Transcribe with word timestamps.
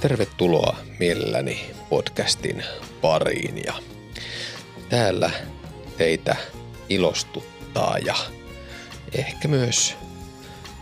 Tervetuloa 0.00 0.76
mielelläni 0.98 1.70
podcastin 1.88 2.64
pariin 3.00 3.64
ja 3.66 3.74
täällä 4.88 5.30
teitä 5.96 6.36
ilostuttaa 6.88 7.98
ja 7.98 8.14
ehkä 9.12 9.48
myös 9.48 9.96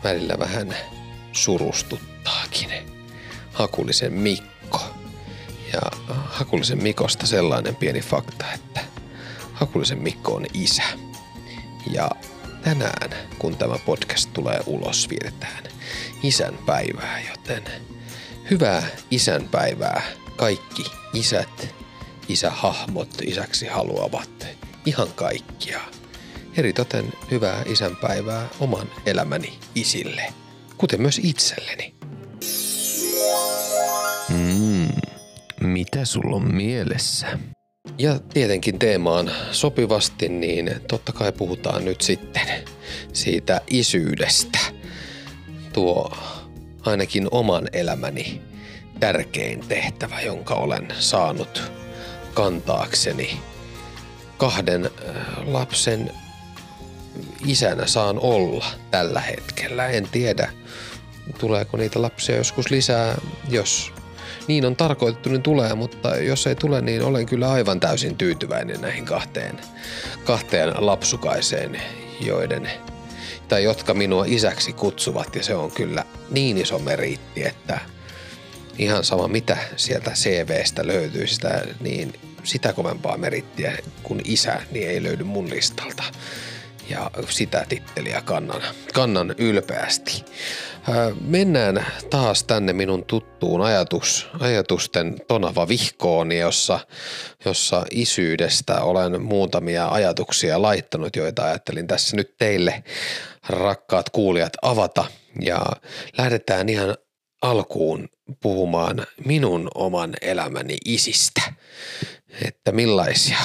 välillä 0.05 0.39
vähän 0.39 0.77
surustuttaakin 1.33 2.71
Hakulisen 3.53 4.13
Mikko. 4.13 4.81
Ja 5.73 5.81
Hakulisen 6.09 6.83
Mikosta 6.83 7.27
sellainen 7.27 7.77
pieni 7.77 8.01
fakta, 8.01 8.45
että 8.55 8.81
Hakulisen 9.53 9.99
Mikko 9.99 10.35
on 10.35 10.47
isä. 10.55 10.85
Ja 11.93 12.11
tänään, 12.63 13.11
kun 13.39 13.57
tämä 13.57 13.79
podcast 13.87 14.31
tulee 14.33 14.61
ulos, 14.67 15.09
vietetään 15.11 15.65
isän 16.23 16.59
päivää, 16.67 17.21
joten 17.31 17.63
hyvää 18.51 18.83
isänpäivää 19.11 20.03
kaikki 20.37 20.85
isät, 21.13 21.75
isähahmot 22.29 23.09
isäksi 23.23 23.67
haluavat, 23.67 24.47
ihan 24.87 25.09
kaikkia. 25.15 25.81
Eritoten 26.57 27.13
hyvää 27.31 27.63
isänpäivää 27.67 28.49
oman 28.61 28.91
elämäni 29.07 29.59
isille, 29.75 30.33
kuten 30.77 31.03
myös 31.03 31.21
itselleni. 31.23 31.95
Mm, 34.29 34.89
mitä 35.61 36.05
sulla 36.05 36.37
on 36.37 36.55
mielessä? 36.55 37.39
Ja 37.99 38.19
tietenkin 38.19 38.79
teemaan 38.79 39.31
sopivasti, 39.53 40.29
niin 40.29 40.71
totta 40.89 41.13
kai 41.13 41.33
puhutaan 41.33 41.85
nyt 41.85 42.01
sitten 42.01 42.49
siitä 43.13 43.61
isyydestä. 43.71 44.59
Tuo 45.73 46.17
ainakin 46.87 47.29
oman 47.31 47.69
elämäni 47.73 48.43
tärkein 49.01 49.61
tehtävä, 49.69 50.21
jonka 50.21 50.55
olen 50.55 50.89
saanut 50.99 51.73
kantaakseni. 52.35 53.41
Kahden 54.39 54.91
lapsen 55.45 56.11
isänä 57.47 57.87
saan 57.87 58.19
olla 58.21 58.67
tällä 58.91 59.21
hetkellä. 59.21 59.87
En 59.87 60.09
tiedä, 60.13 60.51
tuleeko 61.39 61.77
niitä 61.77 62.03
lapsia 62.03 62.37
joskus 62.37 62.71
lisää, 62.71 63.15
jos 63.49 63.93
niin 64.49 64.67
on 64.67 64.77
tarkoitettu, 64.77 65.29
niin 65.29 65.43
tulee, 65.43 65.75
mutta 65.75 66.17
jos 66.17 66.47
ei 66.47 66.55
tule, 66.55 66.81
niin 66.81 67.03
olen 67.03 67.27
kyllä 67.27 67.51
aivan 67.51 67.81
täysin 67.81 68.17
tyytyväinen 68.17 68.81
näihin 68.81 69.05
kahteen, 69.05 69.61
kahteen 70.25 70.75
lapsukaiseen, 70.77 71.83
joiden 72.21 72.71
tai 73.49 73.65
jotka 73.65 73.95
minua 73.95 74.25
isäksi 74.29 74.73
kutsuvat 74.73 75.37
ja 75.37 75.43
se 75.43 75.55
on 75.55 75.71
kyllä 75.71 76.05
niin 76.31 76.59
iso 76.59 76.79
meriitti, 76.79 77.47
että 77.47 77.81
ihan 78.79 79.05
sama 79.05 79.29
mitä 79.29 79.57
sieltä 79.77 80.11
CVstä 80.11 80.87
löytyy 80.87 81.27
sitä, 81.27 81.67
niin 81.81 82.13
sitä 82.45 82.73
kovempaa 82.73 83.17
merittiä 83.17 83.79
kuin 84.03 84.21
isä, 84.25 84.63
niin 84.71 84.89
ei 84.91 85.03
löydy 85.03 85.25
mun 85.25 85.51
listalta. 85.51 86.03
Ja 86.89 87.11
sitä 87.29 87.67
titteliä 87.69 88.23
kannan, 88.25 88.63
kannan 88.95 89.35
ylpeästi. 89.39 90.25
Mennään 91.21 91.87
taas 92.11 92.45
tänne 92.45 92.73
minun 92.73 93.05
tuttuun 93.05 93.61
ajatus, 93.61 94.29
ajatusten 94.41 95.17
tonava 95.29 95.69
vihkoon, 95.69 96.33
jossa, 96.33 96.81
jossa 97.45 97.85
isyydestä 97.91 98.81
olen 98.81 99.23
muutamia 99.23 99.89
ajatuksia 99.89 100.63
laittanut, 100.63 101.17
joita 101.17 101.45
ajattelin 101.45 101.87
tässä 101.87 102.17
nyt 102.17 102.37
teille 102.39 102.85
rakkaat 103.49 104.11
kuulijat 104.11 104.53
avata. 104.63 105.05
Ja 105.43 105.61
lähdetään 106.19 106.69
ihan 106.69 106.97
alkuun 107.43 108.09
puhumaan 108.43 109.07
minun 109.25 109.69
oman 109.75 110.15
elämäni 110.21 110.77
isistä. 110.85 111.43
Että 112.45 112.73
millaisia, 112.73 113.39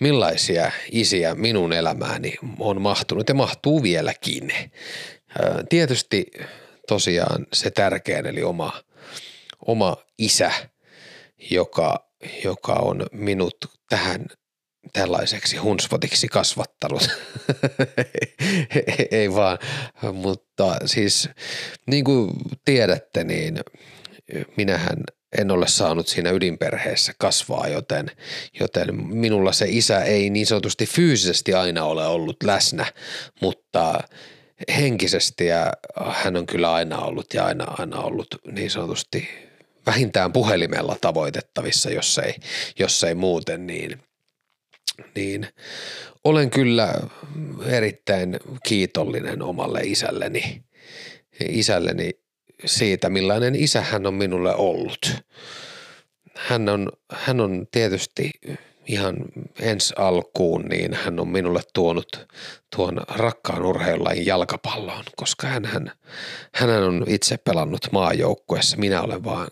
millaisia 0.00 0.72
isiä 0.92 1.34
minun 1.34 1.72
elämääni 1.72 2.34
on 2.58 2.82
mahtunut 2.82 3.28
ja 3.28 3.34
mahtuu 3.34 3.82
vieläkin. 3.82 4.52
Tietysti 5.68 6.26
tosiaan 6.88 7.46
se 7.52 7.70
tärkein, 7.70 8.26
eli 8.26 8.42
oma, 8.42 8.72
oma 9.66 9.96
isä, 10.18 10.52
joka, 11.50 12.10
joka 12.44 12.72
on 12.72 13.06
minut 13.12 13.56
tähän 13.88 14.26
tällaiseksi 14.92 15.56
hunsvotiksi 15.56 16.28
kasvattanut. 16.28 17.08
Ei 19.10 19.34
vaan, 19.34 19.58
mutta 20.12 20.76
siis 20.86 21.28
niin 21.86 22.04
kuin 22.04 22.30
tiedätte, 22.64 23.24
niin 23.24 23.60
minähän 24.56 24.96
en 25.38 25.50
ole 25.50 25.68
saanut 25.68 26.08
siinä 26.08 26.30
ydinperheessä 26.30 27.12
kasvaa, 27.18 27.68
joten, 27.68 28.10
joten 28.60 29.06
minulla 29.06 29.52
se 29.52 29.66
isä 29.68 30.02
ei 30.02 30.30
niin 30.30 30.46
sanotusti 30.46 30.86
fyysisesti 30.86 31.54
aina 31.54 31.84
ole 31.84 32.06
ollut 32.06 32.36
läsnä, 32.42 32.86
mutta 33.40 34.00
henkisesti 34.76 35.46
ja 35.46 35.72
hän 36.06 36.36
on 36.36 36.46
kyllä 36.46 36.72
aina 36.72 36.98
ollut 36.98 37.34
ja 37.34 37.44
aina, 37.44 37.64
aina 37.78 38.00
ollut 38.00 38.26
niin 38.52 38.70
sanotusti 38.70 39.28
vähintään 39.86 40.32
puhelimella 40.32 40.96
tavoitettavissa, 41.00 41.90
jos 41.90 42.18
ei, 42.18 42.34
jos 42.78 43.04
ei 43.04 43.14
muuten, 43.14 43.66
niin, 43.66 44.02
niin 45.14 45.48
olen 46.24 46.50
kyllä 46.50 46.94
erittäin 47.66 48.36
kiitollinen 48.66 49.42
omalle 49.42 49.80
isälleni, 49.80 50.62
isälleni 51.48 52.10
siitä, 52.64 53.08
millainen 53.08 53.54
isä 53.54 53.80
hän 53.80 54.06
on 54.06 54.14
minulle 54.14 54.54
ollut. 54.54 55.22
Hän 56.36 56.68
on, 56.68 56.88
hän 57.12 57.40
on 57.40 57.66
tietysti 57.70 58.30
ihan 58.86 59.16
ensi 59.60 59.94
alkuun, 59.96 60.62
niin 60.62 60.94
hän 60.94 61.20
on 61.20 61.28
minulle 61.28 61.60
tuonut 61.74 62.26
tuon 62.76 63.00
rakkaan 63.08 63.64
urheilulajin 63.64 64.26
jalkapalloon, 64.26 65.04
koska 65.16 65.46
hän, 65.46 65.64
hän, 65.64 65.90
hän 66.54 66.70
on 66.70 67.04
itse 67.08 67.36
pelannut 67.36 67.88
maajoukkuessa. 67.92 68.76
Minä 68.76 69.02
olen 69.02 69.24
vaan 69.24 69.48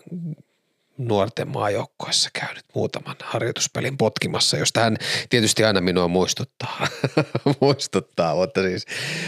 nuorten 0.97 1.47
maajoukkoissa 1.47 2.29
käynyt 2.33 2.65
muutaman 2.75 3.15
harjoituspelin 3.23 3.97
potkimassa, 3.97 4.57
josta 4.57 4.79
hän 4.79 4.97
tietysti 5.29 5.63
aina 5.63 5.81
minua 5.81 6.07
muistuttaa, 6.07 6.87
muistuttaa 7.61 8.35
mutta 8.35 8.61
siis 8.61 8.85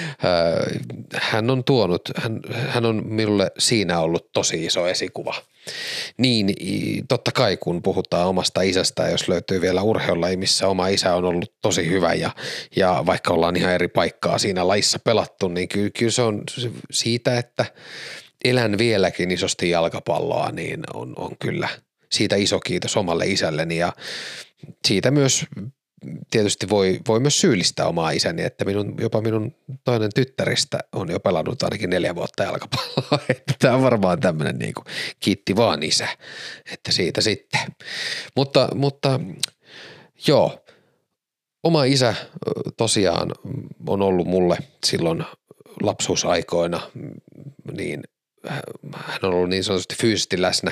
äh, 0.10 0.82
hän 1.16 1.50
on 1.50 1.64
tuonut, 1.64 2.02
hän, 2.16 2.40
hän 2.68 2.86
on 2.86 3.04
minulle 3.06 3.52
siinä 3.58 4.00
ollut 4.00 4.32
tosi 4.34 4.66
iso 4.66 4.88
esikuva. 4.88 5.36
Niin 6.18 6.56
totta 7.08 7.32
kai 7.32 7.58
kun 7.58 7.82
puhutaan 7.82 8.28
omasta 8.28 8.62
isästä, 8.62 9.08
jos 9.10 9.28
löytyy 9.28 9.62
vielä 9.62 9.82
urheilulaji, 9.82 10.38
missä 10.38 10.68
oma 10.68 10.88
isä 10.88 11.16
on 11.16 11.26
ollut 11.26 11.54
tosi 11.62 11.90
hyvä 11.90 12.14
ja, 12.14 12.32
ja 12.76 13.04
vaikka 13.06 13.34
ollaan 13.34 13.56
ihan 13.56 13.74
eri 13.74 13.88
paikkaa 13.88 14.38
siinä 14.38 14.68
laissa 14.68 15.00
pelattu, 15.00 15.48
niin 15.48 15.68
kyllä, 15.68 15.90
kyllä 16.00 16.12
se 16.12 16.22
on 16.22 16.44
siitä, 16.92 17.38
että– 17.38 17.66
elän 18.44 18.78
vieläkin 18.78 19.32
isosti 19.32 19.70
jalkapalloa, 19.70 20.52
niin 20.52 20.84
on, 20.94 21.14
on 21.18 21.32
kyllä 21.40 21.70
siitä 22.12 22.36
iso 22.36 22.60
kiitos 22.60 22.98
omalle 22.98 23.26
isälleni 23.28 23.78
ja 23.78 23.94
siitä 24.88 25.12
myös 25.12 25.46
tietysti 26.32 26.70
voi, 26.70 27.00
voi 27.08 27.20
myös 27.20 27.42
syyllistää 27.42 27.88
omaa 27.88 28.12
isäni, 28.12 28.44
että 28.44 28.66
minun, 28.66 28.96
jopa 29.00 29.22
minun 29.22 29.56
toinen 29.84 30.10
tyttäristä 30.16 30.80
on 30.92 31.10
jo 31.12 31.20
pelannut 31.20 31.64
ainakin 31.64 31.90
neljä 31.90 32.16
vuotta 32.16 32.44
jalkapalloa. 32.44 33.20
Että 33.30 33.54
tämä 33.60 33.76
on 33.76 33.82
varmaan 33.82 34.20
tämmöinen 34.20 34.60
niin 34.60 34.74
kuin, 34.74 34.86
kiitti 35.20 35.56
vaan 35.56 35.84
isä, 35.84 36.08
että 36.74 36.92
siitä 36.92 37.22
sitten. 37.22 37.62
Mutta, 38.36 38.70
mutta 38.76 39.20
joo, 40.28 40.66
oma 41.64 41.84
isä 41.84 42.16
tosiaan 42.78 43.32
on 43.88 44.02
ollut 44.02 44.28
mulle 44.28 44.58
silloin 44.86 45.24
lapsuusaikoina 45.82 46.82
niin 47.72 48.04
hän 48.96 49.20
on 49.24 49.34
ollut 49.34 49.50
niin 49.50 49.64
sanotusti 49.64 49.96
fyysisesti 49.96 50.42
läsnä 50.42 50.72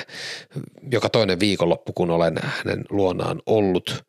joka 0.90 1.08
toinen 1.08 1.40
viikonloppu, 1.40 1.92
kun 1.92 2.10
olen 2.10 2.34
hänen 2.42 2.84
luonaan 2.90 3.42
ollut, 3.46 4.04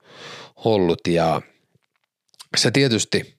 ollut. 0.56 1.00
Ja 1.08 1.42
se 2.58 2.72
tietysti 2.72 3.36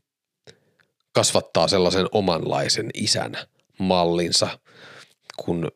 kasvattaa 1.12 1.68
sellaisen 1.68 2.06
omanlaisen 2.12 2.90
isän 2.94 3.36
mallinsa, 3.78 4.58
kun, 5.36 5.72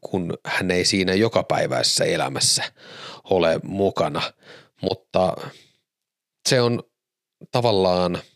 kun 0.00 0.38
hän 0.46 0.70
ei 0.70 0.84
siinä 0.84 1.14
jokapäiväisessä 1.14 2.04
elämässä 2.04 2.64
ole 3.24 3.60
mukana, 3.62 4.22
mutta 4.82 5.36
se 6.48 6.60
on 6.60 6.82
tavallaan– 7.52 8.18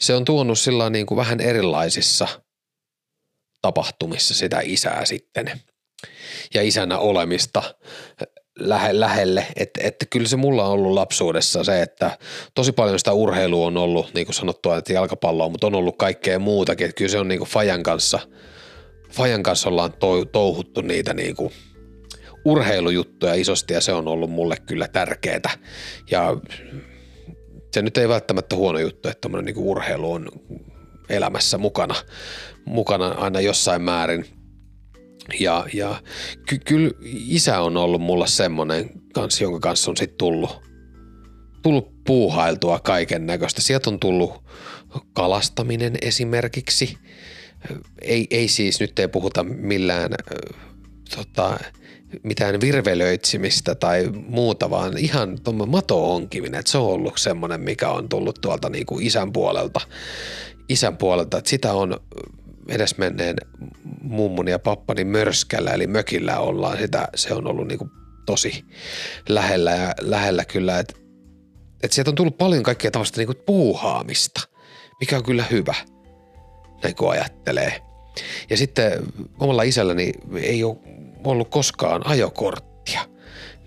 se 0.00 0.14
on 0.14 0.24
tuonut 0.24 0.58
sillä 0.58 0.90
niin 0.90 1.06
kuin 1.06 1.16
vähän 1.16 1.40
erilaisissa 1.40 2.28
tapahtumissa 3.62 4.34
sitä 4.34 4.60
isää 4.64 5.04
sitten 5.04 5.60
ja 6.54 6.62
isänä 6.62 6.98
olemista 6.98 7.62
lähe, 8.58 9.00
lähelle. 9.00 9.46
Että 9.56 9.80
et 9.82 9.96
kyllä 10.10 10.28
se 10.28 10.36
mulla 10.36 10.64
on 10.64 10.72
ollut 10.72 10.92
lapsuudessa 10.92 11.64
se, 11.64 11.82
että 11.82 12.18
tosi 12.54 12.72
paljon 12.72 12.98
sitä 12.98 13.12
urheilua 13.12 13.66
on 13.66 13.76
ollut, 13.76 14.14
niin 14.14 14.26
kuin 14.26 14.34
sanottua, 14.34 14.76
että 14.76 14.92
jalkapalloa, 14.92 15.48
mutta 15.48 15.66
on 15.66 15.74
ollut 15.74 15.98
kaikkea 15.98 16.38
muutakin. 16.38 16.84
Että 16.84 16.98
kyllä 16.98 17.10
se 17.10 17.18
on 17.18 17.28
niin 17.28 17.38
kuin 17.38 17.50
Fajan 17.50 17.82
kanssa, 17.82 18.18
Fajan 19.10 19.42
kanssa 19.42 19.68
ollaan 19.68 19.92
to, 19.92 20.24
touhuttu 20.24 20.80
niitä 20.80 21.14
niinku 21.14 21.52
urheilujuttuja 22.44 23.34
isosti 23.34 23.74
ja 23.74 23.80
se 23.80 23.92
on 23.92 24.08
ollut 24.08 24.30
mulle 24.30 24.56
kyllä 24.66 24.88
tärkeää. 24.88 25.50
Ja 26.10 26.36
se 27.76 27.82
nyt 27.82 27.98
ei 27.98 28.08
välttämättä 28.08 28.56
huono 28.56 28.78
juttu, 28.78 29.08
että 29.08 29.28
niinku 29.28 29.70
urheilu 29.70 30.12
on 30.12 30.28
elämässä 31.08 31.58
mukana, 31.58 31.94
mukana 32.64 33.08
aina 33.08 33.40
jossain 33.40 33.82
määrin. 33.82 34.24
Ja, 35.40 35.66
ja 35.74 36.02
ky- 36.48 36.58
kyllä 36.58 36.90
isä 37.04 37.60
on 37.60 37.76
ollut 37.76 38.00
mulla 38.00 38.26
semmoinen 38.26 38.90
kanssa, 39.14 39.44
jonka 39.44 39.60
kanssa 39.60 39.90
on 39.90 39.96
sitten 39.96 40.18
tullut, 40.18 40.60
tullut 41.62 42.04
puuhailtua 42.04 42.78
kaiken 42.78 43.26
näköistä. 43.26 43.62
Sieltä 43.62 43.90
on 43.90 44.00
tullut 44.00 44.44
kalastaminen 45.12 45.96
esimerkiksi. 46.02 46.98
Ei, 48.02 48.26
ei 48.30 48.48
siis, 48.48 48.80
nyt 48.80 48.98
ei 48.98 49.08
puhuta 49.08 49.44
millään 49.44 50.10
tota, 51.16 51.58
mitään 52.22 52.60
virvelöitsimistä 52.60 53.74
tai 53.74 54.10
muuta, 54.12 54.70
vaan 54.70 54.98
ihan 54.98 55.38
tuommoinen 55.44 55.72
mato-onkiminen. 55.72 56.60
Että 56.60 56.72
se 56.72 56.78
on 56.78 56.86
ollut 56.86 57.18
semmoinen, 57.18 57.60
mikä 57.60 57.88
on 57.88 58.08
tullut 58.08 58.38
tuolta 58.40 58.68
niin 58.68 58.86
kuin 58.86 59.06
isän 59.06 59.32
puolelta. 59.32 59.80
Isän 60.68 60.96
puolelta, 60.96 61.38
että 61.38 61.50
sitä 61.50 61.72
on 61.72 62.00
edesmenneen 62.68 63.36
mummun 64.02 64.48
ja 64.48 64.58
pappani 64.58 65.04
mörskällä, 65.04 65.70
eli 65.70 65.86
mökillä 65.86 66.38
ollaan 66.38 66.78
sitä, 66.78 67.08
se 67.14 67.34
on 67.34 67.46
ollut 67.46 67.68
niin 67.68 67.78
kuin 67.78 67.90
tosi 68.26 68.64
lähellä 69.28 69.70
ja 69.70 69.94
lähellä 70.00 70.44
kyllä, 70.44 70.78
että, 70.78 70.94
että 71.82 71.94
sieltä 71.94 72.10
on 72.10 72.14
tullut 72.14 72.38
paljon 72.38 72.62
kaikkea 72.62 72.90
tällaista 72.90 73.20
niin 73.20 73.26
kuin 73.26 73.42
puuhaamista, 73.46 74.40
mikä 75.00 75.16
on 75.16 75.24
kyllä 75.24 75.44
hyvä, 75.50 75.74
näin 76.82 76.96
kun 76.96 77.10
ajattelee. 77.10 77.80
Ja 78.50 78.56
sitten 78.56 78.92
omalla 79.38 79.62
isälläni 79.62 80.12
ei 80.42 80.64
ole 80.64 80.76
ollut 81.26 81.48
koskaan 81.48 82.06
ajokorttia, 82.06 83.00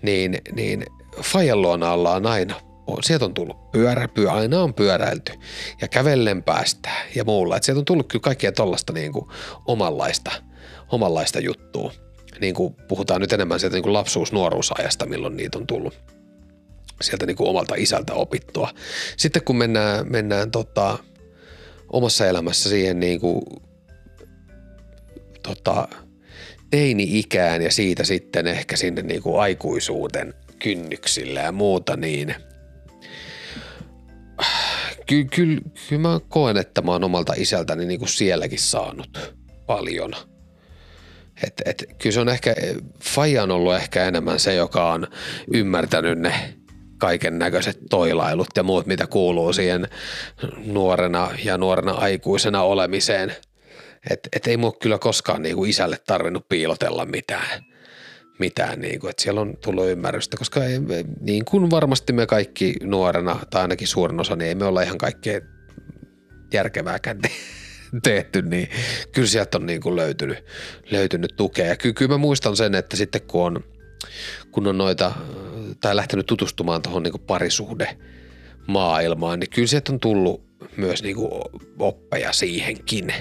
niin, 0.02 0.38
niin 0.52 0.86
Fajan 1.22 1.62
luona 1.62 1.92
ollaan 1.92 2.26
aina 2.26 2.54
sieltä 3.02 3.24
on 3.24 3.34
tullut 3.34 3.70
pyörä, 3.70 4.08
pyö, 4.08 4.32
aina 4.32 4.62
on 4.62 4.74
pyöräilty 4.74 5.32
ja 5.80 5.88
kävellen 5.88 6.42
päästään 6.42 7.08
ja 7.14 7.24
muulla. 7.24 7.56
Et 7.56 7.62
sieltä 7.62 7.78
on 7.78 7.84
tullut 7.84 8.08
kyllä 8.08 8.22
kaikkea 8.22 8.52
tollasta 8.52 8.92
niin 8.92 9.12
omanlaista, 9.66 10.30
omanlaista 10.88 11.40
juttua. 11.40 11.92
Niin 12.40 12.54
kuin 12.54 12.74
puhutaan 12.88 13.20
nyt 13.20 13.32
enemmän 13.32 13.60
sieltä 13.60 13.76
niin 13.76 13.82
kuin 13.82 13.92
lapsuus-nuoruusajasta, 13.92 15.06
milloin 15.06 15.36
niitä 15.36 15.58
on 15.58 15.66
tullut 15.66 15.94
sieltä 17.00 17.26
niin 17.26 17.36
kuin 17.36 17.50
omalta 17.50 17.74
isältä 17.78 18.14
opittua. 18.14 18.70
Sitten 19.16 19.44
kun 19.44 19.56
mennään, 19.56 20.10
mennään 20.12 20.50
tota, 20.50 20.98
omassa 21.92 22.26
elämässä 22.26 22.68
siihen 22.68 23.00
niin 23.00 23.20
kuin, 23.20 23.42
tota, 25.42 25.88
teini-ikään 26.70 27.62
ja 27.62 27.72
siitä 27.72 28.04
sitten 28.04 28.46
ehkä 28.46 28.76
sinne 28.76 29.02
niin 29.02 29.22
kuin 29.22 29.40
aikuisuuden 29.40 30.34
kynnyksillä 30.58 31.40
ja 31.40 31.52
muuta, 31.52 31.96
niin– 31.96 32.34
kyllä, 35.06 35.28
kyllä, 35.34 35.60
kyllä 35.88 36.02
mä 36.02 36.20
koen, 36.28 36.56
että 36.56 36.82
mä 36.82 36.92
oon 36.92 37.04
omalta 37.04 37.32
isältäni 37.36 37.84
niin 37.84 37.98
kuin 37.98 38.08
sielläkin 38.08 38.58
saanut 38.58 39.34
paljon. 39.66 40.12
Et, 41.46 41.62
et, 41.64 41.84
kyllä 41.98 42.14
se 42.14 42.20
on 42.20 42.28
ehkä, 42.28 42.54
Faija 43.02 43.42
on 43.42 43.50
ollut 43.50 43.74
ehkä 43.74 44.04
enemmän 44.04 44.40
se, 44.40 44.54
joka 44.54 44.92
on 44.92 45.06
ymmärtänyt 45.54 46.18
ne 46.18 46.54
kaiken 46.98 47.38
näköiset 47.38 47.78
toilailut 47.90 48.48
ja 48.56 48.62
muut, 48.62 48.86
mitä 48.86 49.06
kuuluu 49.06 49.52
siihen 49.52 49.88
nuorena 50.66 51.30
ja 51.44 51.58
nuorena 51.58 51.92
aikuisena 51.92 52.62
olemiseen. 52.62 53.36
Et, 54.10 54.28
et 54.36 54.46
ei 54.46 54.56
mua 54.56 54.72
kyllä 54.72 54.98
koskaan 54.98 55.42
niin 55.42 55.56
kuin 55.56 55.70
isälle 55.70 55.98
tarvinnut 56.06 56.48
piilotella 56.48 57.06
mitään 57.06 57.64
mitään, 58.40 58.80
niin 58.80 59.00
kuin, 59.00 59.10
että 59.10 59.22
siellä 59.22 59.40
on 59.40 59.56
tullut 59.64 59.88
ymmärrystä, 59.88 60.36
koska 60.36 60.64
ei, 60.64 60.78
niin 61.20 61.44
kuin 61.44 61.70
varmasti 61.70 62.12
me 62.12 62.26
kaikki 62.26 62.74
nuorena, 62.82 63.40
tai 63.50 63.62
ainakin 63.62 63.88
suurin 63.88 64.20
osa, 64.20 64.36
niin 64.36 64.48
ei 64.48 64.54
me 64.54 64.64
olla 64.64 64.82
ihan 64.82 64.98
kaikkea 64.98 65.40
järkevääkään 66.52 67.20
tehty, 68.02 68.42
niin 68.42 68.68
kyllä 69.12 69.28
sieltä 69.28 69.58
on 69.58 69.66
niin 69.66 69.80
kuin 69.80 69.96
löytynyt, 69.96 70.44
löytynyt 70.90 71.36
tukea. 71.36 71.66
Ja 71.66 71.76
kyllä, 71.76 71.94
kyllä 71.94 72.10
mä 72.10 72.18
muistan 72.18 72.56
sen, 72.56 72.74
että 72.74 72.96
sitten 72.96 73.22
kun 73.22 73.46
on, 73.46 73.64
kun 74.50 74.66
on 74.66 74.78
noita, 74.78 75.12
tai 75.80 75.96
lähtenyt 75.96 76.26
tutustumaan 76.26 76.82
tuohon 76.82 77.02
niin 77.02 77.20
parisuhde 77.26 77.98
maailmaan, 78.66 79.40
niin 79.40 79.50
kyllä 79.50 79.68
sieltä 79.68 79.92
on 79.92 80.00
tullut 80.00 80.42
myös 80.76 81.02
niin 81.02 81.16
kuin 81.16 81.30
oppeja 81.78 82.32
siihenkin. 82.32 83.12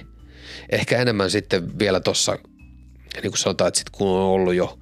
Ehkä 0.70 0.98
enemmän 0.98 1.32
sitten 1.32 1.80
vielä 1.80 2.00
tuossa, 2.00 2.38
niin 3.14 3.32
kuin 3.32 3.38
sanotaan, 3.38 3.68
että 3.68 3.78
sit 3.78 3.90
kun 3.90 4.08
on 4.08 4.24
ollut 4.24 4.54
jo 4.54 4.80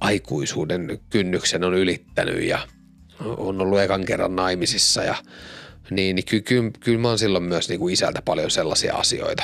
aikuisuuden 0.00 1.00
kynnyksen 1.10 1.64
on 1.64 1.74
ylittänyt 1.74 2.42
ja 2.42 2.68
on 3.20 3.60
ollut 3.60 3.80
ekan 3.80 4.04
kerran 4.04 4.36
naimisissa 4.36 5.02
ja 5.02 5.14
niin, 5.90 6.16
niin 6.16 6.24
kyllä, 6.24 6.42
kyllä, 6.42 6.70
kyllä 6.80 6.98
mä 6.98 7.08
oon 7.08 7.18
silloin 7.18 7.44
myös 7.44 7.68
niin 7.68 7.80
kuin 7.80 7.92
isältä 7.92 8.22
paljon 8.22 8.50
sellaisia 8.50 8.94
asioita, 8.94 9.42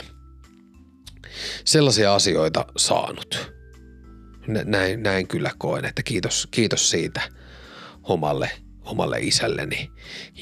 sellaisia 1.64 2.14
asioita 2.14 2.66
saanut. 2.76 3.52
Näin, 4.46 5.02
näin 5.02 5.26
kyllä 5.26 5.50
koen, 5.58 5.84
että 5.84 6.02
kiitos, 6.02 6.48
kiitos 6.50 6.90
siitä 6.90 7.20
omalle, 8.02 8.50
omalle 8.82 9.18
isälleni. 9.20 9.90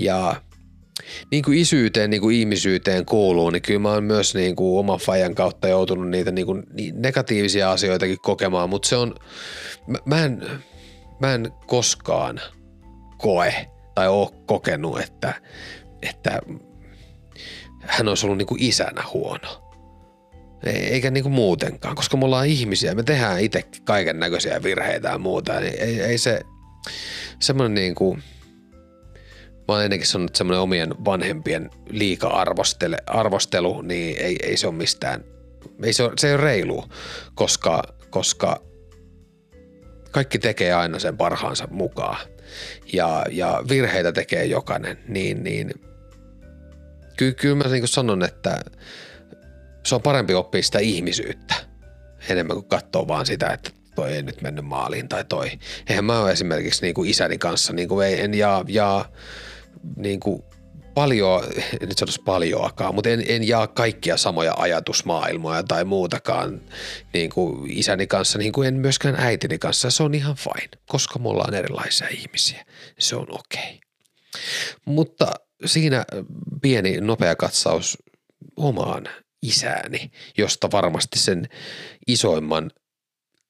Ja 0.01 0.43
niin 1.31 1.45
kuin 1.45 1.59
isyyteen, 1.59 2.11
niin 2.11 2.21
kuin 2.21 2.37
ihmisyyteen 2.37 3.07
kuuluu, 3.07 3.51
niin 3.51 3.63
kyllä 3.63 3.81
mä 3.81 3.93
oon 3.93 4.05
myös 4.05 4.35
niin 4.35 4.57
kuin 4.57 4.79
oman 4.79 4.99
fajan 4.99 5.35
kautta 5.35 5.69
joutunut 5.69 6.09
niitä 6.09 6.31
niin 6.31 6.47
kuin 6.47 6.63
negatiivisia 6.95 7.73
asioitakin 7.73 8.21
kokemaan, 8.23 8.71
mutta 8.71 8.89
se 8.89 8.97
on, 8.97 9.15
mä, 9.87 9.99
mä, 10.05 10.25
en, 10.25 10.43
mä 11.21 11.35
en 11.35 11.53
koskaan 11.67 12.41
koe 13.19 13.55
tai 13.95 14.09
ole 14.09 14.29
kokenut, 14.47 15.01
että, 15.01 15.35
että 16.03 16.41
hän 17.81 18.09
olisi 18.09 18.27
ollut 18.27 18.39
niin 18.39 18.47
kuin 18.47 18.63
isänä 18.63 19.05
huono. 19.13 19.63
Eikä 20.65 21.11
niin 21.11 21.23
kuin 21.23 21.33
muutenkaan, 21.33 21.97
koska 21.97 22.17
me 22.17 22.25
ollaan 22.25 22.47
ihmisiä, 22.47 22.95
me 22.95 23.03
tehdään 23.03 23.41
itse 23.41 23.63
kaiken 23.85 24.19
näköisiä 24.19 24.63
virheitä 24.63 25.09
ja 25.09 25.19
muuta, 25.19 25.61
niin 25.61 25.75
ei, 25.79 26.01
ei 26.01 26.19
se 26.19 26.41
semmoinen 27.41 27.75
niin 27.75 27.95
kuin– 27.95 28.23
mä 29.69 29.75
oon 29.75 29.85
ennenkin 29.85 30.09
sanonut, 30.09 30.31
että 30.31 30.39
semmoinen 30.39 30.61
omien 30.61 30.95
vanhempien 31.05 31.71
liika-arvostelu, 31.91 33.83
niin 33.83 34.17
ei, 34.19 34.37
ei 34.43 34.57
se 34.57 34.67
ole 34.67 34.75
mistään, 34.75 35.25
ei 35.83 35.93
se, 35.93 36.03
ole, 36.03 36.13
se 36.19 36.29
ei 36.29 36.35
ole 36.35 36.43
reilu, 36.43 36.85
koska, 37.35 37.83
koska 38.11 38.63
kaikki 40.11 40.39
tekee 40.39 40.73
aina 40.73 40.99
sen 40.99 41.17
parhaansa 41.17 41.69
mukaan 41.71 42.17
ja, 42.93 43.27
ja 43.31 43.63
virheitä 43.69 44.13
tekee 44.13 44.45
jokainen, 44.45 44.99
niin, 45.09 45.45
niin 45.45 45.73
kyllä, 47.17 47.33
kyllä 47.33 47.55
mä 47.55 47.65
niin 47.65 47.89
sanon, 47.89 48.25
että 48.25 48.61
se 49.87 49.95
on 49.95 50.03
parempi 50.03 50.35
oppia 50.35 50.63
sitä 50.63 50.79
ihmisyyttä 50.79 51.55
enemmän 52.29 52.57
kuin 52.57 52.69
katsoa 52.69 53.09
vaan 53.09 53.27
sitä, 53.27 53.49
että 53.49 53.71
toi 53.95 54.13
ei 54.13 54.23
nyt 54.23 54.43
mennyt 54.43 54.65
maaliin 54.65 55.09
tai 55.09 55.25
toi. 55.25 55.51
Eihän 55.89 56.05
mä 56.05 56.21
ole 56.21 56.33
esimerkiksi 56.33 56.83
niin 56.83 56.95
kuin 56.95 57.11
isäni 57.11 57.39
kanssa, 57.39 57.73
niin 57.73 57.89
kuin 57.89 58.07
ei, 58.07 58.21
en 58.21 58.35
jaa, 58.35 58.65
jaa 58.69 59.09
niin 59.97 60.21
kuin 60.21 60.43
paljon, 60.95 61.45
en 61.81 61.89
nyt 61.89 61.99
sanoisi 61.99 62.23
paljoakaan, 62.23 62.95
mutta 62.95 63.11
en, 63.11 63.25
en 63.29 63.49
jaa 63.49 63.67
kaikkia 63.67 64.17
samoja 64.17 64.55
ajatusmaailmoja 64.57 65.63
tai 65.63 65.85
muutakaan 65.85 66.61
niin 67.13 67.31
kuin 67.31 67.71
isäni 67.71 68.07
kanssa, 68.07 68.39
niin 68.39 68.53
kuin 68.53 68.69
en 68.69 68.75
myöskään 68.75 69.17
äitini 69.19 69.59
kanssa. 69.59 69.91
Se 69.91 70.03
on 70.03 70.15
ihan 70.15 70.37
fine, 70.37 70.83
koska 70.89 71.19
me 71.19 71.29
ollaan 71.29 71.55
erilaisia 71.55 72.09
ihmisiä. 72.09 72.65
Se 72.99 73.17
on 73.17 73.27
okei. 73.31 73.61
Okay. 73.61 73.79
Mutta 74.85 75.33
siinä 75.65 76.05
pieni 76.63 77.01
nopea 77.01 77.37
katsaus 77.37 77.99
omaan 78.57 79.09
isääni, 79.43 80.11
josta 80.39 80.71
varmasti 80.73 81.19
sen 81.19 81.49
isoimman 82.07 82.71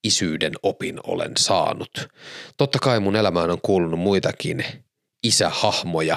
isyyden 0.05 0.53
opin 0.63 1.01
olen 1.07 1.33
saanut. 1.39 2.09
Totta 2.57 2.79
kai 2.79 3.01
mun 3.01 3.17
elämään 3.17 3.51
on 3.51 3.61
kuulunut 3.63 4.01
muitakin 4.01 4.65
isähahmoja, 5.23 6.17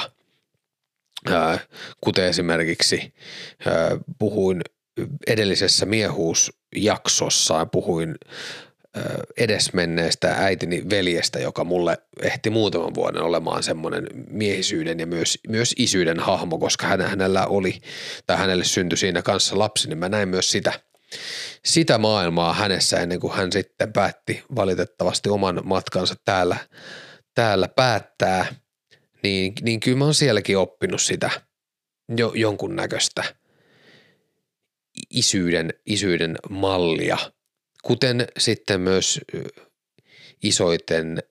kuten 2.02 2.26
esimerkiksi 2.26 3.14
puhuin 4.20 4.62
edellisessä 5.28 5.86
miehuusjaksossa, 5.86 7.66
puhuin 7.66 8.16
edesmenneestä 9.38 10.36
äitini 10.38 10.84
veljestä, 10.90 11.40
joka 11.40 11.64
mulle 11.64 11.98
ehti 12.22 12.50
muutaman 12.50 12.96
vuoden 12.96 13.22
olemaan 13.22 13.64
semmoinen 13.64 14.08
miehisyyden 14.30 15.00
ja 15.00 15.08
myös, 15.08 15.40
myös 15.48 15.74
isyyden 15.78 16.20
hahmo, 16.20 16.58
koska 16.58 16.88
hän, 16.88 17.02
hänellä 17.02 17.46
oli 17.46 17.82
tai 18.28 18.38
hänelle 18.38 18.64
syntyi 18.64 18.98
siinä 18.98 19.22
kanssa 19.22 19.60
lapsi, 19.60 19.90
niin 19.90 19.98
mä 19.98 20.10
näin 20.10 20.30
myös 20.30 20.52
sitä, 20.52 20.74
sitä 21.66 21.98
maailmaa 21.98 22.54
hänessä 22.54 23.00
ennen 23.00 23.20
kuin 23.20 23.34
hän 23.34 23.52
sitten 23.52 23.94
päätti 23.94 24.44
valitettavasti 24.56 25.30
oman 25.30 25.62
matkansa 25.64 26.16
täällä, 26.26 26.58
täällä 27.36 27.68
päättää– 27.68 28.46
niin, 29.26 29.54
niin 29.62 29.80
kyllä 29.80 29.98
mä 29.98 30.06
oon 30.06 30.14
sielläkin 30.14 30.58
oppinut 30.58 31.02
sitä 31.02 31.30
jo, 32.18 32.34
jonkun 32.36 32.76
näköistä 32.76 33.24
isyyden, 35.10 35.74
isyyden 35.86 36.38
mallia 36.50 37.18
kuten 37.84 38.28
sitten 38.38 38.82
myös 38.82 39.22
isoiten 40.44 41.24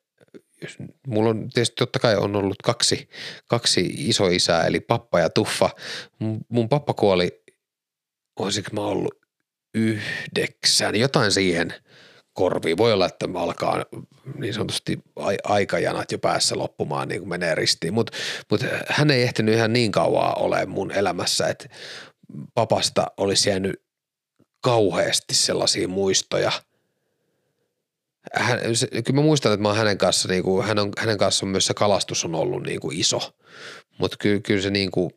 mulla 1.07 1.31
on 1.31 1.49
tietysti 1.55 1.75
totta 1.77 1.99
kai 1.99 2.17
on 2.17 2.37
ollut 2.37 2.63
kaksi, 2.63 3.09
kaksi 3.47 3.95
isoisää, 3.97 4.67
eli 4.67 4.81
pappa 4.81 5.21
ja 5.21 5.31
tuffa. 5.31 5.71
Mun 6.49 6.69
pappa 6.69 6.95
kuoli, 6.95 7.43
olisiko 8.39 8.71
mä 8.73 8.81
ollut 8.81 9.15
yhdeksän, 9.75 10.97
jotain 10.97 11.33
siihen 11.33 11.75
korviin. 12.35 12.77
Voi 12.77 12.93
olla, 12.93 13.07
että 13.07 13.29
alkaa 13.35 13.85
niin 14.39 14.55
sanotusti 14.55 14.99
aikajanat 15.45 16.13
jo 16.13 16.19
päässä 16.19 16.59
loppumaan, 16.59 17.09
niin 17.09 17.21
kuin 17.21 17.29
menee 17.29 17.55
ristiin, 17.55 17.95
mutta 17.95 18.13
mut 18.51 18.61
hän 18.89 19.11
ei 19.11 19.23
ehtinyt 19.23 19.55
ihan 19.55 19.73
niin 19.73 19.93
kauaa 19.93 20.35
ole 20.35 20.67
mun 20.67 20.93
elämässä, 20.93 21.49
että 21.49 21.69
papasta 22.55 23.07
olisi 23.17 23.51
jäänyt 23.51 23.83
kauheasti 24.61 25.35
sellaisia 25.35 25.89
muistoja– 25.89 26.53
hän, 28.33 28.77
se, 28.77 28.87
kyllä 28.87 29.21
mä 29.21 29.23
muistan, 29.23 29.53
että 29.53 29.63
mä 29.63 29.69
oon 29.69 29.77
hänen 29.77 29.99
kanssa, 29.99 30.29
niin 30.29 30.43
kuin, 30.43 30.67
hän 30.67 30.79
on, 30.79 30.93
hänen 30.99 31.19
kanssaan 31.19 31.51
myös 31.51 31.67
se 31.67 31.75
kalastus 31.75 32.25
on 32.25 32.35
ollut 32.35 32.63
niin 32.63 32.81
kuin 32.81 33.01
iso, 33.01 33.35
mutta 33.99 34.17
kyllä, 34.21 34.41
kyllä 34.41 34.63
se 34.63 34.71
niin 34.71 34.91
kuin, 34.91 35.11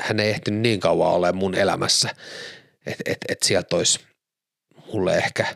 hän 0.00 0.20
ei 0.20 0.30
ehtinyt 0.30 0.60
niin 0.60 0.80
kauan 0.80 1.12
ole 1.12 1.32
mun 1.32 1.54
elämässä, 1.54 2.08
että 2.86 3.02
et, 3.06 3.18
et 3.28 3.42
sieltä 3.42 3.76
olisi 3.76 4.00
mulle 4.94 5.16
ehkä 5.16 5.46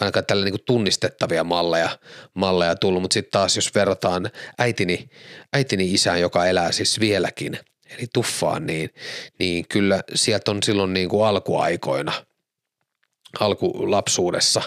ainakaan 0.00 0.26
tällä 0.26 0.44
niin 0.44 0.64
tunnistettavia 0.66 1.44
malleja, 1.44 1.98
malleja 2.34 2.76
tullut, 2.76 3.02
mutta 3.02 3.14
sitten 3.14 3.30
taas 3.30 3.56
jos 3.56 3.74
verrataan 3.74 4.30
äitini, 4.58 5.08
äitini 5.52 5.92
isään, 5.92 6.20
joka 6.20 6.46
elää 6.46 6.72
siis 6.72 7.00
vieläkin, 7.00 7.58
eli 7.90 8.06
tuffaan, 8.12 8.66
niin, 8.66 8.90
niin 9.38 9.64
kyllä 9.68 10.00
sieltä 10.14 10.50
on 10.50 10.62
silloin 10.62 10.94
niin 10.94 11.08
kuin 11.08 11.26
alkuaikoina– 11.26 12.12
alkulapsuudessa, 13.40 14.62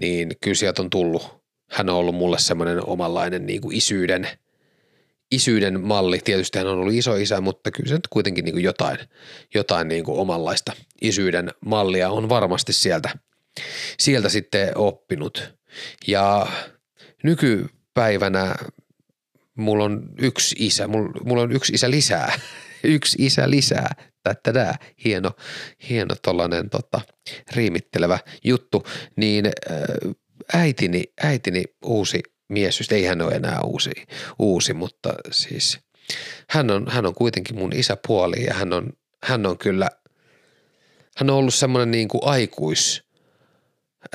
niin 0.00 0.32
kyllä 0.40 0.54
sieltä 0.54 0.82
on 0.82 0.90
tullut, 0.90 1.42
hän 1.70 1.88
on 1.88 1.96
ollut 1.96 2.14
mulle 2.14 2.38
semmoinen 2.38 2.86
omanlainen 2.86 3.46
niin 3.46 3.60
kuin 3.60 3.76
isyyden, 3.76 4.28
isyyden 5.30 5.80
malli. 5.80 6.18
Tietysti 6.18 6.58
hän 6.58 6.66
on 6.66 6.78
ollut 6.78 6.94
iso 6.94 7.16
isä, 7.16 7.40
mutta 7.40 7.70
kyllä 7.70 7.88
se 7.88 7.94
nyt 7.94 8.08
kuitenkin 8.10 8.44
niin 8.44 8.54
kuin 8.54 8.64
jotain, 8.64 8.98
jotain 9.54 9.88
niin 9.88 10.04
kuin 10.04 10.18
omanlaista 10.18 10.72
isyyden 11.02 11.50
mallia 11.64 12.10
on 12.10 12.28
varmasti 12.28 12.72
sieltä, 12.72 13.10
sieltä 13.98 14.28
sitten 14.28 14.78
oppinut. 14.78 15.54
Ja 16.06 16.46
nykypäivänä 17.22 18.54
mulla 19.54 19.84
on 19.84 20.08
yksi 20.18 20.56
isä, 20.58 20.88
mulla, 20.88 21.20
mulla 21.24 21.42
on 21.42 21.52
yksi 21.52 21.72
isä 21.72 21.90
lisää, 21.90 22.40
yksi 22.84 23.16
isä 23.20 23.50
lisää. 23.50 23.94
Tätä 24.42 24.74
hieno, 25.04 25.30
hieno 25.88 26.14
tollanen 26.22 26.70
tota, 26.70 27.00
riimittelevä 27.52 28.18
juttu, 28.44 28.86
niin 29.16 29.50
äitini, 30.52 31.04
äitini 31.22 31.64
uusi 31.84 32.20
mies, 32.48 32.92
ei 32.92 33.04
hän 33.04 33.22
ole 33.22 33.32
enää 33.32 33.60
uusi, 33.60 33.90
uusi 34.38 34.74
mutta 34.74 35.14
siis 35.30 35.78
hän 36.50 36.70
on, 36.70 36.86
hän 36.88 37.06
on 37.06 37.14
kuitenkin 37.14 37.58
mun 37.58 37.72
isäpuoli 37.72 38.44
ja 38.44 38.54
hän 38.54 38.72
on, 38.72 38.92
hän 39.22 39.46
on 39.46 39.58
kyllä, 39.58 39.88
hän 41.16 41.30
on 41.30 41.36
ollut 41.36 41.54
semmoinen 41.54 41.90
niin 41.90 42.08
kuin 42.08 42.20
aikuis, 42.24 43.02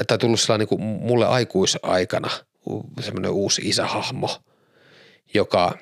tai 0.07 0.17
tullut 0.17 0.39
sellainen 0.39 0.67
niin 0.69 0.79
kuin 0.79 0.81
mulle 0.81 1.25
aikuisaikana 1.25 2.29
semmoinen 3.01 3.31
uusi 3.31 3.61
isähahmo, 3.65 4.29
joka– 5.33 5.71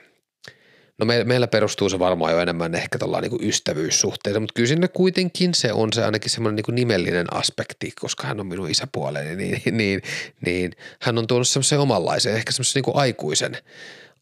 No 0.98 1.06
me, 1.06 1.24
meillä 1.24 1.48
perustuu 1.48 1.90
se 1.90 2.00
varmaan 2.00 2.34
jo 2.34 2.40
enemmän 2.40 2.76
ehkä 2.76 3.00
tuolla 3.00 3.22
niin 3.22 3.48
ystävyyssuhteita, 3.48 4.40
mutta 4.40 4.54
kyllä 4.54 4.68
sinne 4.68 4.88
kuitenkin 4.88 5.54
se 5.54 5.74
on 5.74 5.94
se 5.94 6.06
ainakin 6.06 6.32
semmoinen 6.32 6.64
niin 6.68 6.76
nimellinen 6.76 7.34
aspekti, 7.34 7.92
koska 8.02 8.28
hän 8.28 8.40
on 8.40 8.48
minun 8.48 8.70
isäpuoleni, 8.70 9.36
niin, 9.36 9.62
niin, 9.66 9.78
niin, 9.78 10.02
niin 10.46 10.72
hän 11.02 11.18
on 11.18 11.28
tuonut 11.28 11.48
semmoisen 11.48 11.80
omanlaisen, 11.80 12.36
ehkä 12.36 12.52
semmoisen 12.52 12.84
niin 12.86 12.96
aikuisen, 12.96 13.58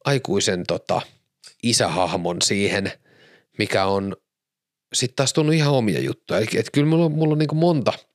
aikuisen 0.06 0.64
tota, 0.68 1.02
isähahmon 1.64 2.42
siihen, 2.42 2.92
mikä 3.58 3.86
on 3.86 4.16
sitten 4.94 5.16
taas 5.16 5.34
tuonut 5.34 5.54
ihan 5.54 5.74
omia 5.74 6.00
juttuja. 6.00 6.40
Eli 6.40 6.48
et 6.56 6.70
kyllä 6.74 6.88
mulla 6.88 7.10
mulla 7.10 7.34
on 7.34 7.40
niin 7.40 7.58
monta– 7.58 7.94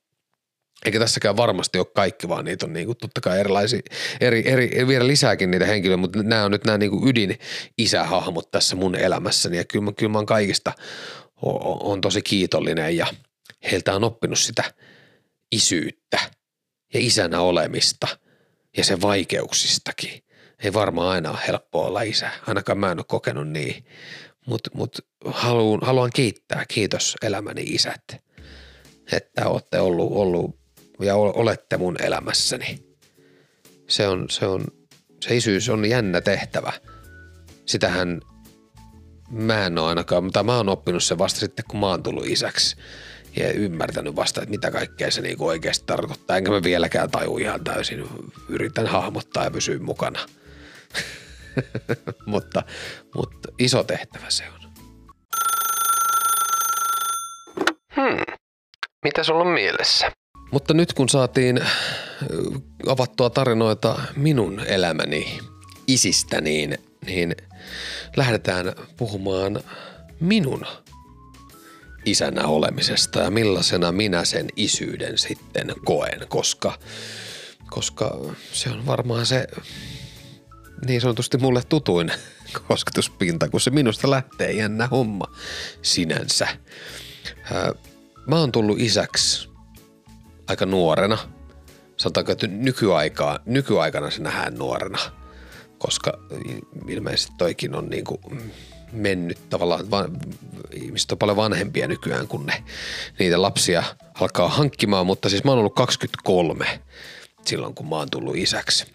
eikä 0.85 0.99
tässäkään 0.99 1.37
varmasti 1.37 1.78
ole 1.78 1.87
kaikki, 1.95 2.28
vaan 2.28 2.45
niitä 2.45 2.66
on 2.66 2.73
niinku 2.73 2.95
totta 2.95 3.21
kai 3.21 3.40
erilaisia, 3.40 3.80
eri, 4.21 4.42
eri, 4.47 4.87
vielä 4.87 5.06
lisääkin 5.06 5.50
niitä 5.50 5.66
henkilöitä, 5.66 6.00
mutta 6.00 6.23
nämä 6.23 6.45
on 6.45 6.50
nyt 6.50 6.64
nämä 6.64 6.78
niinku 6.78 7.09
ydin 7.09 7.38
isähahmot 7.78 8.50
tässä 8.50 8.76
mun 8.76 8.95
elämässäni. 8.95 9.56
Ja 9.56 9.64
kyllä 9.64 9.85
mä, 9.85 9.92
kyllä 9.92 10.12
mä 10.12 10.18
oon 10.18 10.26
kaikista 10.26 10.73
on, 11.42 11.83
on 11.83 12.00
tosi 12.00 12.23
kiitollinen 12.23 12.97
ja 12.97 13.06
heiltä 13.73 13.95
on 13.95 14.04
oppinut 14.04 14.38
sitä 14.38 14.64
isyyttä 15.52 16.18
ja 16.95 17.00
isänä 17.00 17.40
olemista 17.40 18.09
ja 18.76 18.85
sen 18.85 19.02
vaikeuksistakin. 19.02 20.23
Ei 20.64 20.73
varmaan 20.73 21.09
aina 21.09 21.30
ole 21.30 21.38
helppoa 21.49 21.87
olla 21.87 22.02
isä, 22.02 22.30
ainakaan 22.47 22.78
mä 22.78 22.90
en 22.90 22.99
ole 22.99 23.04
kokenut 23.09 23.49
niin, 23.49 23.85
mutta 24.47 24.71
mut 24.75 24.99
haluan, 25.25 25.80
haluan 25.83 26.11
kiittää, 26.14 26.64
kiitos 26.68 27.16
elämäni 27.23 27.62
isät, 27.62 28.02
että 29.12 29.49
olette 29.49 29.80
ollut, 29.80 30.12
ollut 30.12 30.65
ja 31.00 31.16
olette 31.16 31.76
mun 31.76 31.96
elämässäni. 32.02 32.78
Se 33.88 34.08
on, 34.08 34.26
se 34.30 34.46
on, 34.46 34.64
se 35.20 35.36
isyys 35.36 35.68
on 35.68 35.84
jännä 35.84 36.20
tehtävä. 36.20 36.72
Sitähän 37.66 38.20
mä 39.30 39.66
en 39.66 39.78
ole 39.78 39.88
ainakaan, 39.88 40.24
mutta 40.24 40.42
mä 40.42 40.56
oon 40.56 40.68
oppinut 40.68 41.04
sen 41.04 41.18
vasta 41.18 41.40
sitten, 41.40 41.64
kun 41.68 41.80
mä 41.80 41.86
oon 41.86 42.02
tullut 42.02 42.26
isäksi 42.26 42.76
ja 43.36 43.52
ymmärtänyt 43.52 44.16
vasta, 44.16 44.42
että 44.42 44.50
mitä 44.50 44.70
kaikkea 44.70 45.10
se 45.10 45.22
niinku 45.22 45.46
oikeasti 45.46 45.84
tarkoittaa. 45.86 46.36
Enkä 46.36 46.50
mä 46.50 46.62
vieläkään 46.62 47.10
taju 47.10 47.38
ihan 47.38 47.64
täysin. 47.64 48.04
Yritän 48.48 48.86
hahmottaa 48.86 49.44
ja 49.44 49.50
pysyä 49.50 49.78
mukana. 49.78 50.26
mutta, 52.26 52.62
mutta 53.14 53.48
iso 53.58 53.84
tehtävä 53.84 54.30
se 54.30 54.44
on. 54.54 54.70
Hmm. 57.96 58.36
Mitä 59.04 59.22
sulla 59.22 59.44
on 59.44 59.50
mielessä? 59.50 60.12
Mutta 60.50 60.74
nyt 60.74 60.92
kun 60.92 61.08
saatiin 61.08 61.60
avattua 62.86 63.30
tarinoita 63.30 64.00
minun 64.16 64.60
elämäni 64.60 65.38
isistä, 65.86 66.40
niin, 66.40 66.78
niin 67.06 67.36
lähdetään 68.16 68.72
puhumaan 68.96 69.60
minun 70.20 70.66
isänä 72.04 72.46
olemisesta 72.46 73.20
ja 73.20 73.30
millaisena 73.30 73.92
minä 73.92 74.24
sen 74.24 74.46
isyyden 74.56 75.18
sitten 75.18 75.72
koen, 75.84 76.28
koska, 76.28 76.78
koska 77.70 78.18
se 78.52 78.70
on 78.70 78.86
varmaan 78.86 79.26
se 79.26 79.46
niin 80.86 81.00
sanotusti 81.00 81.38
mulle 81.38 81.62
tutuin 81.68 82.12
kosketuspinta, 82.68 83.48
kun 83.48 83.60
se 83.60 83.70
minusta 83.70 84.10
lähtee 84.10 84.52
jännä 84.52 84.86
homma 84.86 85.26
sinänsä. 85.82 86.48
Mä 88.26 88.36
oon 88.40 88.52
tullut 88.52 88.80
isäksi 88.80 89.45
aika 90.48 90.66
nuorena. 90.66 91.18
Sanotaanko, 91.96 92.32
että 92.32 92.46
nykyaikaa, 92.46 93.38
nykyaikana 93.46 94.10
se 94.10 94.22
nähdään 94.22 94.54
nuorena, 94.54 94.98
koska 95.78 96.12
ilmeisesti 96.88 97.32
toikin 97.38 97.74
on 97.74 97.88
niin 97.88 98.04
kuin 98.04 98.20
mennyt 98.92 99.38
tavallaan, 99.50 99.90
van, 99.90 100.18
ihmiset 100.72 101.12
on 101.12 101.18
paljon 101.18 101.36
vanhempia 101.36 101.88
nykyään, 101.88 102.28
kun 102.28 102.46
ne 102.46 102.64
niitä 103.18 103.42
lapsia 103.42 103.82
alkaa 104.20 104.48
hankkimaan, 104.48 105.06
mutta 105.06 105.28
siis 105.28 105.44
mä 105.44 105.50
oon 105.50 105.58
ollut 105.58 105.74
23 105.74 106.80
silloin, 107.46 107.74
kun 107.74 107.88
mä 107.88 107.96
oon 107.96 108.10
tullut 108.10 108.36
isäksi. 108.36 108.86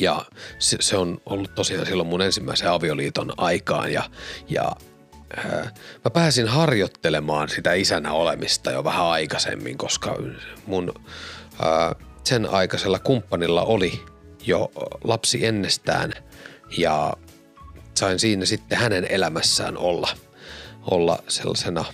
Ja 0.00 0.24
se, 0.58 0.76
se 0.80 0.96
on 0.96 1.20
ollut 1.26 1.54
tosiaan 1.54 1.86
silloin 1.86 2.08
mun 2.08 2.22
ensimmäisen 2.22 2.70
avioliiton 2.70 3.32
aikaan 3.36 3.92
ja, 3.92 4.10
ja 4.48 4.72
mä 6.04 6.10
pääsin 6.12 6.48
harjoittelemaan 6.48 7.48
sitä 7.48 7.72
isänä 7.72 8.12
olemista 8.12 8.70
jo 8.70 8.84
vähän 8.84 9.06
aikaisemmin, 9.06 9.78
koska 9.78 10.16
mun 10.66 10.94
sen 12.24 12.50
aikaisella 12.50 12.98
kumppanilla 12.98 13.62
oli 13.62 14.02
jo 14.46 14.70
lapsi 15.04 15.46
ennestään 15.46 16.12
ja 16.76 17.12
sain 17.94 18.18
siinä 18.18 18.44
sitten 18.44 18.78
hänen 18.78 19.06
elämässään 19.10 19.76
olla, 19.76 20.08
olla 20.90 21.18
sellaisena 21.28 21.84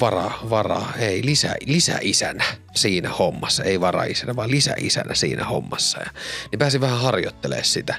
vara, 0.00 0.30
vara, 0.50 0.82
ei 0.98 1.24
lisä, 1.24 1.56
lisäisänä 1.66 2.44
siinä 2.74 3.08
hommassa, 3.08 3.64
ei 3.64 3.80
varaisänä, 3.80 4.36
vaan 4.36 4.50
lisäisänä 4.50 5.14
siinä 5.14 5.44
hommassa. 5.44 6.00
Ja, 6.00 6.10
niin 6.50 6.58
pääsin 6.58 6.80
vähän 6.80 7.00
harjoittelemaan 7.00 7.64
sitä 7.64 7.94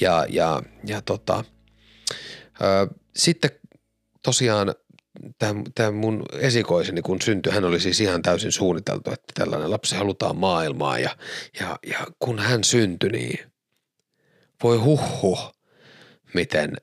ja, 0.00 0.26
ja, 0.28 0.62
ja 0.86 1.02
tota, 1.02 1.44
sitten 3.16 3.50
tosiaan 4.22 4.74
tämä 5.74 5.90
mun 5.90 6.22
esikoiseni, 6.38 7.02
kun 7.02 7.22
syntyi, 7.22 7.52
hän 7.52 7.64
oli 7.64 7.80
siis 7.80 8.00
ihan 8.00 8.22
täysin 8.22 8.52
suunniteltu, 8.52 9.10
että 9.10 9.32
tällainen 9.34 9.70
lapsi 9.70 9.96
halutaan 9.96 10.36
maailmaan 10.36 11.02
ja, 11.02 11.16
ja, 11.60 11.78
ja 11.86 12.06
kun 12.18 12.38
hän 12.38 12.64
syntyi, 12.64 13.10
niin 13.10 13.52
voi 14.62 14.76
huhhu, 14.76 15.38
miten, 16.34 16.76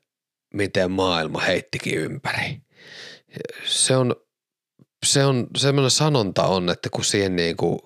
miten 0.54 0.92
maailma 0.92 1.40
heittikin 1.40 1.98
ympäri. 1.98 2.62
Se 3.66 3.96
on 3.96 4.16
se 5.06 5.26
on 5.26 5.48
semmoinen 5.58 5.92
sanonta 5.92 6.44
on, 6.44 6.70
että 6.70 6.90
kun 6.90 7.06
siihen 7.06 7.36
niin 7.36 7.58
kuin 7.58 7.80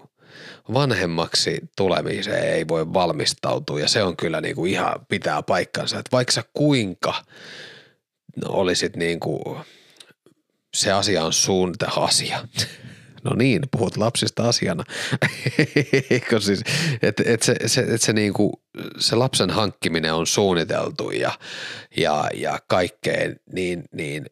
vanhemmaksi 0.73 1.61
tulemiseen 1.77 2.53
ei 2.53 2.67
voi 2.67 2.93
valmistautua 2.93 3.79
ja 3.79 3.87
se 3.87 4.03
on 4.03 4.17
kyllä 4.17 4.41
niin 4.41 4.55
kuin 4.55 4.71
ihan 4.71 5.05
pitää 5.09 5.43
paikkansa, 5.43 5.99
että 5.99 6.11
vaikka 6.11 6.31
sä 6.31 6.43
kuinka 6.53 7.13
olisit 8.45 8.95
niin 8.95 9.19
kuin, 9.19 9.57
se 10.73 10.91
asia 10.91 11.23
on 11.23 11.33
suunnita 11.33 11.87
asia. 11.95 12.47
No 13.23 13.31
niin, 13.35 13.61
puhut 13.71 13.97
lapsista 13.97 14.49
asiana. 14.49 14.83
Eikö 16.09 16.39
siis, 16.39 16.61
että 17.01 17.23
et 17.25 17.41
se, 17.41 17.55
se, 17.65 17.81
et 17.81 18.01
se, 18.01 18.13
niinku, 18.13 18.63
se 18.99 19.15
lapsen 19.15 19.49
hankkiminen 19.49 20.13
on 20.13 20.27
suunniteltu 20.27 21.11
ja, 21.11 21.31
ja, 21.97 22.29
ja 22.33 22.59
kaikkeen, 22.67 23.39
niin, 23.53 23.83
niin 23.93 24.25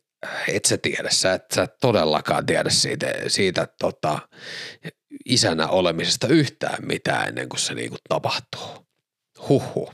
et 0.48 0.65
sä 0.65 0.77
tiedä, 0.77 1.10
sä 1.10 1.33
et, 1.33 1.45
sä 1.55 1.63
et 1.63 1.79
todellakaan 1.81 2.45
tiedä 2.45 2.69
siitä, 2.69 3.07
siitä 3.27 3.67
tota, 3.79 4.19
isänä 5.25 5.67
olemisesta 5.67 6.27
yhtään 6.27 6.86
mitään 6.86 7.27
ennen 7.27 7.50
kuin 7.50 7.60
se 7.60 7.74
niinku 7.74 7.98
tapahtuu. 8.10 8.86
Huhu. 9.50 9.91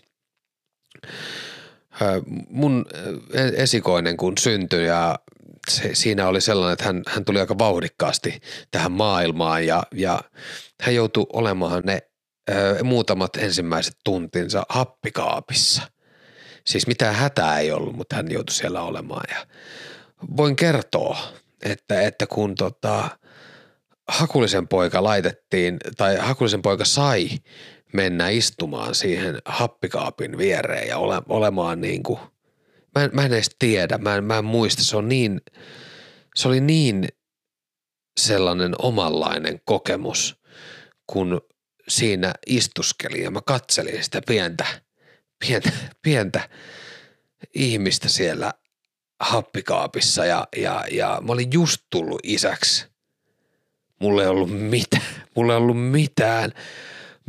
Mun 2.50 2.86
esikoinen 3.56 4.18
kun 4.18 4.38
syntyi 4.38 4.86
ja 4.86 5.20
se, 5.70 5.90
siinä 5.94 6.28
oli 6.28 6.42
sellainen, 6.42 6.74
että 6.74 6.86
hän, 6.86 7.04
hän 7.08 7.26
tuli 7.26 7.40
aika 7.40 7.58
vauhdikkaasti 7.58 8.42
tähän 8.72 8.92
maailmaan 8.92 9.66
ja, 9.66 9.84
ja 9.96 10.22
hän 10.82 10.96
joutui 10.96 11.26
olemaan 11.34 11.84
ne 11.86 12.00
ö, 12.50 12.84
muutamat 12.84 13.36
ensimmäiset 13.38 13.98
tuntinsa 14.04 14.64
happikaapissa. 14.70 15.82
Siis 16.66 16.88
mitään 16.88 17.16
hätää 17.16 17.60
ei 17.60 17.72
ollut, 17.72 17.96
mutta 17.96 18.16
hän 18.16 18.32
joutui 18.32 18.56
siellä 18.56 18.82
olemaan 18.82 19.24
ja 19.30 19.48
voin 20.38 20.56
kertoa, 20.56 21.18
että, 21.64 22.02
että 22.02 22.28
kun 22.28 22.56
tota, 22.56 23.10
Hakulisen 24.08 24.68
poika 24.68 25.04
laitettiin, 25.04 25.78
tai 25.98 26.18
Hakulisen 26.18 26.62
poika 26.62 26.86
sai 26.86 27.30
mennä 27.94 28.30
istumaan 28.30 28.96
siihen 28.96 29.38
happikaapin 29.46 30.38
viereen 30.38 30.88
ja 30.88 30.98
ole, 30.98 31.22
olemaan 31.30 31.82
niin 31.82 32.04
kuin, 32.04 32.20
mä 32.96 33.04
en, 33.04 33.10
mä 33.14 33.26
en 33.26 33.34
edes 33.34 33.56
tiedä, 33.60 33.98
mä 33.98 34.16
en, 34.16 34.24
mä 34.24 34.38
en 34.38 34.46
muista, 34.46 34.84
se 34.84 34.98
on 34.98 35.10
niin, 35.10 35.42
se 36.36 36.48
oli 36.48 36.60
niin 36.60 37.08
sellainen 38.20 38.76
omanlainen 38.80 39.62
kokemus, 39.66 40.42
kun 41.08 41.42
siinä 41.88 42.34
istuskelin 42.48 43.24
ja 43.24 43.32
mä 43.32 43.42
katselin 43.46 44.04
sitä 44.04 44.22
pientä, 44.28 44.66
pientä, 45.40 45.72
pientä 46.02 46.50
ihmistä 47.56 48.10
siellä 48.10 48.54
happikaapissa 49.20 50.26
ja, 50.26 50.48
ja, 50.58 50.86
ja 50.92 51.22
mä 51.22 51.34
olin 51.34 51.50
just 51.54 51.82
tullut 51.90 52.20
isäksi. 52.24 52.88
Mulla 54.00 54.22
ei 54.22 54.28
ollut 54.28 54.70
mitään, 54.70 55.04
mulla 55.36 55.54
ei 55.54 55.58
ollut 55.58 55.92
mitään, 55.92 56.52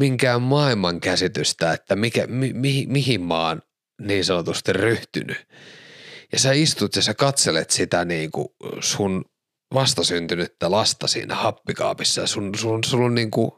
minkään 0.00 0.42
maailman 0.42 1.00
käsitystä, 1.00 1.73
että 1.73 1.97
mikä, 1.97 2.26
mi, 2.26 2.52
mi, 2.52 2.87
mihin 2.88 3.23
mä 3.23 3.49
oon 3.49 3.62
niin 4.00 4.25
sanotusti 4.25 4.73
ryhtynyt. 4.73 5.49
Ja 6.33 6.38
sä 6.38 6.52
istut 6.52 6.97
ja 6.97 7.02
sä 7.02 7.14
katselet 7.14 7.71
sitä 7.71 8.04
niin 8.04 8.30
kuin 8.30 8.49
sun 8.80 9.25
vastasyntynyttä 9.75 10.71
lasta 10.71 11.07
siinä 11.07 11.35
happikaapissa 11.35 12.26
sun, 12.26 12.54
sun, 12.54 12.85
sun 12.85 13.02
on 13.02 13.14
niin 13.14 13.30
kuin 13.30 13.50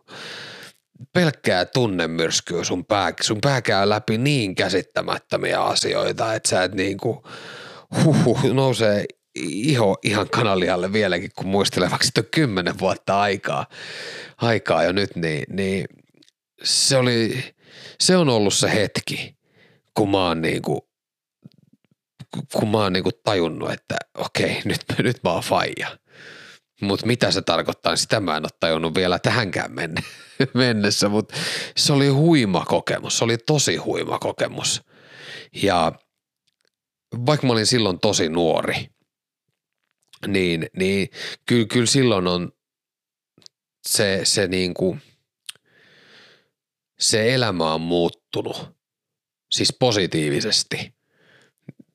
pelkkää 1.13 1.65
tunnemyrskyä 1.65 2.65
sun 2.65 2.85
pää, 2.85 3.13
sun 3.21 3.39
pää 3.41 3.63
käy 3.63 3.89
läpi 3.89 4.19
niin 4.19 4.55
käsittämättömiä 4.55 5.63
asioita, 5.63 6.35
että 6.35 6.49
sä 6.49 6.63
et 6.63 6.75
niin 6.75 6.99
kuin– 6.99 7.19
huhuh, 8.05 8.45
nousee 8.53 9.05
iho 9.35 9.97
ihan 10.03 10.29
kanalialle 10.31 10.93
vieläkin, 10.93 11.31
kun 11.37 11.47
muistelee 11.47 11.91
vaikka 11.91 12.05
sitten 12.05 12.27
kymmenen 12.31 12.79
vuotta 12.79 13.21
aikaa, 13.21 13.67
aikaa 14.37 14.85
jo 14.85 14.93
nyt, 14.93 15.17
niin, 15.17 15.45
niin 15.49 15.85
se, 16.65 16.97
oli, 16.97 17.45
se 18.01 18.17
on 18.17 18.29
ollut 18.29 18.55
se 18.55 18.75
hetki, 18.75 19.37
kun 19.95 20.11
mä 20.11 20.27
oon 20.27 20.43
niinku, 20.43 20.89
kun 22.53 22.69
mä 22.69 22.79
oon 22.79 22.93
niinku 22.93 23.11
tajunnut, 23.13 23.71
että 23.71 23.97
okei, 24.19 24.63
nyt, 24.65 24.81
nyt 24.99 25.21
mä 25.25 25.31
oon 25.31 25.43
faija. 25.43 25.99
Mutta 26.81 27.07
mitä 27.07 27.31
se 27.31 27.43
tarkoittaa, 27.43 27.97
sitä 27.97 28.21
mä 28.21 28.37
en 28.37 28.45
ole 28.45 28.51
tajunnut 28.61 28.95
vielä 28.95 29.19
tähänkään 29.19 29.71
mennessä, 30.55 31.09
mutta 31.09 31.35
se 31.77 31.93
oli 31.93 32.09
huima 32.09 32.65
kokemus, 32.65 33.19
se 33.19 33.25
oli 33.25 33.39
tosi 33.39 33.77
huima 33.77 34.19
kokemus. 34.19 34.83
Ja 35.63 35.93
vaikka 37.27 37.47
mä 37.47 37.53
olin 37.53 37.67
silloin 37.67 38.01
tosi 38.01 38.29
nuori, 38.29 38.89
niin, 40.27 40.67
niin 40.77 41.09
kyllä, 41.47 41.67
kyllä 41.67 41.87
silloin 41.87 42.27
on 42.27 42.53
se, 43.89 44.21
se, 44.25 44.47
niin 44.47 44.75
kuin, 44.75 45.03
se 47.03 47.35
elämä 47.35 47.75
on 47.75 47.81
muuttunut, 47.81 48.71
siis 49.51 49.77
positiivisesti 49.81 50.95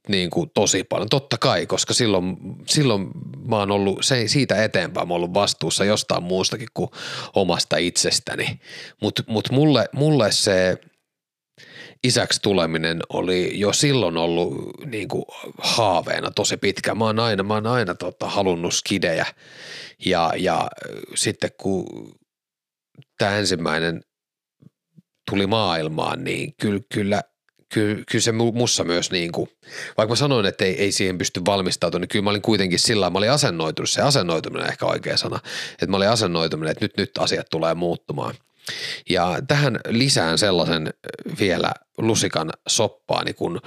niin 0.08 0.30
kuin 0.30 0.50
tosi 0.54 0.84
paljon. 0.84 1.10
Totta 1.10 1.38
kai, 1.38 1.66
koska 1.66 1.94
silloin, 1.94 2.38
silloin 2.68 3.08
mä 3.48 3.56
oon 3.56 3.72
ollut, 3.72 4.00
se, 4.02 4.28
siitä 4.28 4.64
eteenpäin 4.64 5.08
mä 5.08 5.14
oon 5.14 5.18
ollut 5.18 5.34
vastuussa 5.34 5.86
jostain 5.86 6.24
muustakin 6.24 6.68
kuin 6.74 6.90
omasta 7.36 7.78
itsestäni. 7.78 8.60
Mutta 9.02 9.24
mut 9.28 9.52
mulle, 9.52 9.90
mulle 9.94 10.32
se– 10.32 10.78
isäksi 12.04 12.42
tuleminen 12.42 13.00
oli 13.10 13.60
jo 13.60 13.74
silloin 13.74 14.18
ollut 14.18 14.56
niin 14.86 15.08
kuin 15.08 15.26
haaveena 15.58 16.32
tosi 16.32 16.58
pitkä. 16.58 16.96
Mä 16.96 17.06
oon 17.06 17.20
aina, 17.20 17.44
mä 17.44 17.54
oon 17.54 17.68
aina 17.68 17.96
tota, 17.96 18.30
halunnut 18.30 18.74
skidejä 18.74 19.26
ja, 20.06 20.34
ja 20.38 20.68
sitten 21.16 21.52
kun 21.58 21.86
tämä 23.18 23.38
ensimmäinen 23.38 24.02
tuli 25.30 25.48
maailmaan, 25.48 26.24
niin 26.24 26.54
kyllä, 26.62 26.80
kyllä, 26.94 27.22
kyllä, 27.74 28.04
kyllä 28.12 28.22
se 28.22 28.32
mussa 28.32 28.84
myös 28.84 29.12
niin 29.12 29.32
kuin, 29.32 29.50
vaikka 29.98 30.12
mä 30.12 30.16
sanoin, 30.16 30.46
että 30.46 30.66
ei, 30.66 30.82
ei 30.82 30.92
siihen 30.92 31.18
pysty 31.18 31.42
valmistautumaan, 31.46 32.02
niin 32.02 32.10
kyllä 32.10 32.24
mä 32.24 32.30
olin 32.30 32.42
kuitenkin 32.42 32.80
sillä 32.80 33.10
mä 33.10 33.18
olin 33.18 33.32
asennoitunut, 33.32 33.90
se 33.90 34.02
asennoituminen 34.02 34.66
on 34.66 34.72
ehkä 34.72 34.86
oikea 34.86 35.18
sana, 35.18 35.40
että 35.72 35.88
mä 35.88 35.98
olin 35.98 36.10
asennoituminen, 36.10 36.72
että 36.72 36.86
nyt, 36.86 36.98
nyt 36.98 37.18
asiat 37.18 37.48
tulee 37.50 37.74
muuttumaan– 37.74 38.36
ja 39.10 39.40
tähän 39.48 39.80
lisään 39.88 40.38
sellaisen 40.38 40.94
vielä 41.40 41.72
lusikan 41.98 42.50
soppaani, 42.68 43.34
kun 43.34 43.62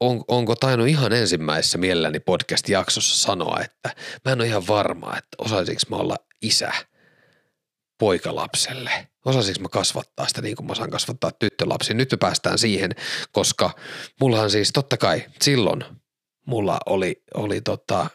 on, 0.00 0.24
onko 0.28 0.56
tainnut 0.56 0.88
ihan 0.88 1.12
ensimmäisessä 1.12 1.78
mielelläni 1.78 2.20
podcast-jaksossa 2.20 3.16
sanoa, 3.26 3.60
että 3.64 4.02
mä 4.24 4.32
en 4.32 4.40
ole 4.40 4.46
ihan 4.46 4.66
varma, 4.66 5.16
että 5.16 5.36
osaisinko 5.38 5.82
mä 5.90 5.96
olla 5.96 6.16
isä 6.42 6.72
poikalapselle. 7.98 9.07
Osaisinko 9.24 9.60
mä 9.60 9.68
kasvattaa 9.68 10.28
sitä 10.28 10.42
niin 10.42 10.56
kuin 10.56 10.66
mä 10.66 10.74
saan 10.74 10.90
kasvattaa 10.90 11.32
tyttölapsi. 11.32 11.94
Nyt 11.94 12.10
me 12.10 12.16
päästään 12.16 12.58
siihen, 12.58 12.90
koska 13.32 13.70
mullahan 14.20 14.50
siis 14.50 14.72
totta 14.72 14.96
kai 14.96 15.24
silloin 15.42 15.84
mulla 16.46 16.78
oli, 16.86 17.22
oli 17.34 17.60
tota, 17.60 18.06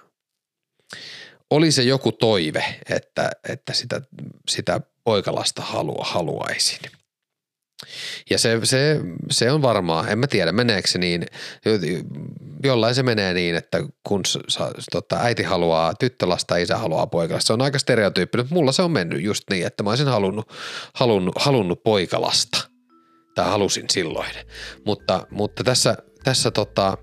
oli 1.49 1.71
se 1.71 1.83
joku 1.83 2.11
toive, 2.11 2.79
että, 2.89 3.31
että 3.49 3.73
sitä, 3.73 4.01
sitä 4.49 4.81
poikalasta 5.03 5.61
halua, 5.61 6.05
haluaisin. 6.07 6.79
Ja 8.29 8.37
se, 8.37 8.59
se, 8.63 8.99
se 9.31 9.51
on 9.51 9.61
varmaa, 9.61 10.07
en 10.07 10.19
mä 10.19 10.27
tiedä 10.27 10.51
meneekö 10.51 10.87
se 10.87 10.99
niin, 10.99 11.25
jollain 12.63 12.95
se 12.95 13.03
menee 13.03 13.33
niin, 13.33 13.55
että 13.55 13.83
kun 14.03 14.21
sa, 14.47 14.71
tota, 14.91 15.17
äiti 15.21 15.43
haluaa 15.43 15.93
tyttölasta, 15.93 16.57
isä 16.57 16.77
haluaa 16.77 17.07
poikalasta. 17.07 17.47
Se 17.47 17.53
on 17.53 17.61
aika 17.61 17.79
stereotyyppinen, 17.79 18.47
mulla 18.49 18.71
se 18.71 18.81
on 18.81 18.91
mennyt 18.91 19.23
just 19.23 19.43
niin, 19.49 19.67
että 19.67 19.83
mä 19.83 19.89
olisin 19.89 20.07
halunnut, 20.07 20.51
halunnut, 20.93 21.35
halunnut 21.39 21.83
poikalasta. 21.83 22.69
Tai 23.35 23.45
halusin 23.45 23.85
silloin. 23.89 24.31
Mutta, 24.85 25.27
mutta 25.31 25.63
tässä, 25.63 25.97
tässä 26.23 26.51
tota, 26.51 26.97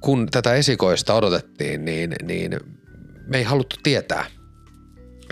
kun 0.00 0.28
tätä 0.30 0.54
esikoista 0.54 1.14
odotettiin, 1.14 1.84
niin, 1.84 2.14
niin 2.22 2.60
me 3.26 3.38
ei 3.38 3.44
haluttu 3.44 3.76
tietää, 3.82 4.24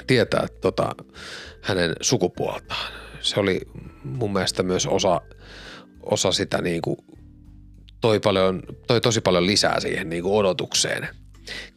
tietää 0.06 0.46
tota, 0.60 0.94
hänen 1.62 1.92
sukupuoltaan. 2.00 2.92
Se 3.20 3.40
oli 3.40 3.60
mun 4.04 4.32
mielestä 4.32 4.62
myös 4.62 4.86
osa, 4.86 5.20
osa 6.02 6.32
sitä 6.32 6.62
niin 6.62 6.82
kuin 6.82 6.96
toi, 8.00 8.20
paljon, 8.20 8.62
toi 8.86 9.00
tosi 9.00 9.20
paljon 9.20 9.46
lisää 9.46 9.80
siihen 9.80 10.08
niin 10.08 10.22
kuin 10.22 10.34
odotukseen. 10.34 11.08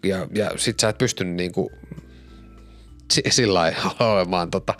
Ja, 0.03 0.27
ja 0.35 0.51
sit 0.55 0.79
sä 0.79 0.89
et 0.89 0.97
pystynyt 0.97 1.35
niin 1.35 1.51
kuin 1.51 1.69
sillä 3.29 3.73
olemaan, 3.99 4.51
tota, 4.51 4.73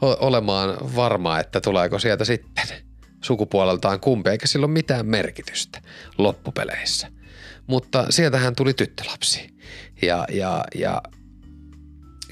olemaan 0.00 0.76
varma, 0.96 1.40
että 1.40 1.60
tuleeko 1.60 1.98
sieltä 1.98 2.24
sitten 2.24 2.64
sukupuoleltaan 3.22 4.00
kumpi, 4.00 4.30
eikä 4.30 4.46
sillä 4.46 4.64
ole 4.64 4.72
mitään 4.72 5.06
merkitystä 5.06 5.82
loppupeleissä. 6.18 7.08
Mutta 7.66 8.06
sieltähän 8.10 8.56
tuli 8.56 8.74
tyttölapsi. 8.74 9.48
Ja, 10.02 10.26
ja, 10.32 10.64
ja 10.74 11.02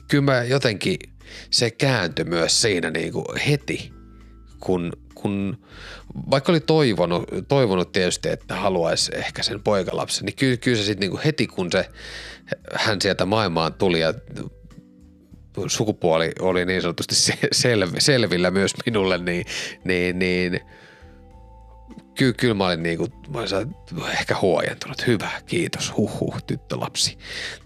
kyllä 0.09 0.25
mä 0.25 0.45
jotenkin– 0.45 0.99
se 1.51 1.71
kääntyi 1.71 2.25
myös 2.25 2.63
siinä 2.63 2.91
niin 2.91 3.13
kuin 3.13 3.25
heti, 3.49 3.93
kun, 4.61 4.93
kun 5.25 5.59
vaikka 6.31 6.53
oli 6.53 6.61
toivonut, 6.61 7.25
toivonut 7.49 7.93
tietysti, 7.93 8.29
että 8.29 8.55
haluaisi 8.55 9.13
ehkä 9.15 9.43
sen 9.43 9.63
poikalapsen, 9.63 10.25
niin 10.25 10.37
kyllä, 10.37 10.57
kyllä 10.57 10.77
se 10.77 10.85
sitten 10.85 11.11
niin 11.11 11.21
heti 11.25 11.47
kun 11.47 11.73
se, 11.73 11.89
hän 12.73 13.01
sieltä 13.01 13.27
maailmaan 13.27 13.75
tuli 13.75 14.01
ja 14.01 14.15
sukupuoli 15.67 16.33
oli 16.41 16.65
niin 16.65 16.83
sanotusti 16.83 17.15
sel, 17.53 17.89
selvillä 17.99 18.51
myös 18.51 18.73
minulle, 18.87 19.19
niin, 19.19 19.47
niin, 19.85 20.19
niin 20.19 20.61
ky, 22.15 22.33
kyllä 22.33 22.55
mä 22.55 22.67
olin 22.67 22.83
niinku, 22.83 23.09
mä 23.29 23.39
olin 23.39 24.13
ehkä 24.13 24.37
huojentunut. 24.43 25.07
Hyvä, 25.07 25.31
kiitos, 25.47 25.97
huhhuh, 25.97 26.43
tyttölapsi. 26.47 27.19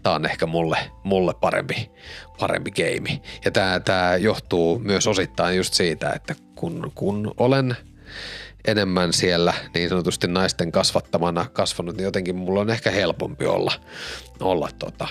Tää 0.02 0.12
on 0.12 0.26
ehkä 0.26 0.46
mulle, 0.46 0.78
mulle 1.04 1.34
parempi, 1.40 1.90
parempi 2.38 2.70
game. 2.70 3.20
Ja 3.44 3.50
tää, 3.50 3.80
tää 3.80 4.16
johtuu 4.16 4.78
myös 4.78 5.06
osittain 5.06 5.56
just 5.56 5.74
siitä, 5.74 6.10
että 6.10 6.34
kun, 6.54 6.92
kun 6.94 7.34
olen 7.36 7.76
enemmän 8.64 9.12
siellä 9.12 9.54
niin 9.74 9.88
sanotusti 9.88 10.26
naisten 10.26 10.72
kasvattamana 10.72 11.46
kasvanut, 11.52 11.96
niin 11.96 12.04
jotenkin 12.04 12.36
mulla 12.36 12.60
on 12.60 12.70
ehkä 12.70 12.90
helpompi 12.90 13.46
olla, 13.46 13.72
olla 14.40 14.68
tota, 14.78 15.08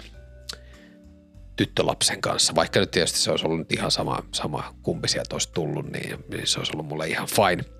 tyttölapsen 1.56 2.22
kanssa. 2.22 2.56
Vaikka 2.56 2.80
nyt 2.80 2.92
tietysti 2.92 3.20
se 3.20 3.32
olisi 3.32 3.46
ollut 3.46 3.72
ihan 3.72 3.92
sama, 3.92 4.24
sama 4.34 4.76
kumpi 4.82 5.08
sieltä 5.08 5.36
olisi 5.36 5.52
tullut, 5.54 5.92
niin, 5.92 6.26
niin 6.30 6.48
se 6.48 6.60
olisi 6.60 6.72
ollut 6.76 6.88
mulle 6.88 7.08
ihan 7.08 7.28
fine. 7.28 7.77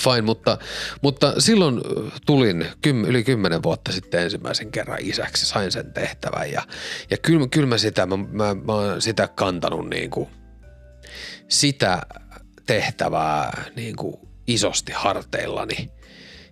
Fine, 0.00 0.22
mutta, 0.22 0.58
mutta 1.02 1.40
silloin 1.40 1.80
tulin 2.26 2.66
kym, 2.82 3.04
yli 3.04 3.24
kymmenen 3.24 3.62
vuotta 3.62 3.92
sitten 3.92 4.22
ensimmäisen 4.22 4.70
kerran 4.70 4.98
isäksi, 5.00 5.46
sain 5.46 5.72
sen 5.72 5.92
tehtävän 5.92 6.52
ja, 6.52 6.62
ja 7.10 7.16
kyllä, 7.16 7.46
kyllä 7.48 7.66
mä 7.66 7.78
sitä, 7.78 8.06
mä, 8.06 8.16
mä, 8.16 8.54
mä 8.54 8.72
oon 8.72 9.02
sitä 9.02 9.28
kantanut 9.28 9.90
niin 9.90 10.10
kuin, 10.10 10.28
sitä 11.48 12.02
tehtävää 12.66 13.64
niin 13.76 13.96
kuin 13.96 14.16
isosti 14.46 14.92
harteillani 14.92 15.90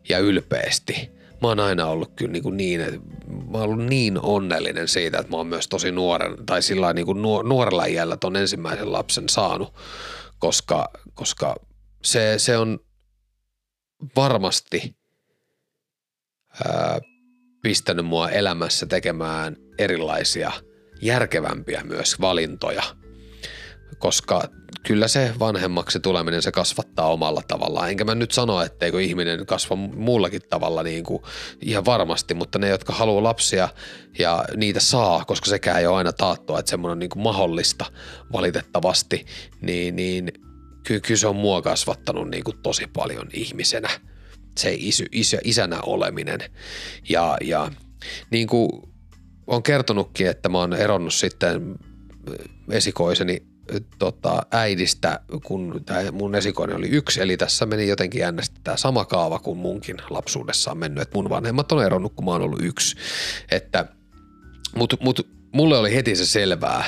ja 0.09 0.19
ylpeästi. 0.19 1.11
Mä 1.43 1.49
oon 1.49 1.61
aina 1.61 1.87
ollut 1.87 2.13
kyllä 2.17 2.33
niin, 2.33 2.43
kuin 2.43 2.57
niin 2.57 2.81
että 2.81 3.01
mä 3.27 3.59
oon 3.59 3.65
ollut 3.65 3.87
niin 3.87 4.19
onnellinen 4.23 4.89
siitä, 4.89 5.19
että 5.19 5.31
mä 5.31 5.37
oon 5.37 5.47
myös 5.47 5.69
tosi 5.69 5.93
nuoren, 5.93 6.47
tai 6.47 6.63
sillä 6.63 6.93
niin 6.93 7.07
kuin 7.07 7.23
nuorella 7.23 7.85
iällä 7.85 8.17
ton 8.17 8.37
ensimmäisen 8.37 8.93
lapsen 8.93 9.29
saanut, 9.29 9.75
koska, 10.39 10.91
koska 11.15 11.57
se, 12.03 12.35
se 12.39 12.59
on 12.59 12.79
varmasti 14.17 14.97
ää, 16.65 17.01
pistänyt 17.63 18.07
mua 18.07 18.31
elämässä 18.31 18.87
tekemään 18.87 19.57
erilaisia 19.79 20.53
järkevämpiä 21.03 21.83
myös 21.85 22.21
valintoja, 22.21 22.83
koska 23.99 24.49
kyllä 24.87 25.09
se 25.09 25.35
vanhemmaksi 25.39 26.01
tuleminen 26.01 26.43
se 26.43 26.53
kasvattaa 26.53 27.13
omalla 27.13 27.43
tavallaan. 27.49 27.91
Enkä 27.91 28.05
mä 28.05 28.15
nyt 28.15 28.33
sano, 28.33 28.63
etteikö 28.63 29.03
ihminen 29.03 29.47
kasva 29.47 29.77
muullakin 29.77 30.43
tavalla 30.51 30.83
niin 30.83 31.05
kuin 31.05 31.23
ihan 31.61 31.85
varmasti, 31.85 32.35
mutta 32.35 32.59
ne, 32.59 32.69
jotka 32.69 32.93
haluaa 32.93 33.23
lapsia 33.23 33.69
ja 34.19 34.45
niitä 34.57 34.81
saa, 34.81 35.25
koska 35.25 35.51
sekään 35.51 35.81
ei 35.81 35.87
ole 35.87 35.97
aina 35.97 36.13
taattua, 36.13 36.59
että 36.59 36.71
semmoinen 36.71 36.93
on 36.93 36.99
niin 36.99 37.11
kuin 37.11 37.23
mahdollista 37.23 37.85
valitettavasti, 38.33 39.27
niin, 39.61 39.97
niin 39.97 40.33
kyllä, 40.85 41.01
kyllä 41.01 41.19
se 41.19 41.27
on 41.27 41.37
mua 41.37 41.63
kasvattanut 41.63 42.31
niin 42.31 42.45
kuin 42.45 42.57
tosi 42.63 42.87
paljon 42.87 43.29
ihmisenä, 43.33 43.89
se 44.59 44.75
isy, 44.79 45.05
isä, 45.13 45.39
isänä 45.45 45.81
oleminen. 45.81 46.41
Ja, 47.09 47.37
ja 47.41 47.71
niin 48.31 48.47
kuin 48.47 48.71
on 49.47 49.63
kertonutkin, 49.63 50.27
että 50.27 50.49
mä 50.49 50.59
oon 50.59 50.73
eronnut 50.73 51.15
sitten 51.15 51.79
esikoiseni 52.71 53.43
tota, 53.99 54.47
äidistä, 54.51 55.21
kun 55.45 55.83
tämä 55.87 56.11
mun 56.13 56.35
esikoinen 56.35 56.77
oli 56.77 56.89
yksi, 56.89 57.21
eli 57.21 57.37
tässä 57.37 57.67
meni 57.67 57.89
jotenkin 57.89 58.25
äänestä 58.25 58.61
tämä 58.65 58.77
sama 58.77 59.05
kaava 59.05 59.39
kuin 59.39 59.59
munkin 59.59 59.97
lapsuudessa 60.11 60.71
on 60.71 60.79
mennyt, 60.79 61.03
että 61.03 61.19
mun 61.19 61.31
vanhemmat 61.31 61.73
on 61.73 61.85
eronnut, 61.85 62.13
kun 62.15 62.25
mä 62.25 62.31
oon 62.31 62.43
ollut 62.43 62.63
yksi. 62.63 62.97
Että, 63.51 63.87
mut, 64.77 64.95
mut 65.01 65.29
mulle 65.53 65.79
oli 65.79 65.95
heti 65.95 66.17
se 66.17 66.27
selvää, 66.27 66.85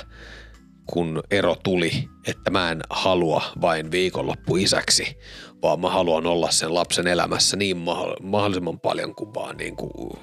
kun 0.87 1.23
ero 1.31 1.57
tuli, 1.65 2.09
että 2.27 2.51
mä 2.51 2.71
en 2.71 2.81
halua 2.91 3.43
vain 3.61 3.91
viikonloppu 3.91 4.57
isäksi, 4.57 5.19
vaan 5.63 5.81
mä 5.81 5.91
haluan 5.91 6.27
olla 6.27 6.51
sen 6.51 6.75
lapsen 6.75 7.07
elämässä 7.07 7.57
niin 7.57 7.77
mahdollisimman 8.23 8.81
paljon 8.81 9.15
kuin 9.15 9.35
vaan 9.35 9.57
niin 9.57 9.77
kuin 9.77 10.19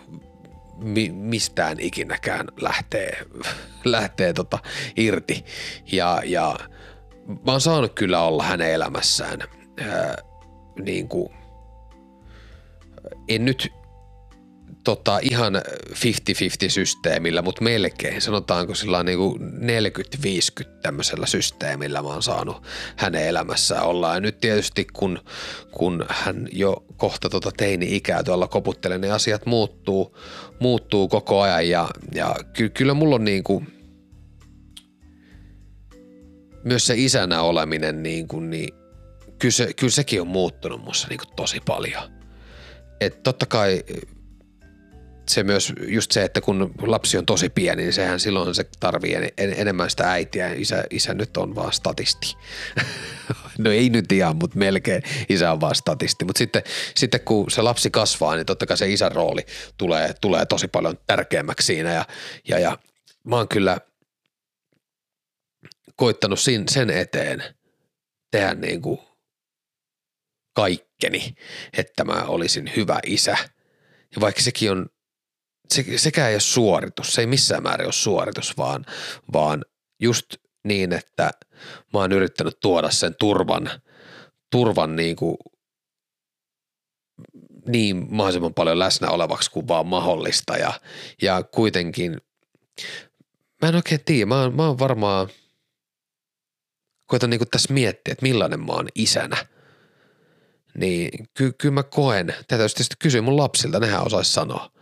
mi- 0.77 1.11
mistään 1.11 1.79
ikinäkään 1.79 2.47
lähtee, 2.61 3.25
lähtee 3.85 4.33
tota 4.33 4.59
irti. 4.97 5.45
Ja, 5.91 6.21
ja 6.25 6.55
mä 7.27 7.51
oon 7.51 7.61
saanut 7.61 7.93
kyllä 7.93 8.21
olla 8.21 8.43
hänen 8.43 8.73
elämässään 8.73 9.39
ää, 9.79 10.15
niin 10.83 11.07
kuin, 11.07 11.29
en 13.27 13.45
nyt 13.45 13.71
tota, 14.83 15.19
ihan 15.21 15.55
50-50 15.55 16.69
systeemillä, 16.69 17.41
mutta 17.41 17.63
melkein 17.63 18.21
sanotaanko 18.21 18.75
sillä 18.75 19.03
niin 19.03 19.17
kuin 19.17 19.41
40-50 20.61 20.63
tämmöisellä 20.81 21.25
systeemillä 21.25 22.01
mä 22.01 22.07
oon 22.07 22.23
saanut 22.23 22.63
hänen 22.95 23.27
elämässään 23.27 23.85
olla. 23.85 24.13
Ja 24.13 24.19
nyt 24.19 24.39
tietysti 24.39 24.87
kun, 24.93 25.19
kun 25.71 26.05
hän 26.09 26.47
jo 26.51 26.85
kohta 26.97 27.29
tota 27.29 27.51
teini-ikää 27.57 28.23
tuolla 28.23 28.47
koputtelee, 28.47 28.97
niin 28.97 29.13
asiat 29.13 29.45
muuttuu, 29.45 30.17
muuttuu 30.59 31.07
koko 31.07 31.41
ajan 31.41 31.69
ja, 31.69 31.89
ja 32.15 32.35
ky, 32.53 32.69
kyllä 32.69 32.93
mulla 32.93 33.15
on 33.15 33.25
niin 33.25 33.43
kuin, 33.43 33.67
myös 36.63 36.85
se 36.85 36.93
isänä 36.97 37.41
oleminen 37.41 38.03
niin 38.03 38.27
kuin, 38.27 38.49
niin 38.49 38.75
kyllä, 39.39 39.51
se, 39.51 39.73
kyllä 39.73 39.91
sekin 39.91 40.21
on 40.21 40.27
muuttunut 40.27 40.83
musta 40.83 41.07
niin 41.07 41.19
kuin 41.19 41.35
tosi 41.35 41.59
paljon. 41.65 42.03
että 43.01 43.19
totta 43.23 43.45
kai 43.45 43.83
se 45.29 45.43
myös 45.43 45.73
just 45.87 46.11
se, 46.11 46.23
että 46.23 46.41
kun 46.41 46.73
lapsi 46.81 47.17
on 47.17 47.25
tosi 47.25 47.49
pieni, 47.49 47.81
niin 47.81 47.93
sehän 47.93 48.19
silloin 48.19 48.55
se 48.55 48.65
tarvii 48.79 49.15
en, 49.15 49.29
en, 49.37 49.53
enemmän 49.57 49.89
sitä 49.89 50.11
äitiä. 50.11 50.53
Isä, 50.53 50.83
isä 50.89 51.13
nyt 51.13 51.37
on 51.37 51.55
vaan 51.55 51.73
statisti. 51.73 52.37
no 53.57 53.71
ei 53.71 53.89
nyt 53.89 54.11
ihan, 54.11 54.35
mutta 54.35 54.57
melkein 54.57 55.03
isä 55.29 55.51
on 55.51 55.61
vaan 55.61 55.75
statisti. 55.75 56.25
Mutta 56.25 56.39
sitten, 56.39 56.63
sitten 56.95 57.19
kun 57.19 57.51
se 57.51 57.61
lapsi 57.61 57.91
kasvaa, 57.91 58.35
niin 58.35 58.45
totta 58.45 58.65
kai 58.65 58.77
se 58.77 58.91
isän 58.91 59.11
rooli 59.11 59.45
tulee, 59.77 60.13
tulee 60.21 60.45
tosi 60.45 60.67
paljon 60.67 60.97
tärkeämmäksi 61.07 61.65
siinä. 61.65 61.93
Ja, 61.93 62.05
ja, 62.47 62.59
ja 62.59 62.77
mä 63.23 63.35
oon 63.35 63.47
kyllä 63.47 63.77
koittanut 65.95 66.39
sen 66.69 66.89
eteen 66.89 67.43
tehdä 68.31 68.53
niin 68.53 68.81
kuin 68.81 68.99
kaikkeni, 70.55 71.35
että 71.77 72.03
mä 72.03 72.23
olisin 72.27 72.71
hyvä 72.75 72.99
isä. 73.05 73.37
Ja 74.15 74.21
vaikka 74.21 74.41
sekin 74.41 74.71
on 74.71 74.89
se, 75.73 75.97
sekään 75.97 76.29
ei 76.29 76.35
ole 76.35 76.39
suoritus, 76.39 77.13
se 77.13 77.21
ei 77.21 77.27
missään 77.27 77.63
määrin 77.63 77.87
ole 77.87 77.93
suoritus, 77.93 78.57
vaan, 78.57 78.85
vaan 79.33 79.65
just 80.01 80.25
niin, 80.63 80.93
että 80.93 81.31
mä 81.93 81.99
oon 81.99 82.11
yrittänyt 82.11 82.59
tuoda 82.61 82.91
sen 82.91 83.15
turvan, 83.19 83.69
turvan 84.51 84.95
niin 84.95 85.15
kuin 85.15 85.37
niin 87.67 88.07
mahdollisimman 88.09 88.53
paljon 88.53 88.79
läsnä 88.79 89.09
olevaksi 89.09 89.51
kuin 89.51 89.67
vaan 89.67 89.87
mahdollista. 89.87 90.57
Ja, 90.57 90.73
ja 91.21 91.43
kuitenkin 91.43 92.17
mä 93.61 93.69
en 93.69 93.75
oikein 93.75 94.01
tiedä, 94.05 94.25
mä 94.25 94.41
oon, 94.41 94.55
mä 94.55 94.67
oon 94.67 94.79
varmaan 94.79 95.27
koitan 97.05 97.29
niin 97.29 97.49
tässä 97.51 97.73
miettiä, 97.73 98.11
että 98.11 98.23
millainen 98.23 98.59
mä 98.59 98.73
oon 98.73 98.87
isänä. 98.95 99.45
Niin 100.77 101.27
ky- 101.33 101.53
kyllä 101.57 101.73
mä 101.73 101.83
koen, 101.83 102.27
tätä 102.27 102.57
tietysti 102.57 102.95
kysyä 102.99 103.21
mun 103.21 103.37
lapsilta, 103.37 103.79
nehän 103.79 104.05
osaisi 104.05 104.33
sanoa 104.33 104.72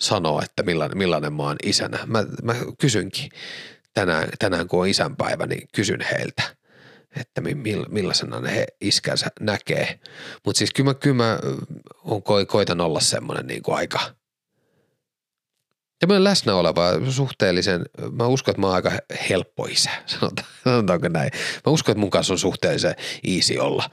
sanoa, 0.00 0.42
että 0.42 0.62
millainen, 0.62 0.98
millainen 0.98 1.32
mä 1.32 1.42
oon 1.42 1.56
isänä. 1.62 1.98
Mä, 2.06 2.24
mä 2.42 2.54
kysynkin 2.78 3.30
tänään, 3.94 4.28
tänään, 4.38 4.68
kun 4.68 4.80
on 4.80 4.88
isänpäivä, 4.88 5.46
niin 5.46 5.68
kysyn 5.74 6.00
heiltä, 6.12 6.42
että 7.16 7.40
millaisena 7.88 8.40
ne 8.40 8.56
he 8.56 8.66
iskänsä 8.80 9.26
näkee. 9.40 10.00
Mutta 10.44 10.58
siis 10.58 10.70
kyllä 10.72 10.90
mä, 10.90 10.94
kyllä 10.94 11.16
mä 11.16 11.38
koitan 12.46 12.80
olla 12.80 13.00
semmoinen 13.00 13.46
niin 13.46 13.62
kuin 13.62 13.76
aika– 13.76 14.00
Tämmöinen 16.00 16.24
läsnä 16.24 16.54
oleva, 16.54 17.10
suhteellisen, 17.10 17.82
mä 18.12 18.26
uskon, 18.26 18.52
että 18.52 18.60
mä 18.60 18.66
oon 18.66 18.76
aika 18.76 18.92
helppo 19.30 19.64
isä, 19.64 19.90
sanotaanko 20.64 21.08
näin. 21.08 21.30
Mä 21.66 21.72
uskon, 21.72 21.92
että 21.92 22.00
mun 22.00 22.10
kanssa 22.10 22.34
on 22.34 22.38
suhteellisen 22.38 22.94
easy 23.26 23.58
olla. 23.58 23.90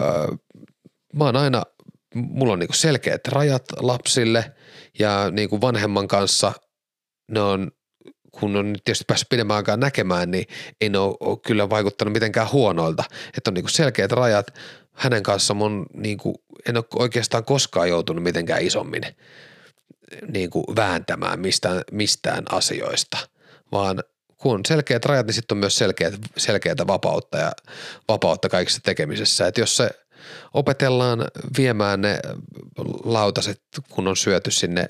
Öö, 0.00 0.26
mä 1.14 1.24
oon 1.24 1.36
aina, 1.36 1.62
mulla 2.14 2.52
on 2.52 2.58
niinku 2.58 2.72
selkeät 2.72 3.28
rajat 3.28 3.64
lapsille, 3.76 4.52
ja 4.98 5.30
niin 5.30 5.48
kuin 5.48 5.60
vanhemman 5.60 6.08
kanssa 6.08 6.52
ne 7.30 7.40
on, 7.40 7.70
kun 8.30 8.56
on 8.56 8.72
nyt 8.72 8.84
tietysti 8.84 9.04
päässyt 9.08 9.28
pidemmän 9.28 9.56
aikaa 9.56 9.76
näkemään, 9.76 10.30
niin 10.30 10.44
ei 10.80 10.88
ne 10.88 10.98
ole, 10.98 11.38
kyllä 11.46 11.70
vaikuttanut 11.70 12.12
mitenkään 12.12 12.52
huonoilta. 12.52 13.04
Että 13.36 13.50
on 13.50 13.54
niin 13.54 13.68
selkeät 13.68 14.12
rajat. 14.12 14.46
Hänen 14.92 15.22
kanssaan 15.22 15.62
on 15.62 15.86
niin 15.94 16.18
kuin, 16.18 16.34
en 16.68 16.76
ole 16.76 16.84
oikeastaan 16.94 17.44
koskaan 17.44 17.88
joutunut 17.88 18.22
mitenkään 18.24 18.62
isommin 18.62 19.02
niin 20.28 20.50
kuin 20.50 20.64
vääntämään 20.76 21.40
mistään, 21.40 21.82
mistään 21.92 22.44
asioista, 22.50 23.18
vaan 23.72 24.02
kun 24.36 24.54
on 24.54 24.60
selkeät 24.66 25.04
rajat, 25.04 25.26
niin 25.26 25.34
sitten 25.34 25.54
on 25.54 25.60
myös 25.60 25.78
selkeät, 25.78 26.14
selkeätä 26.36 26.86
vapautta 26.86 27.38
ja 27.38 27.52
vapautta 28.08 28.48
kaikissa 28.48 28.80
tekemisessä. 28.82 29.46
Että 29.46 29.60
jos 29.60 29.76
se 29.76 29.90
opetellaan 30.54 31.24
viemään 31.58 32.00
ne 32.00 32.20
lautaset, 33.04 33.62
kun 33.88 34.08
on 34.08 34.16
syöty 34.16 34.50
sinne 34.50 34.86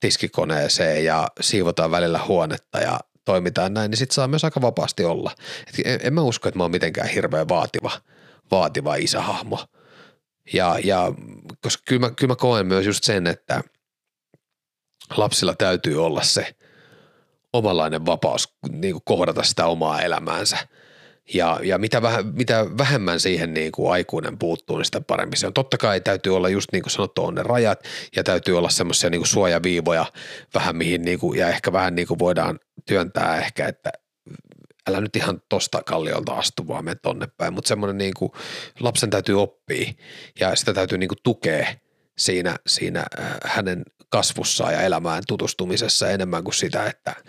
tiskikoneeseen 0.00 1.04
ja 1.04 1.28
siivotaan 1.40 1.90
välillä 1.90 2.20
huonetta 2.28 2.78
ja 2.78 3.00
toimitaan 3.24 3.74
näin, 3.74 3.90
niin 3.90 3.98
sit 3.98 4.10
saa 4.10 4.28
myös 4.28 4.44
aika 4.44 4.62
vapaasti 4.62 5.04
olla. 5.04 5.30
Et 5.68 5.74
en, 5.84 6.00
en 6.02 6.14
mä 6.14 6.22
usko, 6.22 6.48
että 6.48 6.58
mä 6.58 6.64
oon 6.64 6.70
mitenkään 6.70 7.08
hirveän 7.08 7.48
vaativa, 7.48 7.90
vaativa 8.50 8.94
isähahmo. 8.94 9.64
Ja, 10.52 10.78
ja 10.84 11.12
koska 11.60 11.82
kyllä 11.86 12.00
mä, 12.00 12.10
kyllä 12.10 12.32
mä 12.32 12.36
koen 12.36 12.66
myös 12.66 12.86
just 12.86 13.04
sen, 13.04 13.26
että 13.26 13.62
lapsilla 15.16 15.54
täytyy 15.54 16.04
olla 16.04 16.22
se 16.22 16.54
omanlainen 17.52 18.06
vapaus 18.06 18.54
niin 18.70 18.92
kuin 18.92 19.02
kohdata 19.04 19.42
sitä 19.42 19.66
omaa 19.66 20.02
elämäänsä– 20.02 20.58
ja, 21.34 21.60
ja 21.62 21.78
mitä, 21.78 22.02
väh, 22.02 22.18
mitä 22.32 22.66
vähemmän 22.78 23.20
siihen 23.20 23.54
niin 23.54 23.72
kuin 23.72 23.92
aikuinen 23.92 24.38
puuttuu, 24.38 24.76
niin 24.76 24.84
sitä 24.84 25.00
parempi 25.00 25.36
se 25.36 25.46
on. 25.46 25.52
Totta 25.52 25.78
kai 25.78 26.00
täytyy 26.00 26.36
olla 26.36 26.48
just 26.48 26.72
niin 26.72 26.82
kuin 26.82 26.90
sanottu 26.90 27.24
on 27.24 27.34
ne 27.34 27.42
rajat 27.42 27.84
ja 28.16 28.24
täytyy 28.24 28.58
olla 28.58 28.70
semmoisia 28.70 29.10
niin 29.10 29.26
suojaviivoja 29.26 30.06
vähän 30.54 30.76
mihin 30.76 31.02
niin 31.02 31.18
kuin, 31.18 31.38
ja 31.38 31.48
ehkä 31.48 31.72
vähän 31.72 31.94
niin 31.94 32.08
kuin 32.08 32.18
voidaan 32.18 32.60
työntää 32.86 33.38
ehkä, 33.38 33.68
että 33.68 33.90
älä 34.88 35.00
nyt 35.00 35.16
ihan 35.16 35.42
tosta 35.48 35.82
kalliolta 35.82 36.32
astu, 36.32 36.68
vaan 36.68 36.84
mene 36.84 36.96
tonne 37.02 37.28
päin. 37.36 37.52
Mutta 37.52 37.68
semmoinen 37.68 37.98
niin 37.98 38.14
kuin, 38.14 38.32
lapsen 38.80 39.10
täytyy 39.10 39.42
oppia 39.42 39.92
ja 40.40 40.56
sitä 40.56 40.74
täytyy 40.74 40.98
niin 40.98 41.08
kuin 41.08 41.18
tukea 41.22 41.66
siinä, 42.18 42.56
siinä 42.66 43.04
äh, 43.20 43.26
hänen 43.44 43.82
kasvussaan 44.08 44.72
ja 44.72 44.80
elämään 44.80 45.22
tutustumisessa 45.28 46.10
enemmän 46.10 46.44
kuin 46.44 46.54
sitä, 46.54 46.86
että– 46.86 47.14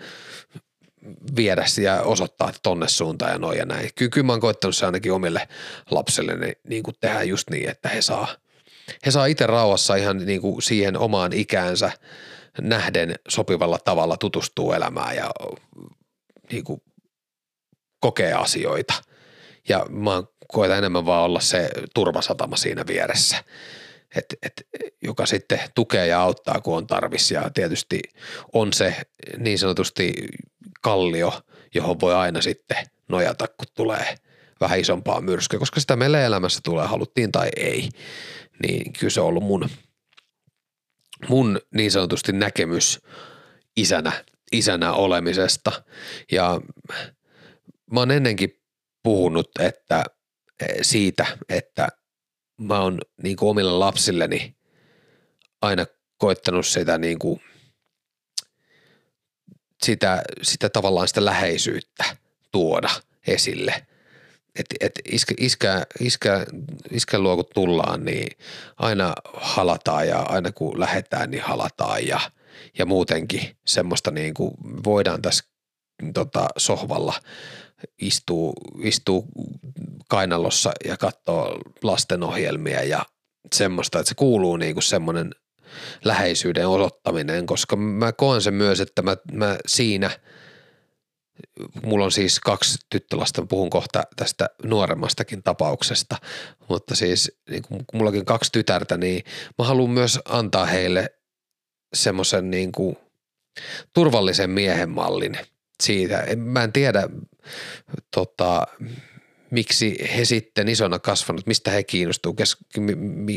viedä 1.36 1.64
ja 1.82 2.02
osoittaa 2.02 2.52
tonne 2.62 2.88
suuntaan 2.88 3.32
ja 3.32 3.38
noin 3.38 3.58
ja 3.58 3.64
näin. 3.66 3.90
Kyllä, 3.94 4.10
kyllä 4.10 4.26
mä 4.26 4.32
oon 4.32 4.40
koettanut 4.40 4.76
se 4.76 4.86
ainakin 4.86 5.12
omille 5.12 5.48
lapsille 5.90 6.36
niin, 6.36 6.56
niin 6.68 6.82
kuin 6.82 6.94
tehdä 7.00 7.22
just 7.22 7.50
niin, 7.50 7.70
että 7.70 7.88
he 7.88 8.02
saa, 8.02 8.28
he 9.06 9.10
saa 9.10 9.26
itse 9.26 9.46
rauhassa 9.46 9.94
ihan 9.94 10.16
niin 10.16 10.40
kuin 10.40 10.62
siihen 10.62 10.98
omaan 10.98 11.32
ikäänsä 11.32 11.90
nähden 12.60 13.14
sopivalla 13.28 13.78
tavalla 13.78 14.16
tutustua 14.16 14.76
elämään 14.76 15.16
ja 15.16 15.30
niin 16.52 16.64
kuin 16.64 16.82
kokee 18.00 18.32
asioita. 18.32 18.94
Ja 19.68 19.86
mä 19.88 20.22
koetan 20.48 20.78
enemmän 20.78 21.06
vaan 21.06 21.24
olla 21.24 21.40
se 21.40 21.70
turvasatama 21.94 22.56
siinä 22.56 22.84
vieressä, 22.86 23.44
et, 24.16 24.24
et, 24.42 24.66
joka 25.02 25.26
sitten 25.26 25.60
tukee 25.74 26.06
ja 26.06 26.22
auttaa, 26.22 26.60
kun 26.60 26.76
on 26.76 26.86
tarvis. 26.86 27.30
Ja 27.30 27.50
tietysti 27.54 28.00
on 28.52 28.72
se 28.72 28.96
niin 29.38 29.58
sanotusti 29.58 30.12
kallio, 30.80 31.40
johon 31.74 32.00
voi 32.00 32.14
aina 32.14 32.40
sitten 32.40 32.76
nojata, 33.08 33.48
kun 33.48 33.66
tulee 33.74 34.14
vähän 34.60 34.80
isompaa 34.80 35.20
myrskyä, 35.20 35.58
koska 35.58 35.80
sitä 35.80 35.96
meillä 35.96 36.20
elämässä 36.20 36.60
tulee, 36.64 36.86
haluttiin 36.86 37.32
tai 37.32 37.48
ei. 37.56 37.88
Niin 38.62 38.92
kyllä 38.92 39.10
se 39.10 39.20
on 39.20 39.26
ollut 39.26 39.44
mun, 39.44 39.68
mun 41.28 41.60
niin 41.74 41.90
sanotusti 41.90 42.32
näkemys 42.32 43.00
isänä, 43.76 44.24
isänä 44.52 44.92
olemisesta. 44.92 45.82
Ja 46.32 46.60
mä 47.92 48.00
oon 48.00 48.10
ennenkin 48.10 48.60
puhunut 49.02 49.50
että 49.60 50.04
siitä, 50.82 51.26
että 51.48 51.88
mä 52.60 52.80
oon 52.80 53.00
niin 53.22 53.36
kuin 53.36 53.50
omille 53.50 53.72
lapsilleni 53.72 54.56
aina 55.62 55.86
koettanut 56.18 56.66
sitä 56.66 56.98
niin 56.98 57.18
kuin 57.18 57.40
sitä, 59.82 60.22
sitä 60.42 60.68
tavallaan 60.68 61.08
sitä 61.08 61.24
läheisyyttä 61.24 62.04
tuoda 62.52 62.90
esille. 63.26 63.86
että 64.58 64.74
et 64.80 64.92
iskä, 65.12 65.34
iskä, 65.38 65.86
iskä, 66.00 66.46
iskän 66.90 67.22
luo 67.22 67.36
kun 67.36 67.44
tullaan, 67.54 68.04
niin 68.04 68.36
aina 68.76 69.14
halataan 69.34 70.08
ja 70.08 70.18
aina 70.18 70.52
kun 70.52 70.80
lähdetään, 70.80 71.30
niin 71.30 71.42
halataan 71.42 72.06
ja, 72.06 72.20
ja 72.78 72.86
muutenkin 72.86 73.56
semmoista 73.66 74.10
niin 74.10 74.34
kuin 74.34 74.54
voidaan 74.84 75.22
tässä 75.22 75.44
tota, 76.14 76.48
sohvalla 76.56 77.14
istuu, 78.00 78.52
istuu 78.82 79.26
kainalossa 80.08 80.72
ja 80.84 80.96
katsoo 80.96 81.58
lastenohjelmia 81.82 82.82
ja 82.82 83.06
semmoista, 83.54 83.98
että 83.98 84.08
se 84.08 84.14
kuuluu 84.14 84.56
niin 84.56 84.74
kuin 84.74 84.82
semmoinen 84.82 85.30
läheisyyden 86.04 86.68
osoittaminen, 86.68 87.46
koska 87.46 87.76
mä 87.76 88.12
koen 88.12 88.42
sen 88.42 88.54
myös, 88.54 88.80
että 88.80 89.02
mä, 89.02 89.16
mä 89.32 89.56
siinä, 89.66 90.10
mulla 91.82 92.04
on 92.04 92.12
siis 92.12 92.40
kaksi 92.40 92.78
tyttölasta, 92.90 93.46
puhun 93.46 93.70
kohta 93.70 94.02
tästä 94.16 94.50
nuoremmastakin 94.64 95.42
tapauksesta, 95.42 96.16
mutta 96.68 96.94
siis 96.94 97.32
niin 97.50 97.62
kun 97.62 97.84
mullakin 97.94 98.24
kaksi 98.24 98.52
tytärtä, 98.52 98.96
niin 98.96 99.24
mä 99.58 99.64
haluan 99.64 99.90
myös 99.90 100.18
antaa 100.24 100.66
heille 100.66 101.10
semmoisen 101.94 102.50
niin 102.50 102.72
kuin 102.72 102.96
turvallisen 103.94 104.50
miehen 104.50 104.90
mallin 104.90 105.38
siitä. 105.82 106.24
Mä 106.36 106.64
en 106.64 106.72
tiedä, 106.72 107.08
tota, 108.14 108.66
miksi 109.50 109.96
he 110.16 110.24
sitten 110.24 110.68
isona 110.68 110.98
kasvanut, 110.98 111.46
mistä 111.46 111.70
he 111.70 111.82
kiinnostuu, 111.82 112.36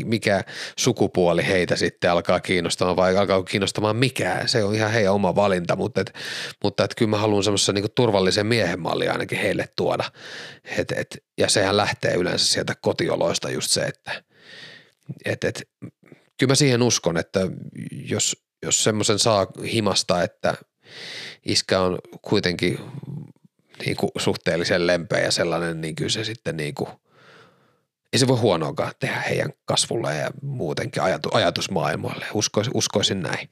mikä 0.06 0.44
sukupuoli 0.80 1.48
heitä 1.48 1.76
sitten 1.76 2.12
alkaa 2.12 2.40
kiinnostamaan 2.40 2.96
vai 2.96 3.18
alkaa 3.18 3.44
kiinnostamaan 3.44 3.96
mikään. 3.96 4.50
Se 4.50 4.64
on 4.64 4.76
ihan 4.76 4.92
heidän 4.92 5.14
oma 5.14 5.36
valinta, 5.36 5.76
mutta, 5.76 6.02
et, 6.02 6.14
mutta 6.64 6.84
et 6.84 6.96
kyllä 6.96 7.10
mä 7.10 7.18
haluan 7.18 7.44
semmoisen 7.44 7.76
niin 7.76 7.86
turvallisen 7.96 8.46
miehen 8.46 8.80
malli 8.80 9.08
ainakin 9.08 9.38
heille 9.38 9.66
tuoda. 9.76 10.04
Et, 10.78 10.92
et, 10.92 11.24
ja 11.38 11.50
sehän 11.50 11.78
lähtee 11.78 12.14
yleensä 12.14 12.48
sieltä 12.48 12.76
kotioloista 12.82 13.50
just 13.50 13.72
se, 13.72 13.82
että 13.82 14.24
et, 15.26 15.44
et, 15.44 15.62
kyllä 16.40 16.52
mä 16.52 16.56
siihen 16.56 16.82
uskon, 16.82 17.18
että 17.18 17.40
jos, 17.92 18.46
jos 18.66 18.84
semmoisen 18.84 19.20
saa 19.20 19.48
himasta, 19.74 20.24
että 20.24 20.54
iskä 21.46 21.80
on 21.80 22.00
kuitenkin 22.22 22.80
niin 23.86 23.98
kuin 23.98 24.12
suhteellisen 24.18 24.88
lempeä 24.88 25.20
ja 25.20 25.32
sellainen, 25.32 25.82
niin 25.82 25.96
kyllä 25.96 26.10
se 26.10 26.24
sitten 26.24 26.58
niin 26.58 26.76
kuin, 26.76 26.90
ei 28.14 28.20
se 28.20 28.28
voi 28.28 28.38
huonoakaan 28.38 28.92
tehdä 29.00 29.20
heidän 29.20 29.54
kasvulle 29.66 30.16
ja 30.16 30.32
muutenkin 30.42 31.04
ajatu, 31.04 31.30
ajatusmaailmoille. 31.34 32.26
Uskoisin, 32.34 32.72
uskoisin 32.76 33.22
näin. 33.22 33.50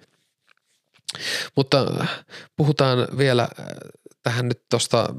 Mutta 1.56 2.06
puhutaan 2.56 3.08
vielä 3.18 3.44
äh, 3.44 3.66
tähän 4.24 4.48
nyt 4.48 4.64
tuosta 4.70 5.16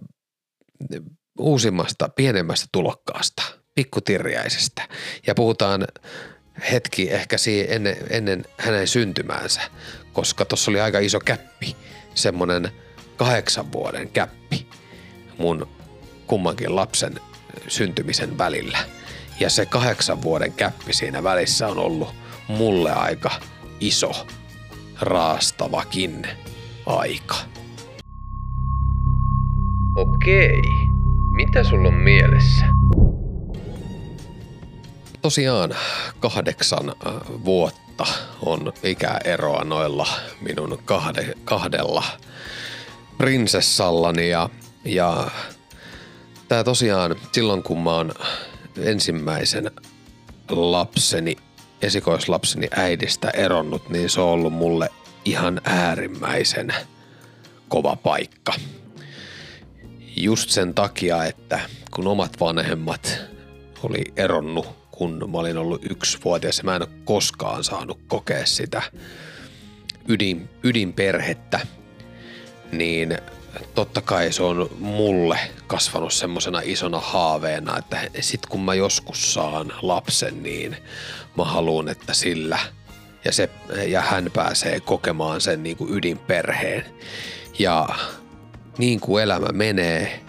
uusimmasta, 1.38 2.08
pienemmästä 2.08 2.66
tulokkaasta, 2.72 3.42
pikkutirjäisestä. 3.74 4.88
Ja 5.26 5.34
puhutaan 5.34 5.86
hetki 6.72 7.10
ehkä 7.10 7.38
siihen 7.38 7.66
ennen, 7.70 7.96
ennen 8.10 8.44
hänen 8.58 8.88
syntymäänsä, 8.88 9.60
koska 10.12 10.44
tuossa 10.44 10.70
oli 10.70 10.80
aika 10.80 10.98
iso 10.98 11.20
käppi, 11.20 11.76
semmoinen 12.14 12.72
kahdeksan 13.16 13.72
vuoden 13.72 14.08
käppi 14.08 14.66
mun 15.38 15.68
kummankin 16.26 16.76
lapsen 16.76 17.20
syntymisen 17.68 18.38
välillä. 18.38 18.78
Ja 19.40 19.50
se 19.50 19.66
kahdeksan 19.66 20.22
vuoden 20.22 20.52
käppi 20.52 20.92
siinä 20.92 21.22
välissä 21.22 21.68
on 21.68 21.78
ollut 21.78 22.14
mulle 22.48 22.92
aika 22.92 23.30
iso, 23.80 24.26
raastavakin 25.00 26.26
aika. 26.86 27.34
Okei, 29.96 30.62
mitä 31.30 31.64
sulla 31.64 31.88
on 31.88 31.94
mielessä? 31.94 32.66
Tosiaan 35.22 35.74
kahdeksan 36.20 36.88
äh, 36.88 37.12
vuotta 37.44 38.06
on 38.42 38.72
ikäeroa 38.82 39.64
noilla 39.64 40.06
minun 40.40 40.78
kahde, 40.84 41.34
kahdella 41.44 42.04
prinsessallani 43.18 44.30
ja 44.30 44.48
ja 44.84 45.30
tämä 46.48 46.64
tosiaan 46.64 47.16
silloin 47.32 47.62
kun 47.62 47.82
mä 47.82 47.90
oon 47.90 48.12
ensimmäisen 48.78 49.70
lapseni, 50.50 51.36
esikoislapseni 51.82 52.68
äidistä 52.76 53.30
eronnut, 53.30 53.88
niin 53.88 54.10
se 54.10 54.20
on 54.20 54.28
ollut 54.28 54.52
mulle 54.52 54.88
ihan 55.24 55.60
äärimmäisen 55.64 56.74
kova 57.68 57.96
paikka. 57.96 58.52
Just 60.16 60.50
sen 60.50 60.74
takia, 60.74 61.24
että 61.24 61.60
kun 61.90 62.06
omat 62.06 62.40
vanhemmat 62.40 63.20
oli 63.82 64.04
eronnut, 64.16 64.66
kun 64.90 65.30
mä 65.32 65.38
olin 65.38 65.58
ollut 65.58 65.90
yksivuotias 65.90 66.58
ja 66.58 66.64
mä 66.64 66.76
en 66.76 66.82
ole 66.82 66.90
koskaan 67.04 67.64
saanut 67.64 67.98
kokea 68.08 68.46
sitä 68.46 68.82
ydin, 70.08 70.48
ydinperhettä, 70.62 71.60
niin 72.72 73.18
totta 73.74 74.00
kai 74.00 74.32
se 74.32 74.42
on 74.42 74.70
mulle 74.78 75.38
kasvanut 75.66 76.12
semmoisena 76.12 76.60
isona 76.64 77.00
haaveena, 77.00 77.78
että 77.78 78.00
sit 78.20 78.46
kun 78.46 78.64
mä 78.64 78.74
joskus 78.74 79.34
saan 79.34 79.72
lapsen, 79.82 80.42
niin 80.42 80.76
mä 81.36 81.44
haluan, 81.44 81.88
että 81.88 82.14
sillä 82.14 82.58
ja, 83.24 83.32
se, 83.32 83.50
ja 83.86 84.00
hän 84.00 84.30
pääsee 84.34 84.80
kokemaan 84.80 85.40
sen 85.40 85.62
niin 85.62 85.76
kuin 85.76 85.94
ydinperheen. 85.94 86.84
Ja 87.58 87.88
niin 88.78 89.00
kuin 89.00 89.22
elämä 89.22 89.48
menee, 89.52 90.20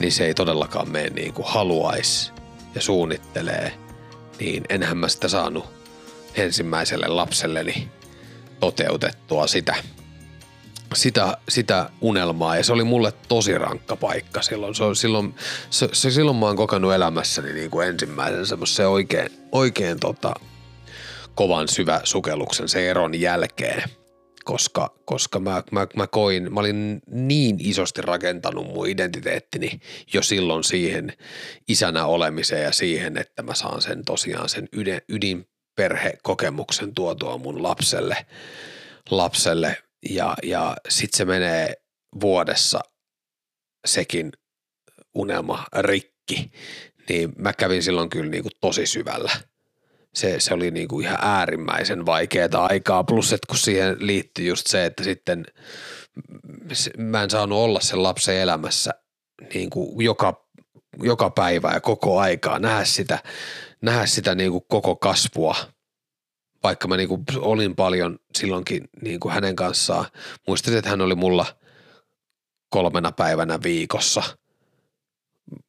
niin 0.00 0.12
se 0.12 0.26
ei 0.26 0.34
todellakaan 0.34 0.90
mene 0.90 1.10
niin 1.10 1.32
kuin 1.32 1.46
haluaisi 1.48 2.32
ja 2.74 2.80
suunnittelee, 2.80 3.72
niin 4.38 4.64
enhän 4.68 4.96
mä 4.96 5.08
sitä 5.08 5.28
saanut 5.28 5.66
ensimmäiselle 6.34 7.06
lapselleni 7.06 7.90
toteutettua 8.60 9.46
sitä– 9.46 9.74
sitä, 10.94 11.36
sitä 11.48 11.90
unelmaa 12.00 12.56
ja 12.56 12.64
se 12.64 12.72
oli 12.72 12.84
mulle 12.84 13.12
tosi 13.28 13.58
rankka 13.58 13.96
paikka 13.96 14.42
silloin. 14.42 14.74
Se, 14.74 14.84
silloin, 14.94 15.34
se, 15.70 15.88
se, 15.92 16.10
silloin 16.10 16.36
mä 16.36 16.46
oon 16.46 16.56
kokenut 16.56 16.92
elämässäni 16.92 17.52
niin 17.52 17.70
kuin 17.70 17.88
ensimmäisen 17.88 18.46
semmoisen 18.46 18.88
oikein, 18.88 19.28
oikein 19.52 20.00
tota, 20.00 20.34
kovan 21.34 21.68
syvä 21.68 22.00
sukelluksen 22.04 22.68
se 22.68 22.90
eron 22.90 23.20
jälkeen, 23.20 23.82
koska, 24.44 24.94
koska 25.04 25.38
mä, 25.38 25.62
mä, 25.70 25.86
mä 25.96 26.06
koin, 26.06 26.52
mä 26.54 26.60
olin 26.60 27.02
niin 27.06 27.56
isosti 27.60 28.02
rakentanut 28.02 28.66
mun 28.66 28.88
identiteettini 28.88 29.80
jo 30.12 30.22
silloin 30.22 30.64
siihen 30.64 31.12
isänä 31.68 32.06
olemiseen 32.06 32.62
ja 32.62 32.72
siihen, 32.72 33.16
että 33.16 33.42
mä 33.42 33.54
saan 33.54 33.82
sen 33.82 34.04
tosiaan 34.04 34.48
sen 34.48 34.68
ydin, 34.72 35.00
ydinperhekokemuksen 35.08 36.94
tuotua 36.94 37.38
mun 37.38 37.62
lapselle, 37.62 38.26
lapselle 39.10 39.76
ja, 40.10 40.34
ja 40.42 40.76
sitten 40.88 41.18
se 41.18 41.24
menee 41.24 41.74
vuodessa 42.20 42.80
sekin 43.86 44.32
unelma 45.14 45.64
rikki, 45.78 46.52
niin 47.08 47.32
mä 47.38 47.52
kävin 47.52 47.82
silloin 47.82 48.10
kyllä 48.10 48.30
niin 48.30 48.42
kuin 48.42 48.52
tosi 48.60 48.86
syvällä. 48.86 49.32
Se, 50.14 50.40
se 50.40 50.54
oli 50.54 50.70
niin 50.70 50.88
kuin 50.88 51.06
ihan 51.06 51.18
äärimmäisen 51.22 52.06
vaikeaa 52.06 52.66
aikaa, 52.70 53.04
plus 53.04 53.32
että 53.32 53.46
kun 53.46 53.58
siihen 53.58 53.96
liittyy 53.98 54.44
just 54.46 54.66
se, 54.66 54.84
että 54.84 55.04
sitten 55.04 55.44
mä 56.96 57.22
en 57.22 57.30
saanut 57.30 57.58
olla 57.58 57.80
sen 57.80 58.02
lapsen 58.02 58.36
elämässä 58.36 58.90
niin 59.54 59.70
kuin 59.70 60.04
joka, 60.04 60.48
joka 61.02 61.30
päivä 61.30 61.70
ja 61.74 61.80
koko 61.80 62.18
aikaa, 62.18 62.58
nähdä 62.58 62.84
sitä, 62.84 63.18
nähdä 63.82 64.06
sitä 64.06 64.34
niin 64.34 64.50
kuin 64.50 64.64
koko 64.68 64.96
kasvua– 64.96 65.56
vaikka 66.62 66.88
mä 66.88 66.96
niinku 66.96 67.22
olin 67.36 67.76
paljon 67.76 68.18
silloinkin 68.34 68.88
niinku 69.02 69.28
hänen 69.28 69.56
kanssaan. 69.56 70.04
Muistin, 70.48 70.76
että 70.76 70.90
hän 70.90 71.00
oli 71.00 71.14
mulla 71.14 71.46
kolmena 72.68 73.12
päivänä 73.12 73.58
viikossa 73.62 74.22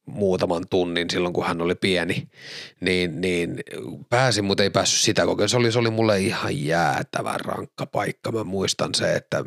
muutaman 0.05 0.63
tunnin 0.69 1.09
silloin, 1.09 1.33
kun 1.33 1.45
hän 1.45 1.61
oli 1.61 1.75
pieni, 1.75 2.29
niin, 2.81 3.21
niin 3.21 3.63
pääsin, 4.09 4.45
mutta 4.45 4.63
ei 4.63 4.69
päässyt 4.69 5.01
sitä 5.01 5.25
kokeen. 5.25 5.49
Se 5.49 5.57
oli, 5.57 5.71
se 5.71 5.79
oli 5.79 5.89
mulle 5.89 6.19
ihan 6.19 6.65
jäätävän 6.65 7.39
rankka 7.39 7.85
paikka. 7.85 8.31
Mä 8.31 8.43
muistan 8.43 8.95
se, 8.95 9.13
että 9.13 9.45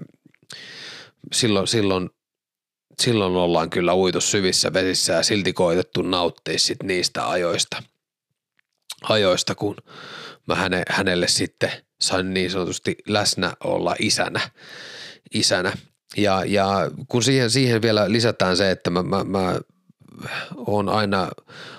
silloin, 1.33 1.67
silloin, 1.67 2.11
silloin 3.03 3.37
ollaan 3.37 3.71
kyllä 3.71 3.95
uitu 3.95 4.21
syvissä 4.21 4.73
vesissä 4.73 5.13
ja 5.13 5.23
silti 5.23 5.53
koitettu 5.53 6.03
nauttia 6.03 6.59
sit 6.59 6.83
niistä 6.83 7.31
ajoista, 7.31 7.83
ajoista 9.09 9.55
kun– 9.55 9.77
mä 10.47 10.55
häne, 10.55 10.83
hänelle 10.89 11.29
sitten 11.29 11.71
sain 12.01 12.35
niin 12.35 12.51
sanotusti 12.51 12.97
läsnä 13.09 13.53
olla 13.65 13.97
isänä. 13.99 14.41
isänä. 15.35 15.73
Ja, 16.17 16.43
ja 16.47 16.91
kun 17.09 17.23
siihen, 17.23 17.51
siihen 17.51 17.83
vielä 17.83 18.13
lisätään 18.13 18.57
se, 18.57 18.71
että 18.71 18.91
mä, 18.91 19.03
mä, 19.03 19.25
mä 19.25 19.59
oon 20.57 20.89
aina 20.89 21.31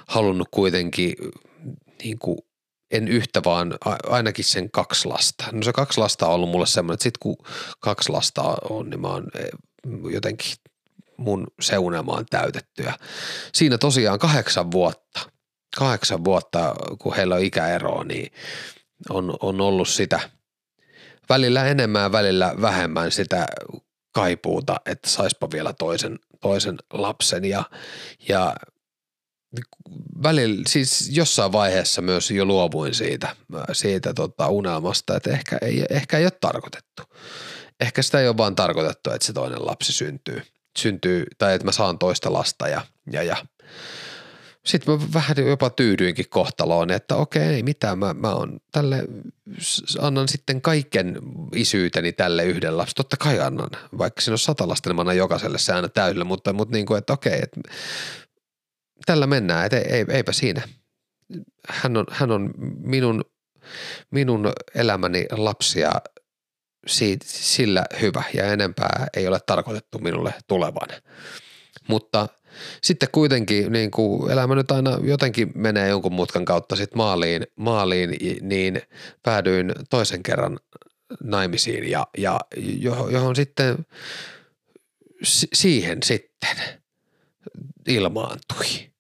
halunnut 0.08 0.48
kuitenkin 0.52 1.16
niin 2.04 2.20
kuin 2.20 2.38
en 2.92 3.08
yhtä, 3.08 3.42
vaan 3.46 3.78
ainakin 4.10 4.46
sen 4.46 4.72
kaksi 4.72 5.08
lasta. 5.08 5.46
No 5.52 5.64
se 5.64 5.74
kaksi 5.74 6.00
lasta 6.00 6.28
on 6.28 6.34
ollut 6.34 6.50
mulle 6.50 6.68
semmoinen, 6.68 6.94
että 6.94 7.04
sit 7.04 7.18
kun 7.18 7.38
kaksi 7.80 8.12
lasta 8.12 8.42
on, 8.70 8.90
niin 8.90 9.02
mä 9.02 9.08
oon 9.08 9.28
eh, 9.36 9.50
jotenkin 10.14 10.52
mun 11.18 11.48
seunelma 11.62 12.12
on 12.12 12.26
täytetty. 12.30 12.84
Ja 12.84 12.94
siinä 13.54 13.78
tosiaan 13.78 14.20
kahdeksan 14.20 14.72
vuotta– 14.72 15.20
kahdeksan 15.76 16.24
vuotta, 16.24 16.76
kun 17.00 17.16
heillä 17.16 17.36
on 17.36 17.44
ikäeroa, 17.44 18.04
niin 18.04 18.32
on, 19.10 19.38
on 19.40 19.62
ollut 19.62 19.90
sitä 19.90 20.20
välillä 21.30 21.66
enemmän 21.66 22.12
välillä 22.12 22.54
vähemmän 22.62 23.12
sitä 23.12 23.48
kaipuuta, 24.12 24.76
että 24.86 25.10
saispa 25.10 25.48
vielä 25.52 25.74
toisen, 25.74 26.20
toisen 26.42 26.78
lapsen 26.94 27.46
ja, 27.46 27.64
ja 28.28 28.56
välillä, 30.24 30.62
siis 30.68 31.10
jossain 31.12 31.52
vaiheessa 31.52 32.02
myös 32.02 32.32
jo 32.32 32.46
luovuin 32.46 32.94
siitä, 32.94 33.36
siitä 33.72 34.14
tota 34.14 34.48
unelmasta, 34.48 35.16
että 35.16 35.32
ehkä 35.32 35.58
ei, 35.62 35.86
ehkä 35.90 36.18
ei 36.18 36.26
ole 36.26 36.32
tarkoitettu. 36.32 37.04
Ehkä 37.80 38.02
sitä 38.02 38.20
ei 38.20 38.28
ole 38.28 38.38
vaan 38.38 38.56
tarkoitettu, 38.56 39.12
että 39.12 39.26
se 39.26 39.34
toinen 39.34 39.66
lapsi 39.66 39.94
syntyy, 39.94 40.42
syntyy 40.78 41.26
tai 41.38 41.54
että 41.54 41.66
mä 41.66 41.72
saan 41.72 42.00
toista 42.00 42.34
lasta 42.34 42.68
ja, 42.68 42.82
ja, 43.12 43.24
ja 43.24 43.46
sitten 44.68 44.94
mä 44.94 45.00
vähän 45.14 45.36
jopa 45.48 45.70
tyydyinkin 45.70 46.30
kohtaloon, 46.30 46.92
että 46.92 47.16
okei, 47.16 47.44
ei 47.44 47.64
mitään, 47.64 48.00
mä, 48.00 48.14
mä 48.14 48.36
on 48.36 48.60
tälle, 48.72 49.04
annan 50.00 50.28
sitten 50.28 50.62
kaiken 50.62 51.20
isyyteni 51.56 52.14
tälle 52.14 52.46
yhden 52.46 52.78
lapsen. 52.78 52.96
Totta 52.96 53.18
kai 53.18 53.40
annan, 53.40 53.70
vaikka 53.98 54.22
siinä 54.22 54.34
on 54.34 54.40
sata 54.40 54.68
lasta, 54.68 54.90
niin 54.90 54.96
mä 54.96 55.02
annan 55.02 55.18
jokaiselle 55.18 55.58
se 55.58 55.74
aina 55.74 55.90
täysille, 55.90 56.24
mutta, 56.24 56.54
mutta 56.54 56.76
niin 56.76 56.86
kuin, 56.86 56.98
että 56.98 57.14
okei, 57.14 57.40
että 57.44 57.62
tällä 59.06 59.28
mennään, 59.28 59.66
että 59.66 59.78
ei, 59.78 60.06
eipä 60.10 60.32
siinä. 60.32 60.62
Hän 61.70 61.98
on, 61.98 62.06
hän 62.12 62.32
on 62.32 62.54
minun, 62.80 63.26
minun 64.12 64.54
elämäni 64.76 65.26
lapsia 65.32 65.92
sillä 67.24 67.86
hyvä 68.02 68.24
ja 68.34 68.46
enempää 68.46 69.08
ei 69.14 69.28
ole 69.28 69.40
tarkoitettu 69.46 70.00
minulle 70.00 70.34
tulevan. 70.48 70.88
Mutta– 71.88 72.28
sitten 72.84 73.10
kuitenkin 73.12 73.72
niin 73.72 73.92
kuin 73.92 74.32
elämä 74.32 74.56
nyt 74.56 74.72
aina 74.72 75.00
jotenkin 75.04 75.52
menee 75.56 75.90
jonkun 75.90 76.14
mutkan 76.14 76.46
kautta 76.46 76.76
sit 76.76 76.96
maaliin, 76.96 77.48
maaliin, 77.56 78.16
niin 78.42 78.82
päädyin 79.24 79.74
toisen 79.90 80.24
kerran 80.24 80.60
naimisiin 81.24 81.92
ja, 81.92 82.08
ja 82.18 82.40
johon, 82.58 83.14
johon 83.14 83.36
sitten 83.36 83.86
siihen 85.54 86.04
sitten 86.04 86.58
ilmaantui, 87.88 88.92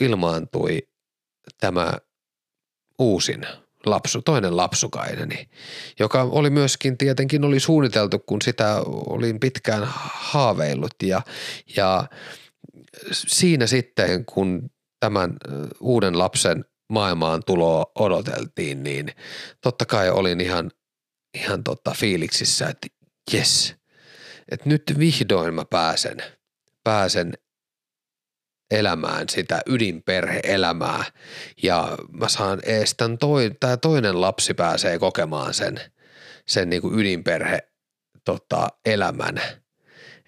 ilmaantui 0.00 0.88
tämä 1.60 1.92
uusin 2.98 3.46
lapsu, 3.86 4.22
toinen 4.22 4.56
lapsukaineni, 4.56 5.48
joka 5.98 6.22
oli 6.22 6.50
myöskin 6.50 6.98
tietenkin 6.98 7.44
oli 7.44 7.60
suunniteltu, 7.60 8.18
kun 8.18 8.42
sitä 8.42 8.82
olin 8.86 9.40
pitkään 9.40 9.82
haaveillut 10.14 10.94
ja, 11.02 11.22
ja 11.76 12.04
siinä 13.12 13.66
sitten, 13.66 14.24
kun 14.24 14.70
tämän 15.00 15.36
uuden 15.80 16.18
lapsen 16.18 16.64
maailmaan 16.92 17.42
tuloa 17.46 17.92
odoteltiin, 17.94 18.82
niin 18.82 19.12
totta 19.60 19.86
kai 19.86 20.10
olin 20.10 20.40
ihan, 20.40 20.70
ihan 21.34 21.64
tota 21.64 21.94
fiiliksissä, 21.96 22.68
että 22.68 22.86
jes, 23.32 23.74
että 24.50 24.68
nyt 24.68 24.82
vihdoin 24.98 25.54
mä 25.54 25.64
pääsen, 25.64 26.16
pääsen 26.84 27.32
elämään 28.70 29.28
sitä 29.28 29.60
ydinperhe-elämää 29.66 31.04
ja 31.62 31.98
mä 32.12 32.28
saan 32.28 32.60
ees 32.64 32.94
tämän 32.94 33.18
toi, 33.18 33.50
tää 33.60 33.76
toinen 33.76 34.20
lapsi 34.20 34.54
pääsee 34.54 34.98
kokemaan 34.98 35.54
sen, 35.54 35.80
sen 36.46 36.70
niin 36.70 36.82
kuin 36.82 36.98
ydinperhe 36.98 37.58
tota, 38.24 38.68
elämän– 38.84 39.40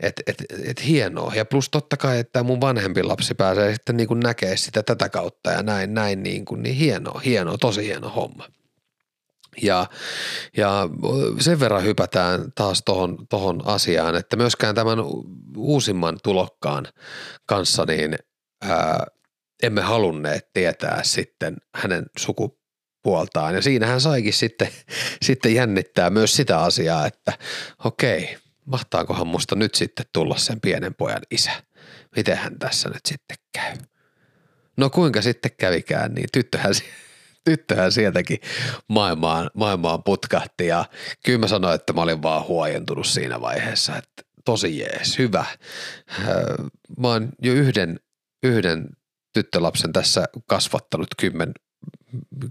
että 0.01 0.23
et, 0.27 0.45
et 0.65 0.87
hienoa. 0.87 1.33
Ja 1.35 1.45
plus 1.45 1.69
totta 1.69 1.97
kai, 1.97 2.19
että 2.19 2.43
mun 2.43 2.61
vanhempi 2.61 3.03
lapsi 3.03 3.35
pääsee 3.35 3.73
sitten 3.73 3.97
niin 3.97 4.09
kuin 4.09 4.21
näkee 4.21 4.57
sitä 4.57 4.83
tätä 4.83 5.09
kautta 5.09 5.51
ja 5.51 5.63
näin, 5.63 5.95
näin 5.95 6.23
niin, 6.23 6.45
kuin, 6.45 6.63
niin 6.63 6.75
hienoa, 6.75 7.21
hienoa, 7.25 7.59
tosi 7.59 7.85
hieno 7.85 8.09
homma. 8.09 8.47
Ja, 9.63 9.87
ja 10.57 10.89
sen 11.41 11.61
verran 11.61 11.85
hypätään 11.85 12.53
taas 12.55 12.83
tohon, 12.85 13.27
tohon 13.29 13.63
asiaan, 13.65 14.17
että 14.17 14.37
myöskään 14.37 14.75
tämän 14.75 14.99
uusimman 15.57 16.19
tulokkaan 16.23 16.87
kanssa 17.47 17.85
niin 17.85 18.19
ää, 18.63 19.07
emme 19.63 19.81
halunneet 19.81 20.49
tietää 20.53 21.03
sitten 21.03 21.57
hänen 21.75 22.07
sukupuoltaan. 22.19 23.55
Ja 23.55 23.63
siinähän 23.63 24.01
saikin 24.01 24.33
sitten, 24.33 24.69
sitten 25.27 25.55
jännittää 25.55 26.11
myös 26.11 26.37
sitä 26.37 26.61
asiaa, 26.61 27.07
että 27.07 27.33
okei– 27.85 28.37
mahtaakohan 28.69 29.27
musta 29.27 29.57
nyt 29.57 29.75
sitten 29.75 30.07
tulla 30.13 30.39
sen 30.39 30.61
pienen 30.61 30.95
pojan 30.95 31.23
isä. 31.31 31.51
Mitenhän 32.17 32.59
tässä 32.59 32.89
nyt 32.89 33.07
sitten 33.09 33.37
käy? 33.53 33.77
No 34.77 34.91
kuinka 34.91 35.23
sitten 35.23 35.51
kävikään, 35.59 36.15
niin 36.15 36.29
tyttöhän, 36.33 36.75
tyttöhän 37.49 37.93
sieltäkin 37.93 38.39
maailmaan, 38.89 39.51
maailmaan 39.55 40.03
putkahti 40.03 40.67
ja 40.67 40.85
kyllä 41.25 41.39
mä 41.39 41.49
sanoin, 41.49 41.75
että 41.75 41.93
mä 41.93 42.03
olin 42.03 42.23
vaan 42.23 42.45
huojentunut 42.49 43.07
siinä 43.07 43.41
vaiheessa, 43.41 43.97
että 43.97 44.23
tosi 44.45 44.79
jees, 44.79 45.19
hyvä. 45.19 45.45
Mä 46.99 47.09
oon 47.09 47.29
jo 47.43 47.53
yhden, 47.53 48.01
yhden 48.43 48.87
tyttölapsen 49.33 49.93
tässä 49.93 50.25
kasvattanut 50.47 51.09
kymmen, 51.21 51.53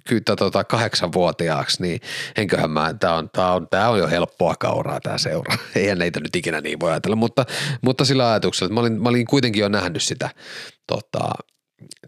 kyllä 0.07 0.35
tota, 0.37 0.63
kahdeksanvuotiaaksi, 0.63 1.81
niin 1.81 2.01
enköhän 2.37 2.71
mä, 2.71 2.93
tää 2.93 3.15
on, 3.15 3.29
tää 3.29 3.53
on, 3.53 3.67
tää 3.67 3.89
on 3.89 3.99
jo 3.99 4.07
helppoa 4.07 4.55
kauraa 4.55 4.99
tää 4.99 5.17
seura. 5.17 5.57
Eihän 5.75 5.97
neitä 5.97 6.19
nyt 6.19 6.35
ikinä 6.35 6.61
niin 6.61 6.79
voi 6.79 6.91
ajatella, 6.91 7.15
mutta, 7.15 7.45
mutta 7.81 8.05
sillä 8.05 8.29
ajatuksella, 8.29 8.67
että 8.67 8.73
mä 8.73 8.79
olin, 8.79 9.01
mä 9.01 9.09
olin 9.09 9.27
kuitenkin 9.27 9.61
jo 9.61 9.69
nähnyt 9.69 10.03
sitä 10.03 10.29
tota, 10.87 11.29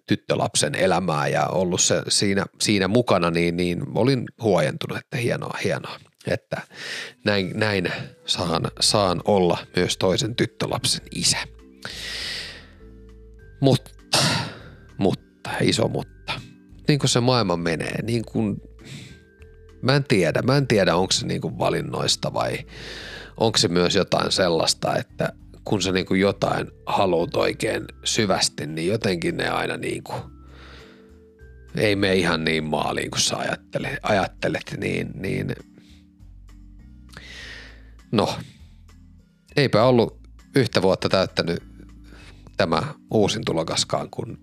tyttölapsen 0.08 0.76
elämää 0.76 1.28
ja 1.28 1.48
ollut 1.48 1.82
se 1.82 2.02
siinä, 2.08 2.46
siinä 2.62 2.88
mukana, 2.88 3.32
niin, 3.32 3.58
niin 3.58 3.84
olin 3.96 4.26
huojentunut, 4.42 4.98
että 4.98 5.18
hienoa, 5.18 5.58
hienoa. 5.64 6.00
että 6.28 6.62
näin, 7.26 7.52
näin 7.54 7.92
saan, 8.26 8.72
saan 8.80 9.22
olla 9.26 9.58
myös 9.76 9.98
toisen 9.98 10.36
tyttölapsen 10.36 11.02
isä. 11.16 11.38
Mutta, 13.62 13.92
mutta, 14.98 15.50
iso 15.62 15.88
mutta. 15.88 16.34
Niin 16.88 17.00
kuin 17.00 17.10
se 17.10 17.20
maailma 17.20 17.58
menee, 17.58 18.02
niin 18.04 18.26
kuin, 18.26 18.62
mä 19.82 19.96
en 19.96 20.04
tiedä, 20.04 20.42
mä 20.42 20.58
en 20.58 20.68
tiedä 20.68 20.96
onko 20.96 21.12
se 21.12 21.28
niin 21.28 21.42
kuin 21.42 21.60
valinnoista 21.60 22.34
vai 22.34 22.58
onko 23.38 23.58
se 23.58 23.68
myös 23.68 23.96
jotain 23.96 24.32
sellaista, 24.32 24.96
että 24.96 25.34
kun 25.70 25.82
sä 25.82 25.92
niin 25.92 26.06
kuin 26.06 26.22
jotain 26.22 26.68
haluat 26.86 27.36
oikein 27.36 27.86
syvästi, 28.04 28.68
niin 28.68 28.88
jotenkin 28.88 29.38
ne 29.38 29.50
aina 29.50 29.78
niin 29.78 30.04
kuin– 30.04 30.22
ei 31.76 31.96
me 31.96 32.16
ihan 32.16 32.44
niin 32.44 32.64
maaliin 32.64 33.12
kuin 33.12 33.22
sä 33.22 33.38
ajattelet, 33.38 34.00
ajattelet 34.02 34.76
niin, 34.78 35.12
niin 35.16 35.56
no, 38.12 38.36
eipä 39.56 39.84
ollut 39.84 40.20
yhtä 40.56 40.82
vuotta 40.82 41.10
täyttänyt 41.10 41.64
tämä 42.58 42.84
uusin 43.12 43.46
tulokaskaan, 43.46 44.10
kun 44.10 44.40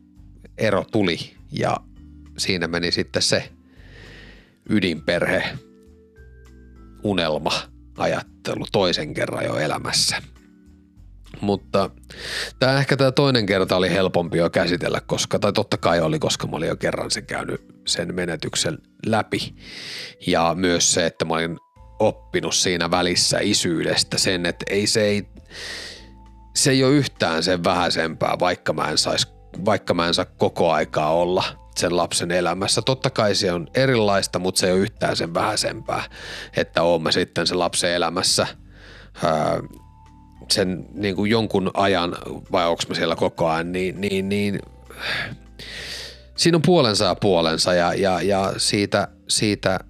ero 0.59 0.85
tuli 0.93 1.18
ja 1.53 1.77
siinä 2.39 2.68
meni 2.68 2.93
sitten 2.93 3.22
se 3.22 3.53
ydinperhe 4.70 5.59
unelma 7.03 7.53
ajattelu 7.97 8.66
toisen 8.72 9.14
kerran 9.14 9.45
jo 9.45 9.57
elämässä– 9.57 10.22
mutta 11.41 11.91
tämä 12.59 12.79
ehkä 12.79 12.97
tämä 12.97 13.12
toinen 13.12 13.47
kerta 13.47 13.77
oli 13.77 13.91
helpompi 13.91 14.39
jo 14.39 14.51
käsitellä, 14.51 15.01
koska, 15.01 15.39
tai 15.39 15.53
totta 15.53 15.77
kai 15.77 16.01
oli, 16.01 16.18
koska 16.18 16.47
mä 16.47 16.57
olin 16.57 16.68
jo 16.68 16.77
kerran 16.77 17.11
sen 17.11 17.27
käynyt 17.27 17.61
sen 17.87 18.14
menetyksen 18.14 18.79
läpi. 19.07 19.57
Ja 20.27 20.55
myös 20.55 20.93
se, 20.95 21.07
että 21.07 21.24
mä 21.24 21.35
olin 21.35 21.59
oppinut 21.99 22.55
siinä 22.55 22.91
välissä 22.91 23.39
isyydestä 23.43 24.18
sen, 24.18 24.47
että 24.47 24.64
ei 24.70 24.87
se 24.87 25.03
ei, 25.03 25.29
se 26.55 26.70
ei 26.70 26.85
ole 26.85 26.93
yhtään 26.93 27.43
sen 27.43 27.64
vähäisempää, 27.64 28.37
vaikka 28.41 28.72
mä 28.72 28.91
en 28.91 28.99
sais, 28.99 29.33
vaikka 29.64 29.95
mä 29.95 30.07
en 30.07 30.14
saa 30.14 30.24
koko 30.24 30.72
aikaa 30.72 31.12
olla 31.12 31.45
sen 31.77 31.97
lapsen 31.97 32.31
elämässä. 32.31 32.83
Totta 32.83 33.11
kai 33.11 33.35
se 33.35 33.53
on 33.53 33.68
erilaista, 33.74 34.39
mutta 34.39 34.59
se 34.59 34.66
ei 34.66 34.72
ole 34.72 34.81
yhtään 34.81 35.16
sen 35.16 35.35
vähäisempää, 35.35 36.03
että 36.57 36.83
oon 36.83 37.12
sitten 37.12 37.47
sen 37.47 37.59
lapsen 37.59 37.91
elämässä 37.91 38.47
öö, 39.24 39.31
sen 40.51 40.87
niin 40.95 41.16
kuin 41.16 41.30
jonkun 41.30 41.70
ajan, 41.74 42.16
vai 42.53 42.66
onko 42.66 42.82
siellä 42.95 43.16
koko 43.16 43.49
ajan, 43.49 43.72
niin, 43.72 44.01
niin, 44.01 44.28
niin 44.28 44.61
siinä 46.37 46.57
on 46.57 46.62
puolensa 46.62 47.05
ja 47.05 47.14
puolensa 47.14 47.74
ja, 47.74 47.95
ja, 47.95 48.22
ja 48.22 48.53
siitä, 48.57 49.09
siitä, 49.28 49.80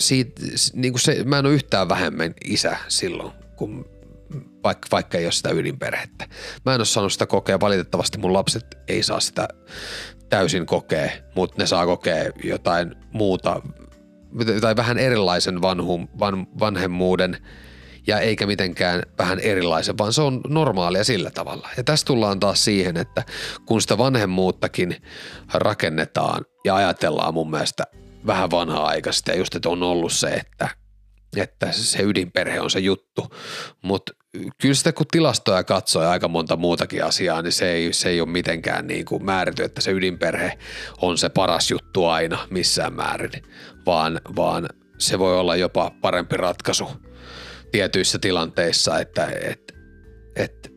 siitä 0.00 0.42
niin 0.72 0.92
kuin 0.92 1.00
se, 1.00 1.24
mä 1.24 1.38
en 1.38 1.46
ole 1.46 1.54
yhtään 1.54 1.88
vähemmän 1.88 2.34
isä 2.44 2.76
silloin, 2.88 3.32
kun 3.56 3.84
vaikka, 4.64 4.88
vaikka 4.92 5.18
ei 5.18 5.26
ole 5.26 5.32
sitä 5.32 5.50
ydinperhettä. 5.50 6.28
Mä 6.64 6.74
en 6.74 6.80
ole 6.80 6.84
saanut 6.84 7.12
sitä 7.12 7.26
kokea, 7.26 7.60
valitettavasti 7.60 8.18
mun 8.18 8.32
lapset 8.32 8.78
ei 8.88 9.02
saa 9.02 9.20
sitä 9.20 9.48
täysin 10.28 10.66
kokea, 10.66 11.10
mutta 11.34 11.62
ne 11.62 11.66
saa 11.66 11.86
kokea 11.86 12.30
jotain 12.44 12.94
muuta 13.12 13.62
tai 14.60 14.76
vähän 14.76 14.98
erilaisen 14.98 15.62
vanhum, 15.62 16.08
van, 16.18 16.46
vanhemmuuden– 16.58 17.36
ja 18.06 18.20
eikä 18.20 18.46
mitenkään 18.46 19.02
vähän 19.18 19.38
erilaisen, 19.38 19.98
vaan 19.98 20.12
se 20.12 20.22
on 20.22 20.40
normaalia 20.48 21.04
sillä 21.04 21.30
tavalla. 21.30 21.68
Ja 21.76 21.84
tässä 21.84 22.06
tullaan 22.06 22.40
taas 22.40 22.64
siihen, 22.64 22.96
että 22.96 23.22
kun 23.66 23.82
sitä 23.82 23.98
vanhemmuuttakin 23.98 24.96
rakennetaan 25.54 26.44
ja 26.64 26.76
ajatellaan 26.76 27.34
mun 27.34 27.50
mielestä 27.50 27.84
vähän 28.26 28.50
vanhaa 28.50 28.86
aikaista 28.86 29.30
ja 29.30 29.36
just, 29.36 29.54
että 29.54 29.68
on 29.68 29.82
ollut 29.82 30.12
se, 30.12 30.28
että, 30.28 30.68
että 31.36 31.72
se 31.72 32.02
ydinperhe 32.02 32.60
on 32.60 32.70
se 32.70 32.78
juttu, 32.78 33.34
mutta 33.82 34.12
kyllä 34.60 34.74
sitä 34.74 34.92
kun 34.92 35.06
tilastoja 35.10 35.64
katsoo 35.64 36.02
ja 36.02 36.10
aika 36.10 36.28
monta 36.28 36.56
muutakin 36.56 37.04
asiaa, 37.04 37.42
niin 37.42 37.52
se 37.52 37.72
ei, 37.72 37.92
se 37.92 38.08
ei 38.08 38.20
ole 38.20 38.28
mitenkään 38.28 38.86
niin 38.86 39.04
kuin 39.04 39.24
määrity, 39.24 39.64
että 39.64 39.80
se 39.80 39.90
ydinperhe 39.90 40.58
on 41.02 41.18
se 41.18 41.28
paras 41.28 41.70
juttu 41.70 42.06
aina 42.06 42.38
missään 42.50 42.92
määrin, 42.92 43.32
vaan, 43.86 44.20
vaan 44.36 44.68
se 44.98 45.18
voi 45.18 45.38
olla 45.38 45.56
jopa 45.56 45.90
parempi 46.00 46.36
ratkaisu– 46.36 46.88
tietyissä 47.72 48.18
tilanteissa, 48.18 48.98
että 48.98 49.26
et, 49.26 49.74
et 50.36 50.72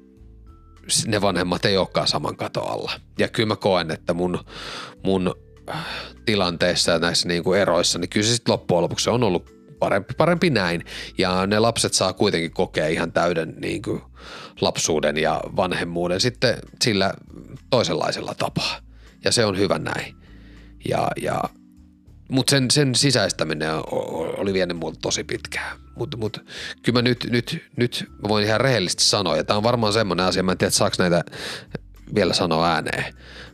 ne 1.07 1.21
vanhemmat 1.21 1.65
ei 1.65 1.77
olekaan 1.77 2.07
saman 2.07 2.37
kato 2.37 2.61
alla. 2.61 2.91
Ja 3.19 3.27
kyllä 3.27 3.47
mä 3.47 3.55
koen, 3.55 3.91
että 3.91 4.13
mun, 4.13 4.39
mun 5.03 5.35
äh, 5.69 5.85
tilanteissa 6.25 6.91
ja 6.91 6.99
näissä 6.99 7.27
niin 7.27 7.43
kuin 7.43 7.59
eroissa, 7.59 7.99
niin 7.99 8.09
kyllä 8.09 8.25
se 8.25 8.33
sitten 8.33 8.53
loppujen 8.53 8.81
lopuksi 8.81 9.09
on 9.09 9.23
ollut 9.23 9.55
parempi, 9.79 10.13
parempi 10.17 10.49
näin. 10.49 10.83
Ja 11.17 11.47
ne 11.47 11.59
lapset 11.59 11.93
saa 11.93 12.13
kuitenkin 12.13 12.51
kokea 12.51 12.87
ihan 12.87 13.11
täyden 13.11 13.53
niin 13.57 13.81
kuin 13.81 14.01
lapsuuden 14.61 15.17
ja 15.17 15.41
vanhemmuuden 15.55 16.21
sitten 16.21 16.57
sillä 16.83 17.13
toisenlaisella 17.69 18.33
tapaa. 18.33 18.79
Ja 19.23 19.31
se 19.31 19.45
on 19.45 19.57
hyvä 19.57 19.79
näin. 19.79 20.15
Ja, 20.89 21.07
ja 21.21 21.43
mutta 22.30 22.51
sen, 22.51 22.71
sen 22.71 22.95
sisäistäminen 22.95 23.69
oli 24.38 24.53
vienyt 24.53 24.78
multa 24.78 24.99
tosi 25.01 25.23
pitkään. 25.23 25.78
Mutta 25.95 26.17
mut, 26.17 26.45
kyllä 26.84 26.97
mä 26.97 27.01
nyt, 27.01 27.28
nyt, 27.30 27.63
nyt 27.78 28.09
mä 28.21 28.30
voin 28.30 28.45
ihan 28.45 28.61
rehellisesti 28.61 29.03
sanoa, 29.03 29.38
ja 29.38 29.43
tämä 29.43 29.57
on 29.57 29.63
varmaan 29.63 29.93
semmoinen 29.93 30.26
asia, 30.26 30.43
mä 30.43 30.51
en 30.51 30.57
tiedä, 30.57 30.71
saako 30.71 30.95
näitä 30.99 31.23
vielä 32.15 32.34
sanoa 32.34 32.67
ääneen. 32.67 33.13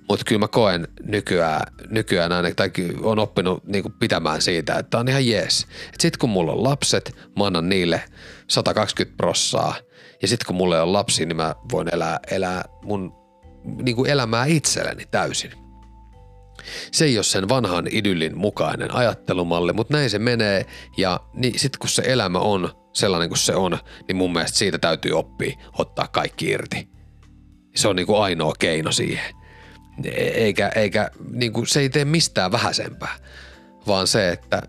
Mutta 0.10 0.26
kyllä 0.26 0.40
mä 0.40 0.48
koen 0.48 0.88
nykyään, 1.04 1.62
nykyään 1.90 2.32
aina, 2.32 2.54
tai 2.56 2.72
on 3.02 3.20
oppinut 3.20 3.64
niinku 3.68 3.90
pitämään 4.00 4.42
siitä, 4.42 4.76
että 4.76 5.00
on 5.00 5.08
ihan 5.08 5.28
jees. 5.28 5.68
Sitten 6.00 6.20
kun 6.20 6.30
mulla 6.30 6.52
on 6.52 6.64
lapset, 6.64 7.16
mä 7.38 7.46
annan 7.46 7.70
niille 7.70 8.04
120 8.48 9.18
prossaa, 9.18 9.76
ja 10.22 10.28
sitten 10.28 10.48
kun 10.48 10.56
mulla 10.56 10.82
on 10.82 10.94
lapsi, 10.94 11.26
niin 11.26 11.36
mä 11.38 11.56
voin 11.72 11.88
elää, 11.94 12.20
elää 12.32 12.66
mun 12.84 13.14
niinku 13.84 14.06
elämää 14.06 14.46
itselleni 14.46 15.06
täysin. 15.12 15.52
Se 16.92 17.06
ei 17.06 17.18
ole 17.18 17.24
sen 17.24 17.50
vanhan 17.50 17.88
idyllin 17.92 18.38
mukainen 18.38 18.96
ajattelumalli, 18.96 19.74
mutta 19.74 19.98
näin 19.98 20.10
se 20.10 20.20
menee 20.20 20.66
ja 20.98 21.20
niin 21.34 21.60
sitten 21.60 21.80
kun 21.80 21.90
se 21.90 22.04
elämä 22.06 22.40
on 22.40 22.70
sellainen 22.94 23.30
kuin 23.30 23.38
se 23.38 23.56
on, 23.56 23.80
niin 24.08 24.16
mun 24.16 24.34
mielestä 24.34 24.58
siitä 24.58 24.78
täytyy 24.78 25.12
oppia 25.12 25.58
ottaa 25.78 26.08
kaikki 26.08 26.50
irti. 26.50 26.90
Se 27.76 27.88
on 27.88 27.96
niinku 27.96 28.16
ainoa 28.16 28.54
keino 28.60 28.92
siihen. 28.92 29.36
Eikä, 30.14 30.72
eikä 30.76 31.12
niinku, 31.32 31.66
se 31.66 31.80
ei 31.80 31.90
tee 31.90 32.06
mistään 32.06 32.52
vähäisempää, 32.52 33.16
vaan 33.88 34.08
se, 34.08 34.30
että 34.30 34.62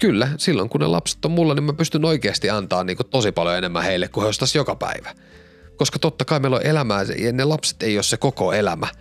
kyllä, 0.00 0.28
silloin 0.36 0.68
kun 0.68 0.80
ne 0.80 0.86
lapset 0.86 1.24
on 1.24 1.30
mulla, 1.30 1.54
niin 1.54 1.64
mä 1.64 1.72
pystyn 1.72 2.04
oikeasti 2.04 2.50
antaa 2.50 2.84
niinku 2.84 3.04
tosi 3.04 3.32
paljon 3.32 3.56
enemmän 3.56 3.82
heille 3.82 4.08
kuin 4.08 4.26
he 4.26 4.30
joka 4.54 4.74
päivä. 4.74 5.14
Koska 5.76 5.98
totta 5.98 6.24
kai 6.24 6.40
meillä 6.40 6.56
on 6.56 6.66
elämää 6.66 7.02
ja 7.18 7.32
ne 7.32 7.44
lapset 7.44 7.82
ei 7.82 7.96
ole 7.96 8.02
se 8.02 8.16
koko 8.16 8.52
elämä– 8.52 8.86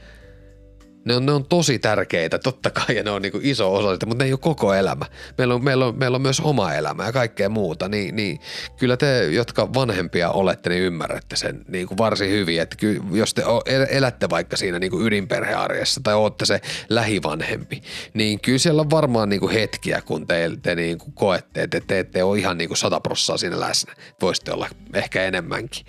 ne 1.06 1.16
on, 1.16 1.26
ne 1.26 1.32
on 1.32 1.46
tosi 1.46 1.80
tärkeitä, 1.80 2.40
totta 2.40 2.70
kai, 2.70 2.96
ja 2.96 3.04
ne 3.04 3.12
on 3.12 3.22
niin 3.22 3.32
kuin 3.32 3.46
iso 3.46 3.76
osa 3.76 3.94
sitä, 3.94 4.06
mutta 4.06 4.24
ne 4.24 4.28
ei 4.28 4.34
ole 4.34 4.40
koko 4.40 4.74
elämä. 4.74 5.06
Meillä 5.38 5.54
on, 5.54 5.64
meillä 5.64 5.86
on, 5.86 5.98
meillä 5.98 6.16
on 6.16 6.22
myös 6.22 6.40
oma 6.40 6.74
elämä 6.74 7.06
ja 7.06 7.12
kaikkea 7.12 7.50
muuta, 7.50 7.90
niin, 7.90 8.16
niin 8.16 8.40
kyllä 8.78 8.98
te, 8.98 9.26
jotka 9.26 9.74
vanhempia 9.74 10.32
olette, 10.32 10.70
niin 10.70 10.84
ymmärrätte 10.84 11.36
sen 11.36 11.66
niin 11.68 11.88
kuin 11.88 11.98
varsin 11.98 12.32
hyvin, 12.32 12.62
että 12.62 12.76
kyllä, 12.76 13.04
jos 13.12 13.34
te 13.34 13.44
elätte 13.90 14.30
vaikka 14.30 14.58
siinä 14.58 14.80
niin 14.80 14.92
kuin 14.92 15.08
ydinperhearjessa 15.08 16.02
tai 16.04 16.14
olette 16.14 16.46
se 16.46 16.62
lähivanhempi, 16.90 17.82
niin 18.14 18.40
kyllä 18.40 18.58
siellä 18.58 18.82
on 18.82 18.90
varmaan 18.90 19.30
niin 19.30 19.40
kuin 19.40 19.54
hetkiä, 19.54 20.02
kun 20.02 20.28
te, 20.28 20.52
te 20.62 20.76
niin 20.76 20.98
kuin 20.98 21.14
koette, 21.14 21.62
että 21.64 21.80
te 21.88 22.00
ette 22.00 22.24
ole 22.24 22.40
ihan 22.40 22.58
niin 22.58 22.68
kuin 22.68 22.78
sata 22.78 23.00
prossaa 23.00 23.38
siinä 23.38 23.60
läsnä. 23.60 23.94
Voisitte 24.22 24.52
olla 24.52 24.70
ehkä 24.94 25.24
enemmänkin. 25.24 25.86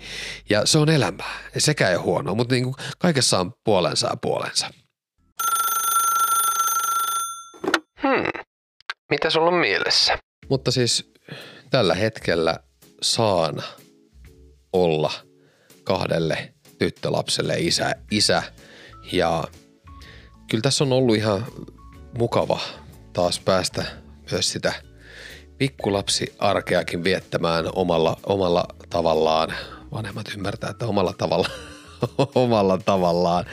Ja 0.49 0.65
se 0.65 0.77
on 0.77 0.89
elämää. 0.89 1.39
Sekä 1.57 1.89
ei 1.89 1.95
ole 1.95 2.03
huonoa, 2.03 2.35
mutta 2.35 2.55
niin 2.55 2.63
kuin 2.63 2.75
kaikessa 2.99 3.39
on 3.39 3.53
puolensa 3.63 4.07
ja 4.07 4.15
puolensa. 4.15 4.67
Hmm. 8.01 8.41
Mitä 9.11 9.29
sulla 9.29 9.47
on 9.47 9.53
mielessä? 9.53 10.17
Mutta 10.49 10.71
siis 10.71 11.11
tällä 11.69 11.95
hetkellä 11.95 12.57
saan 13.01 13.63
olla 14.73 15.11
kahdelle 15.83 16.53
tyttölapselle 16.79 17.55
isä, 17.59 17.95
isä 18.11 18.43
ja 19.11 19.43
kyllä 20.49 20.61
tässä 20.61 20.83
on 20.83 20.93
ollut 20.93 21.15
ihan 21.15 21.45
mukava 22.17 22.59
taas 23.13 23.39
päästä 23.39 23.85
myös 24.31 24.51
sitä 24.51 24.73
pikkulapsi-arkeakin 25.57 27.03
viettämään 27.03 27.65
omalla, 27.75 28.17
omalla 28.25 28.65
tavallaan. 28.89 29.53
Vanhemmat 29.91 30.27
ymmärtää, 30.35 30.69
että 30.69 30.87
omalla 30.87 31.13
tavalla, 31.17 31.49
omalla 32.35 32.77
tavallaan. 32.77 33.45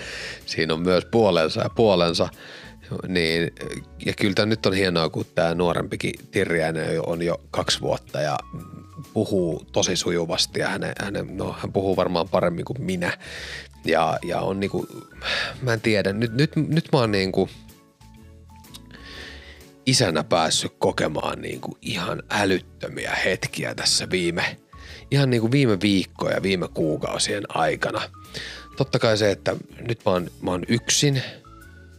Siinä 0.46 0.74
on 0.74 0.80
myös 0.80 1.04
puolensa 1.04 1.60
ja 1.60 1.70
puolensa. 1.70 2.28
Niin, 3.08 3.50
ja 4.06 4.12
kyllä 4.12 4.34
tämä 4.34 4.46
nyt 4.46 4.66
on 4.66 4.74
hienoa, 4.74 5.08
kun 5.08 5.26
tämä 5.34 5.54
nuorempikin 5.54 6.14
Tirjäinen 6.30 7.00
on 7.06 7.22
jo 7.22 7.40
kaksi 7.50 7.80
vuotta 7.80 8.20
ja 8.20 8.38
puhuu 9.12 9.64
tosi 9.72 9.96
sujuvasti 9.96 10.60
ja 10.60 10.68
hänen, 10.68 10.92
hänen, 11.00 11.36
no, 11.36 11.56
hän 11.58 11.72
puhuu 11.72 11.96
varmaan 11.96 12.28
paremmin 12.28 12.64
kuin 12.64 12.82
minä. 12.82 13.18
Ja, 13.84 14.18
ja 14.24 14.40
on 14.40 14.60
niinku, 14.60 14.86
mä 15.62 15.72
en 15.72 15.80
tiedä, 15.80 16.12
nyt, 16.12 16.32
nyt, 16.32 16.56
nyt 16.56 16.88
mä 16.92 16.98
oon 16.98 17.12
niinku 17.12 17.48
isänä 19.86 20.24
päässyt 20.24 20.72
kokemaan 20.78 21.42
niin 21.42 21.60
kuin 21.60 21.76
ihan 21.82 22.22
älyttömiä 22.30 23.16
hetkiä 23.24 23.74
tässä 23.74 24.10
viime, 24.10 24.56
ihan 25.10 25.30
niin 25.30 25.40
kuin 25.40 25.52
viime 25.52 25.78
viikkoja, 25.82 26.42
viime 26.42 26.68
kuukausien 26.74 27.44
aikana. 27.48 28.00
Totta 28.76 28.98
kai 28.98 29.18
se, 29.18 29.30
että 29.30 29.56
nyt 29.88 30.00
mä 30.06 30.12
oon, 30.12 30.30
mä 30.42 30.50
oon 30.50 30.64
yksin, 30.68 31.22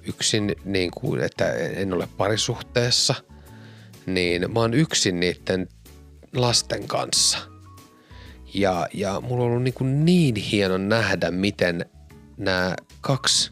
yksin 0.10 0.56
niin 0.66 0.92
kuin, 0.92 1.22
että 1.22 1.54
en 1.54 1.94
ole 1.94 2.08
parisuhteessa, 2.18 3.16
niin 4.06 4.54
mä 4.54 4.60
oon 4.60 4.74
yksin 4.74 5.20
niiden 5.20 5.68
lasten 6.36 6.88
kanssa. 6.88 7.38
Ja, 8.54 8.88
ja 8.94 9.22
mulla 9.22 9.44
on 9.44 9.50
ollut 9.50 9.64
niin, 9.64 9.74
kuin 9.74 10.06
niin 10.06 10.36
hieno 10.36 10.78
nähdä, 10.78 11.32
miten 11.32 11.86
nämä 12.38 12.76
kaksi 13.02 13.52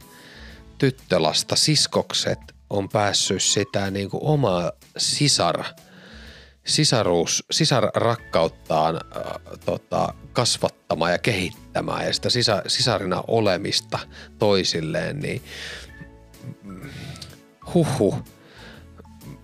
tyttölasta, 0.78 1.55
siskokset, 1.55 2.39
on 2.70 2.89
päässyt 2.89 3.41
sitä 3.41 3.91
niin 3.91 4.10
kuin 4.10 4.24
omaa 4.24 4.72
sisar, 4.97 5.64
sisaruus, 6.66 7.43
sisarrakkauttaan 7.51 8.95
äh, 8.95 9.32
tota, 9.66 10.14
kasvattamaan 10.34 11.12
ja 11.12 11.18
kehittämään 11.18 12.05
ja 12.05 12.14
sitä 12.14 12.30
sisa, 12.30 12.62
sisarina 12.68 13.24
olemista 13.28 13.99
toisilleen, 14.39 15.20
niin 15.20 15.41
huhu. 17.74 18.16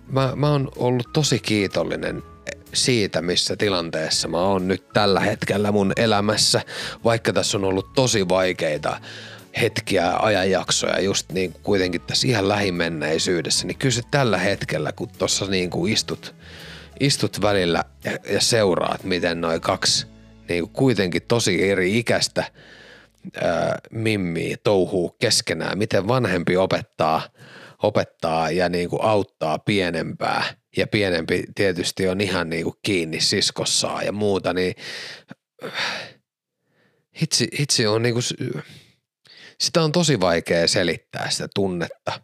Mä, 0.06 0.32
mä 0.36 0.50
oon 0.50 0.68
ollut 0.76 1.12
tosi 1.12 1.38
kiitollinen 1.38 2.22
siitä, 2.72 3.22
missä 3.22 3.56
tilanteessa 3.56 4.28
mä 4.28 4.40
oon 4.40 4.68
nyt 4.68 4.88
tällä 4.92 5.20
hetkellä 5.20 5.72
mun 5.72 5.92
elämässä, 5.96 6.62
vaikka 7.04 7.32
tässä 7.32 7.58
on 7.58 7.64
ollut 7.64 7.92
tosi 7.94 8.28
vaikeita 8.28 9.00
hetkiä, 9.60 10.12
ajanjaksoja 10.16 11.00
just 11.00 11.32
niin 11.32 11.54
kuitenkin 11.62 12.00
tässä 12.00 12.28
ihan 12.28 12.48
lähimenneisyydessä, 12.48 13.66
niin 13.66 13.78
kyllä 13.78 13.94
se 13.94 14.02
tällä 14.10 14.38
hetkellä, 14.38 14.92
kun 14.92 15.08
tuossa 15.18 15.46
niin 15.46 15.70
kuin 15.70 15.92
istut, 15.92 16.34
istut 17.00 17.42
välillä 17.42 17.84
ja, 18.04 18.18
ja 18.32 18.40
seuraat, 18.40 19.04
miten 19.04 19.40
noin 19.40 19.60
kaksi 19.60 20.06
niin 20.48 20.62
kuin 20.64 20.72
kuitenkin 20.72 21.22
tosi 21.22 21.70
eri 21.70 21.98
ikäistä 21.98 22.44
ää, 23.42 23.78
mimmiä 23.90 24.56
touhuu 24.64 25.16
keskenään, 25.20 25.78
miten 25.78 26.08
vanhempi 26.08 26.56
opettaa, 26.56 27.28
opettaa 27.82 28.50
ja 28.50 28.68
niin 28.68 28.90
kuin 28.90 29.02
auttaa 29.02 29.58
pienempää? 29.58 30.44
Ja 30.76 30.86
pienempi 30.86 31.44
tietysti 31.54 32.08
on 32.08 32.20
ihan 32.20 32.50
niin 32.50 32.64
kuin 32.64 32.76
kiinni 32.82 33.20
siskossaan 33.20 34.06
ja 34.06 34.12
muuta, 34.12 34.52
niin 34.52 34.74
hitsi, 37.20 37.48
hitsi 37.58 37.86
on 37.86 38.02
niin 38.02 38.14
kuin, 38.14 38.24
sitä 39.60 39.82
on 39.82 39.92
tosi 39.92 40.20
vaikea 40.20 40.68
selittää 40.68 41.30
sitä 41.30 41.48
tunnetta, 41.54 42.20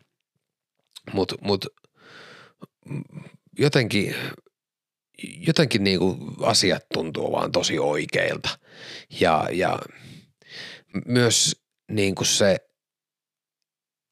mutta 1.13 1.35
mut, 1.41 1.67
jotenkin, 3.59 4.15
jotenkin 5.47 5.85
niinku 5.85 6.17
asiat 6.43 6.85
tuntuu 6.95 7.33
vaan 7.33 7.53
tosi 7.53 7.79
oikeilta. 7.79 8.49
Ja, 9.21 9.49
ja 9.53 9.79
myös 11.07 11.63
niinku 11.91 12.25
se 12.25 12.57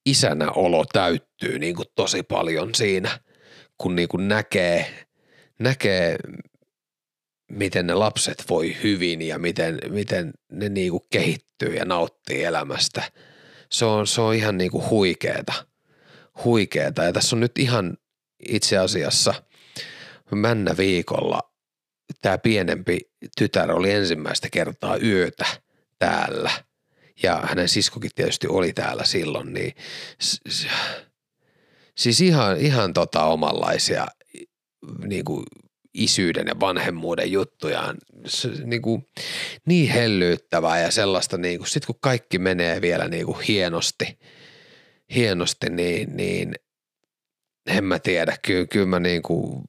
isänä 0.05 0.51
olo 0.51 0.85
täyttyy 0.85 1.59
niinku 1.59 1.83
tosi 1.95 2.23
paljon 2.23 2.75
siinä, 2.75 3.19
kun 3.77 3.95
niinku 3.95 4.17
näkee, 4.17 5.05
näkee 5.59 6.17
miten 7.51 7.87
ne 7.87 7.93
lapset 7.93 8.43
voi 8.49 8.75
hyvin 8.83 9.21
ja 9.21 9.39
miten, 9.39 9.79
miten 9.89 10.33
ne 10.51 10.69
niinku 10.69 10.99
kehittyy 10.99 11.75
ja 11.75 11.85
nauttii 11.85 12.43
elämästä. 12.43 13.03
Se 13.71 13.85
on, 13.85 14.07
se 14.07 14.21
on 14.21 14.35
ihan 14.35 14.57
niinku 14.57 14.83
huikeeta. 14.89 15.53
Huikeeta. 16.43 17.03
Ja 17.03 17.13
tässä 17.13 17.35
on 17.35 17.39
nyt 17.39 17.57
ihan 17.57 17.97
itse 18.49 18.77
asiassa 18.77 19.33
männä 20.31 20.77
viikolla 20.77 21.49
tämä 22.21 22.37
pienempi 22.37 22.99
tytär 23.37 23.71
oli 23.71 23.91
ensimmäistä 23.91 24.47
kertaa 24.51 24.97
yötä 24.97 25.45
täällä. 25.99 26.51
Ja 27.23 27.43
hänen 27.45 27.69
siskokin 27.69 28.11
tietysti 28.15 28.47
oli 28.47 28.73
täällä 28.73 29.05
silloin, 29.05 29.53
niin 29.53 29.73
siis 31.97 32.21
ihan, 32.21 32.57
ihan 32.57 32.93
tota 32.93 33.23
omanlaisia 33.23 34.07
niin 35.07 35.25
kuin 35.25 35.43
isyyden 35.93 36.47
ja 36.47 36.59
vanhemmuuden 36.59 37.31
juttuja. 37.31 37.93
Se, 38.25 38.49
niin, 38.63 38.81
kuin, 38.81 39.07
niin 39.65 39.89
hellyyttävää 39.89 40.79
ja 40.79 40.91
sellaista, 40.91 41.37
niin 41.37 41.59
kuin, 41.59 41.67
sit 41.67 41.85
kun 41.85 41.99
kaikki 42.01 42.39
menee 42.39 42.81
vielä 42.81 43.07
niin 43.07 43.25
kuin 43.25 43.39
hienosti, 43.39 44.19
hienosti 45.15 45.69
niin, 45.69 46.17
niin 46.17 46.55
en 47.67 47.83
mä 47.83 47.99
tiedä. 47.99 48.37
Kyllä, 48.45 48.67
kyllä 48.67 48.85
mä 48.85 48.99
niin 48.99 49.21
kuin 49.21 49.63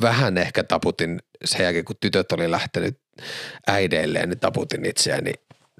vähän 0.00 0.38
ehkä 0.38 0.64
taputin 0.64 1.18
sen 1.44 1.64
jälkeen, 1.64 1.84
kun 1.84 1.96
tytöt 2.00 2.32
oli 2.32 2.50
lähtenyt 2.50 3.00
äideilleen, 3.66 4.28
niin 4.28 4.40
taputin 4.40 4.84
itseäni 4.84 5.32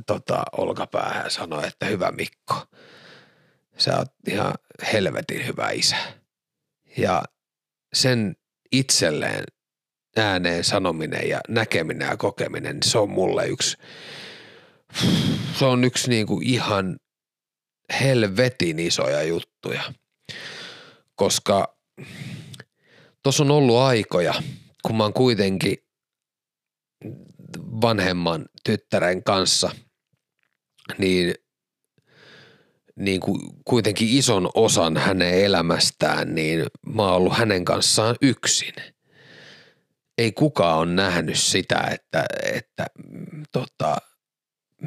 tota, 0.06 0.42
olkapäähän 0.52 1.24
ja 1.24 1.30
sanoin, 1.30 1.64
että 1.64 1.86
hyvä 1.86 2.12
Mikko, 2.12 2.66
sä 3.78 3.96
oot 3.98 4.08
ihan 4.28 4.54
helvetin 4.92 5.46
hyvä 5.46 5.70
isä. 5.70 5.96
Ja 6.96 7.22
sen 7.92 8.36
itselleen 8.72 9.44
ääneen 10.16 10.64
sanominen 10.64 11.28
ja 11.28 11.40
näkeminen 11.48 12.08
ja 12.08 12.16
kokeminen, 12.16 12.74
niin 12.74 12.90
se 12.90 12.98
on 12.98 13.10
mulle 13.10 13.46
yksi, 13.46 13.76
se 15.58 15.64
on 15.64 15.84
yksi 15.84 16.10
niin 16.10 16.26
kuin 16.26 16.46
ihan 16.46 16.96
helvetin 18.00 18.78
isoja 18.78 19.22
juttuja. 19.22 19.92
Koska 21.14 21.78
tuossa 23.22 23.42
on 23.42 23.50
ollut 23.50 23.78
aikoja, 23.78 24.34
kun 24.82 24.96
mä 24.96 25.02
oon 25.02 25.12
kuitenkin 25.12 25.78
vanhemman 27.58 28.46
tyttären 28.64 29.22
kanssa, 29.24 29.70
niin, 30.98 31.34
niin 32.96 33.20
kuin 33.20 33.40
kuitenkin 33.64 34.08
ison 34.08 34.50
osan 34.54 34.96
hänen 34.96 35.34
elämästään, 35.34 36.34
niin 36.34 36.66
mä 36.86 37.02
oon 37.02 37.12
ollut 37.12 37.38
hänen 37.38 37.64
kanssaan 37.64 38.16
yksin– 38.22 38.74
ei 40.18 40.32
kukaan 40.32 40.78
ole 40.78 40.86
nähnyt 40.86 41.38
sitä, 41.38 41.88
että, 41.92 42.24
että 42.52 42.86
tota, 43.52 43.96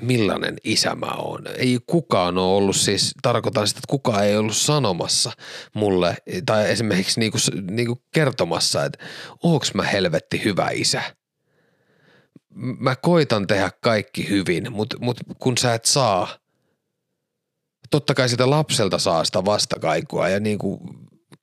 millainen 0.01 0.55
isä 0.63 0.95
mä 0.95 1.11
oon. 1.17 1.43
Ei 1.57 1.79
kukaan 1.87 2.37
ole 2.37 2.57
ollut 2.57 2.75
siis, 2.75 3.13
tarkoitan 3.21 3.67
sitä, 3.67 3.77
että 3.77 3.91
kukaan 3.91 4.25
ei 4.25 4.37
ollut 4.37 4.55
sanomassa 4.55 5.31
mulle 5.73 6.17
tai 6.45 6.71
esimerkiksi 6.71 7.19
niinku, 7.19 7.37
niinku 7.71 8.01
kertomassa, 8.13 8.85
että 8.85 9.05
onks 9.43 9.73
mä 9.73 9.83
helvetti 9.83 10.43
hyvä 10.43 10.69
isä. 10.73 11.01
Mä 12.55 12.95
koitan 12.95 13.47
tehdä 13.47 13.71
kaikki 13.81 14.29
hyvin, 14.29 14.71
mutta 14.71 14.97
mut 14.99 15.17
kun 15.39 15.57
sä 15.57 15.73
et 15.73 15.85
saa, 15.85 16.27
totta 17.89 18.13
kai 18.13 18.29
sitä 18.29 18.49
lapselta 18.49 18.97
saa 18.97 19.25
sitä 19.25 19.45
vastakaikua 19.45 20.29
ja 20.29 20.39
niinku 20.39 20.81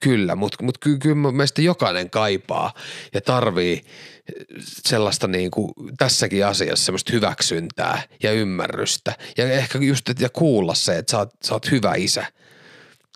Kyllä, 0.02 0.34
mutta 0.34 0.64
mut 0.64 0.78
kyllä, 0.78 0.98
kyllä 0.98 1.32
meistä 1.32 1.62
jokainen 1.62 2.10
kaipaa 2.10 2.74
ja 3.14 3.20
tarvii 3.20 3.82
sellaista 4.60 5.28
niin 5.28 5.50
kuin 5.50 5.72
tässäkin 5.98 6.46
asiassa 6.46 6.84
semmoista 6.84 7.12
hyväksyntää 7.12 8.02
ja 8.22 8.32
ymmärrystä 8.32 9.16
ja 9.38 9.52
ehkä 9.52 9.78
just 9.78 10.10
ja 10.20 10.28
kuulla 10.28 10.74
se, 10.74 10.98
että 10.98 11.10
sä 11.10 11.18
oot, 11.18 11.30
sä 11.44 11.54
oot 11.54 11.70
hyvä 11.70 11.94
isä. 11.94 12.26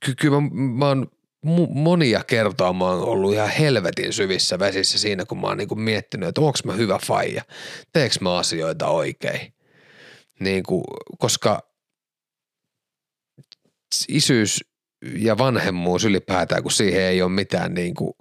Ky- 0.04 0.14
kyllä 0.14 0.40
mä, 0.40 0.48
mä 0.52 0.88
oon 0.88 1.10
monia 1.68 2.24
kertoa 2.24 2.72
mä 2.72 2.84
oon 2.84 3.02
ollut 3.02 3.32
ihan 3.32 3.48
helvetin 3.48 4.12
syvissä 4.12 4.58
vesissä 4.58 4.98
siinä, 4.98 5.24
kun 5.24 5.40
mä 5.40 5.46
oon 5.46 5.58
niin 5.58 5.68
kuin 5.68 5.80
miettinyt, 5.80 6.28
että 6.28 6.40
onko 6.40 6.58
mä 6.64 6.72
hyvä 6.72 6.98
faija, 7.06 7.42
teekö 7.92 8.14
mä 8.20 8.36
asioita 8.36 8.86
oikein. 8.86 9.54
Niin 10.40 10.62
kuin, 10.62 10.84
koska 11.18 11.60
isyys 14.08 14.64
ja 15.16 15.38
vanhemmuus 15.38 16.04
ylipäätään, 16.04 16.62
kun 16.62 16.72
siihen 16.72 17.02
ei 17.02 17.22
ole 17.22 17.30
mitään 17.30 17.74
niin 17.74 17.94
kuin 17.94 18.12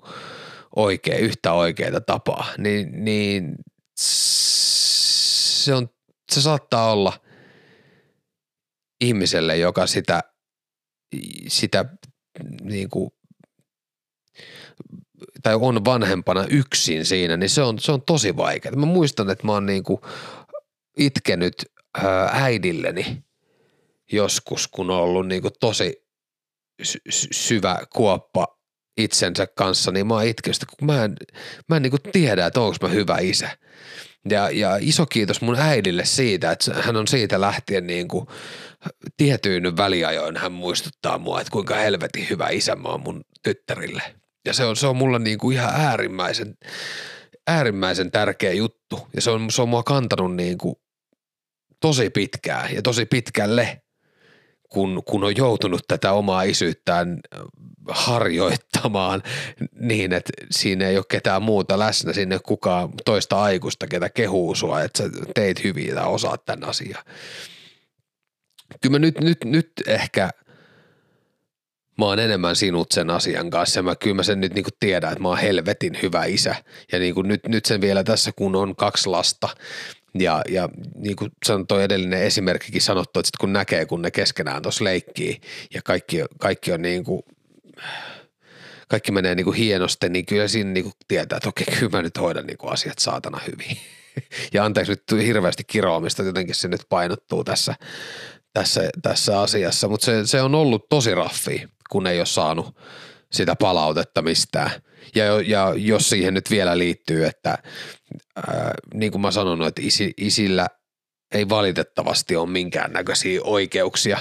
oikea, 0.76 1.18
yhtä 1.18 1.54
oikeaa 1.54 2.02
tapaa, 2.02 2.46
niin, 2.58 3.06
niin 3.06 3.56
se, 4.00 5.74
on, 5.74 5.90
se 6.32 6.42
saattaa 6.42 6.92
olla 6.92 7.20
ihmiselle, 9.02 9.58
joka 9.58 9.88
sitä, 9.88 10.24
sitä 11.48 11.86
niin 12.62 12.90
kuin, 12.90 13.12
tai 15.44 15.56
on 15.56 15.86
vanhempana 15.86 16.46
yksin 16.50 17.06
siinä, 17.06 17.38
niin 17.38 17.50
se 17.50 17.62
on, 17.62 17.80
se 17.80 17.92
on 17.92 18.02
tosi 18.02 18.38
vaikeaa. 18.38 18.76
Mä 18.76 18.86
muistan, 18.86 19.30
että 19.30 19.46
mä 19.46 19.52
oon 19.52 19.66
niin 19.66 19.84
kuin 19.84 20.00
itkenyt 20.98 21.56
äidilleni 22.32 23.24
joskus, 24.12 24.68
kun 24.68 24.90
on 24.92 24.98
ollut 24.98 25.28
niin 25.28 25.42
kuin 25.42 25.54
tosi 25.60 26.06
sy- 26.84 27.02
syvä 27.32 27.80
kuoppa 27.94 28.48
itsensä 28.98 29.48
kanssa, 29.48 29.92
niin 29.92 30.08
mä 30.08 30.14
oon 30.14 30.26
itkestä, 30.26 30.66
kun 30.66 30.86
mä 30.86 31.04
en, 31.04 31.16
mä 31.70 31.76
en 31.76 31.82
niin 31.82 31.94
tiedä, 32.12 32.46
että 32.46 32.62
onko 32.62 32.78
mä 32.82 32.88
hyvä 32.88 33.18
isä. 33.22 33.58
Ja, 34.30 34.50
ja 34.50 34.78
iso 34.82 35.06
kiitos 35.06 35.42
mun 35.42 35.60
äidille 35.60 36.06
siitä, 36.06 36.52
että 36.52 36.74
hän 36.74 36.96
on 36.96 37.08
siitä 37.08 37.42
lähtien 37.42 37.88
niin 37.88 38.08
kuin 38.08 38.28
tietyin 39.18 39.78
väliajoin 39.78 40.38
hän 40.38 40.52
muistuttaa 40.52 41.18
mua, 41.18 41.42
että 41.42 41.52
kuinka 41.52 41.76
helvetin 41.76 42.28
hyvä 42.30 42.50
isä 42.50 42.76
mä 42.76 42.90
oon 42.90 43.02
mun 43.04 43.22
tyttärille. 43.44 44.02
Ja 44.46 44.54
se 44.54 44.66
on, 44.66 44.76
se 44.76 44.88
on 44.88 44.96
mulle 44.96 45.20
niin 45.20 45.38
kuin 45.38 45.58
ihan 45.58 45.74
äärimmäisen, 45.76 46.54
äärimmäisen 47.48 48.12
tärkeä 48.12 48.54
juttu. 48.54 49.08
Ja 49.16 49.22
se 49.22 49.30
on, 49.30 49.52
se 49.52 49.62
on 49.62 49.70
mua 49.70 49.84
kantanut 49.84 50.36
niin 50.36 50.58
kuin 50.58 50.76
tosi 51.82 52.10
pitkään 52.10 52.76
ja 52.76 52.82
tosi 52.82 53.06
pitkälle, 53.06 53.82
kun, 54.76 55.04
kun 55.06 55.24
on 55.24 55.38
joutunut 55.38 55.82
tätä 55.88 56.12
omaa 56.12 56.44
isyyttään 56.44 57.20
harjoittamaan 57.90 59.24
niin, 59.80 60.14
että 60.14 60.34
siinä 60.52 60.88
ei 60.88 60.98
ole 60.98 61.06
ketään 61.10 61.42
muuta 61.42 61.80
läsnä, 61.80 62.14
sinne 62.14 62.40
kukaan 62.40 62.90
toista 63.06 63.42
aikuista, 63.42 63.88
ketä 63.88 64.10
kehuu 64.10 64.56
sua, 64.56 64.82
että 64.82 65.04
sä 65.04 65.10
teit 65.36 65.64
hyvin 65.64 65.88
ja 65.88 66.06
osaat 66.06 66.46
tämän 66.46 66.70
asian. 66.70 67.04
Kyllä 68.82 68.94
mä 68.94 69.00
nyt, 69.00 69.20
nyt, 69.20 69.38
nyt 69.46 69.72
ehkä 69.88 70.30
mä 71.98 72.06
oon 72.06 72.20
enemmän 72.20 72.56
sinut 72.56 72.92
sen 72.92 73.10
asian 73.10 73.50
kanssa 73.50 73.80
ja 73.80 73.84
mä, 73.84 73.96
kyllä 73.96 74.16
mä 74.16 74.24
sen 74.24 74.42
nyt 74.42 74.54
niin 74.54 74.66
tiedän, 74.80 75.12
että 75.12 75.22
mä 75.22 75.28
oon 75.28 75.38
helvetin 75.38 75.98
hyvä 76.02 76.26
isä 76.26 76.56
ja 76.92 77.00
niin 77.00 77.16
nyt, 77.24 77.48
nyt 77.48 77.66
sen 77.66 77.82
vielä 77.82 78.04
tässä, 78.04 78.32
kun 78.36 78.56
on 78.56 78.76
kaksi 78.76 79.10
lasta, 79.10 79.50
ja, 80.16 80.42
ja 80.50 80.70
niin 80.96 81.16
kuin 81.16 81.32
sanon 81.46 81.68
toi 81.68 81.84
edellinen 81.84 82.24
esimerkkikin 82.24 82.82
sanottu, 82.82 83.20
että 83.20 83.28
sit 83.28 83.38
kun 83.38 83.54
näkee, 83.54 83.86
kun 83.86 84.02
ne 84.02 84.12
keskenään 84.12 84.62
tuossa 84.62 84.84
leikkii 84.84 85.42
ja 85.74 85.82
kaikki, 85.82 86.18
kaikki 86.40 86.72
on 86.72 86.82
niin 86.82 87.04
kuin, 87.04 87.24
kaikki 88.88 89.12
menee 89.12 89.36
niin 89.36 89.44
kuin 89.46 89.58
hienosti, 89.58 90.10
niin 90.10 90.26
kyllä 90.26 90.48
siinä 90.48 90.72
niin 90.72 90.84
kuin 90.84 90.94
tietää, 91.08 91.38
että 91.38 91.50
okei, 91.50 91.66
kyllä 91.80 91.98
mä 91.98 92.02
nyt 92.02 92.20
hoidan 92.20 92.46
niin 92.46 92.58
kuin 92.58 92.74
asiat 92.74 93.00
saatana 93.00 93.40
hyvin. 93.48 93.78
Ja 94.54 94.66
anteeksi 94.66 94.92
nyt 94.92 95.26
hirveästi 95.26 95.64
kiroamista, 95.64 96.24
jotenkin 96.24 96.56
se 96.56 96.68
nyt 96.68 96.82
painottuu 96.90 97.44
tässä, 97.44 97.76
tässä, 98.54 98.90
tässä 99.02 99.42
asiassa, 99.42 99.88
mutta 99.88 100.06
se, 100.06 100.28
se 100.28 100.42
on 100.42 100.56
ollut 100.56 100.90
tosi 100.90 101.16
raffi, 101.16 101.68
kun 101.90 102.08
ei 102.08 102.20
ole 102.20 102.26
saanut 102.26 102.78
sitä 103.32 103.56
palautetta 103.56 104.22
mistään. 104.22 104.72
Ja, 105.16 105.42
ja 105.42 105.74
jos 105.78 106.10
siihen 106.10 106.34
nyt 106.34 106.52
vielä 106.52 106.78
liittyy, 106.78 107.26
että 107.26 107.58
ää, 108.36 108.74
niin 108.94 109.12
kuin 109.12 109.22
mä 109.22 109.32
sanonut, 109.32 109.68
että 109.68 109.82
isi, 109.86 110.14
isillä 110.18 110.68
ei 111.34 111.50
valitettavasti 111.50 112.36
ole 112.36 112.50
minkäännäköisiä 112.50 113.40
oikeuksia 113.44 114.18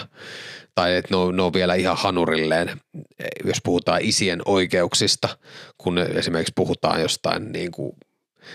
tai 0.74 0.97
että 0.97 1.14
ne 1.14 1.16
on, 1.16 1.36
ne 1.36 1.42
on 1.42 1.53
vielä 1.53 1.74
ihan 1.74 1.97
hanurilleen, 1.97 2.80
jos 3.45 3.59
puhutaan 3.64 4.01
isien 4.03 4.42
oikeuksista, 4.45 5.38
kun 5.78 5.99
esimerkiksi 5.99 6.53
puhutaan 6.57 7.01
jostain 7.01 7.53
niin 7.53 7.72
kuin 7.72 7.92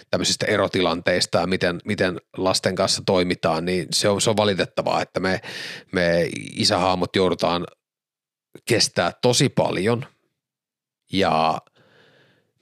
tämmöisistä 0.09 0.45
erotilanteista 0.45 1.39
ja 1.39 1.47
miten, 1.47 1.79
miten 1.85 2.21
lasten 2.37 2.75
kanssa 2.75 3.01
toimitaan, 3.05 3.65
niin 3.65 3.87
se 3.93 4.09
on, 4.09 4.21
se 4.21 4.29
on 4.29 4.37
valitettavaa, 4.37 5.01
että 5.01 5.19
me, 5.19 5.41
me 5.91 6.29
isähaamot 6.55 7.15
joudutaan 7.15 7.67
kestää 8.67 9.11
tosi 9.21 9.49
paljon 9.49 10.05
ja 11.13 11.61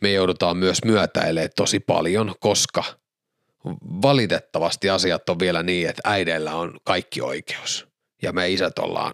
me 0.02 0.12
joudutaan 0.12 0.58
myös 0.58 0.78
myötäilemään 0.86 1.50
tosi 1.56 1.80
paljon, 1.80 2.36
koska 2.39 2.84
valitettavasti 4.02 4.89
asiat 4.89 5.30
on 5.30 5.39
vielä 5.39 5.64
niin, 5.64 5.89
että 5.89 6.02
äideillä 6.06 6.56
on 6.56 6.78
kaikki 6.84 7.22
oikeus 7.22 7.88
ja 8.22 8.34
me 8.34 8.50
isät 8.50 8.80
ollaan 8.80 9.14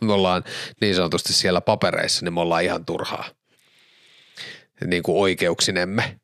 me 0.00 0.12
ollaan 0.12 0.44
niin 0.80 0.94
sanotusti 0.94 1.32
siellä 1.32 1.60
papereissa, 1.60 2.24
niin 2.24 2.34
me 2.34 2.40
ollaan 2.40 2.64
ihan 2.64 2.84
turhaa 2.84 3.24
niin 4.86 5.02
kuin 5.02 5.18
oikeuksinemme, 5.18 6.20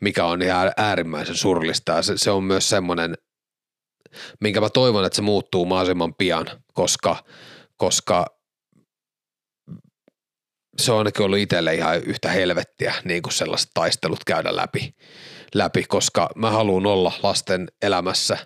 mikä 0.00 0.24
on 0.24 0.42
ihan 0.42 0.72
äärimmäisen 0.76 1.36
surlista. 1.36 1.92
Ja 1.92 2.02
se, 2.02 2.12
se 2.16 2.30
on 2.30 2.44
myös 2.44 2.68
semmoinen, 2.68 3.14
minkä 4.40 4.60
mä 4.60 4.70
toivon, 4.70 5.04
että 5.04 5.16
se 5.16 5.22
muuttuu 5.22 5.66
mahdollisimman 5.66 6.14
pian, 6.14 6.46
koska, 6.72 7.24
koska 7.76 8.35
se 10.78 10.92
on 10.92 10.98
ainakin 10.98 11.24
ollut 11.24 11.38
itselle 11.38 11.74
ihan 11.74 12.02
yhtä 12.02 12.28
helvettiä 12.28 12.94
niin 13.04 13.22
kuin 13.22 13.32
sellaiset 13.32 13.70
taistelut 13.74 14.24
käydä 14.24 14.56
läpi, 14.56 14.94
läpi, 15.54 15.84
koska 15.84 16.30
mä 16.34 16.50
haluan 16.50 16.86
olla 16.86 17.12
lasten 17.22 17.68
elämässä 17.82 18.38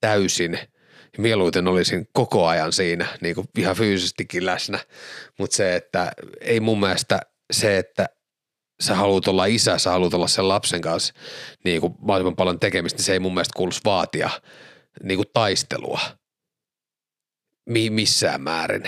täysin– 0.00 0.58
mieluiten 1.18 1.68
olisin 1.68 2.08
koko 2.12 2.46
ajan 2.46 2.72
siinä 2.72 3.06
niin 3.20 3.34
kuin 3.34 3.48
ihan 3.58 3.76
fyysisestikin 3.76 4.46
läsnä, 4.46 4.78
mutta 5.38 5.56
se, 5.56 5.76
että 5.76 6.12
ei 6.40 6.60
mun 6.60 6.80
mielestä 6.80 7.20
se, 7.52 7.78
että 7.78 8.08
sä 8.82 8.94
haluat 8.94 9.28
olla 9.28 9.44
isä, 9.44 9.78
sä 9.78 9.90
haluat 9.90 10.14
olla 10.14 10.28
sen 10.28 10.48
lapsen 10.48 10.80
kanssa 10.80 11.14
niin 11.64 11.80
kuin 11.80 11.94
mahdollisimman 11.98 12.36
paljon 12.36 12.60
tekemistä, 12.60 12.96
niin 12.96 13.04
se 13.04 13.12
ei 13.12 13.18
mun 13.18 13.34
mielestä 13.34 13.56
kuuluisi 13.56 13.80
vaatia 13.84 14.30
niin 15.02 15.18
kuin 15.18 15.28
taistelua. 15.32 16.00
Mi- 17.66 17.90
missään 17.90 18.40
määrin. 18.40 18.82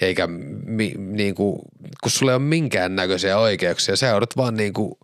Eikä 0.00 0.26
mi, 0.26 0.94
niin 0.96 1.34
kuin, 1.34 1.58
kun 2.02 2.10
sulla 2.10 2.32
ei 2.32 2.36
ole 2.36 2.42
minkään 2.42 2.96
näköisiä 2.96 3.38
oikeuksia, 3.38 3.96
sä 3.96 4.06
joudut 4.06 4.36
vaan 4.36 4.54
niin 4.54 4.72
kuin 4.72 4.94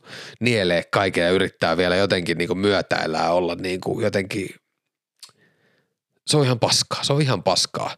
nielee 0.41 0.83
kaiken 0.91 1.25
ja 1.25 1.31
yrittää 1.31 1.77
vielä 1.77 1.97
jotenkin 1.97 2.39
niin 2.39 2.49
kuin 2.49 2.59
myötäillä 2.59 3.31
olla 3.31 3.55
niin 3.55 3.81
kuin 3.81 4.05
jotenkin 4.05 4.49
se 6.31 6.37
on 6.37 6.45
ihan 6.45 6.61
paskaa, 6.61 7.05
se 7.05 7.13
on 7.13 7.23
ihan 7.23 7.43
paskaa. 7.43 7.97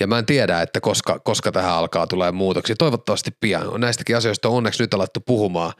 Ja 0.00 0.06
mä 0.06 0.18
en 0.18 0.26
tiedä, 0.26 0.62
että 0.62 0.80
koska, 0.80 1.18
koska 1.18 1.52
tähän 1.52 1.72
alkaa 1.72 2.06
tulee 2.06 2.32
muutoksia. 2.32 2.76
Toivottavasti 2.76 3.30
pian. 3.40 3.80
Näistäkin 3.80 4.16
asioista 4.16 4.48
on 4.48 4.54
onneksi 4.54 4.82
nyt 4.82 4.94
alettu 4.94 5.20
puhumaan 5.20 5.72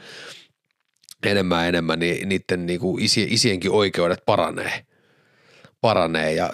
enemmän 1.26 1.62
ja 1.62 1.68
enemmän, 1.68 1.98
niin 1.98 2.28
niiden 2.28 2.66
niin 2.66 2.80
kuin 2.80 3.04
isi, 3.04 3.26
isienkin 3.30 3.70
oikeudet 3.70 4.22
paranee. 4.26 4.84
paranee 5.80 6.32
ja 6.32 6.50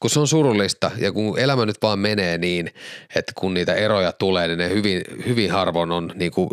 kun 0.00 0.10
se 0.10 0.20
on 0.20 0.28
surullista 0.28 0.90
ja 0.98 1.12
kun 1.12 1.38
elämä 1.38 1.66
nyt 1.66 1.82
vaan 1.82 1.98
menee 1.98 2.38
niin, 2.38 2.66
että 3.14 3.32
kun 3.34 3.54
niitä 3.54 3.74
eroja 3.74 4.12
tulee, 4.12 4.48
niin 4.48 4.58
ne 4.58 4.68
hyvin, 4.68 5.02
hyvin 5.26 5.50
harvoin 5.50 5.90
on, 5.90 6.12
niin 6.14 6.32
kuin 6.32 6.50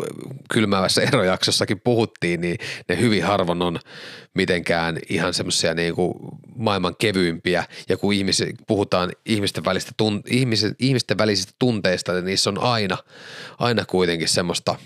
kylmävässä 0.52 1.02
erojaksossakin 1.12 1.80
puhuttiin, 1.80 2.40
niin 2.40 2.58
ne 2.88 3.00
hyvin 3.00 3.24
harvoin 3.24 3.62
on 3.62 3.78
mitenkään 4.34 4.98
ihan 5.08 5.34
semmoisia 5.34 5.74
niin 5.74 5.94
maailman 6.56 6.96
kevyimpiä. 6.96 7.64
Ja 7.88 7.96
kun 7.96 8.12
ihmis, 8.12 8.44
puhutaan 8.66 9.12
ihmisten, 9.26 9.64
välistä 9.64 9.92
tun, 9.96 10.22
ihmisten, 10.30 10.74
ihmisten 10.78 11.18
välisistä 11.18 11.52
tunteista, 11.58 12.12
niin 12.12 12.24
niissä 12.24 12.50
on 12.50 12.58
aina, 12.58 12.98
aina 13.58 13.84
kuitenkin 13.84 14.28
semmoista 14.28 14.76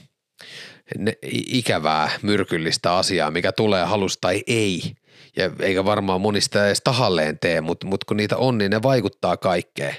ikävää, 1.32 2.10
myrkyllistä 2.22 2.96
asiaa, 2.96 3.30
mikä 3.30 3.52
tulee 3.52 3.84
halusta 3.84 4.20
tai 4.20 4.42
ei– 4.46 4.82
ja 5.36 5.50
eikä 5.60 5.84
varmaan 5.84 6.20
monista 6.20 6.66
edes 6.66 6.80
tahalleen 6.84 7.38
tee, 7.38 7.60
mutta, 7.60 7.86
mutta 7.86 8.04
kun 8.08 8.16
niitä 8.16 8.36
on, 8.36 8.58
niin 8.58 8.70
ne 8.70 8.82
vaikuttaa 8.82 9.36
kaikkeen. 9.36 9.96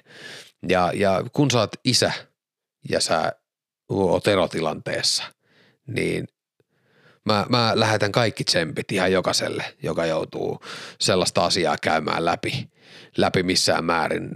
Ja, 0.70 0.92
ja 0.96 1.24
kun 1.34 1.52
sä 1.52 1.60
oot 1.60 1.76
isä 1.84 2.12
ja 2.90 3.02
sä 3.02 3.32
oot 3.90 4.28
erotilanteessa, 4.28 5.24
niin 5.88 6.28
mä, 7.26 7.46
mä 7.50 7.72
lähetän 7.76 8.12
kaikki 8.12 8.44
tsempit 8.44 8.92
ihan 8.92 9.12
jokaiselle, 9.12 9.64
joka 9.84 10.06
joutuu 10.06 10.60
sellaista 11.00 11.46
asiaa 11.46 11.76
käymään 11.82 12.26
läpi, 12.26 12.70
läpi 13.18 13.44
missään 13.44 13.86
määrin. 13.86 14.30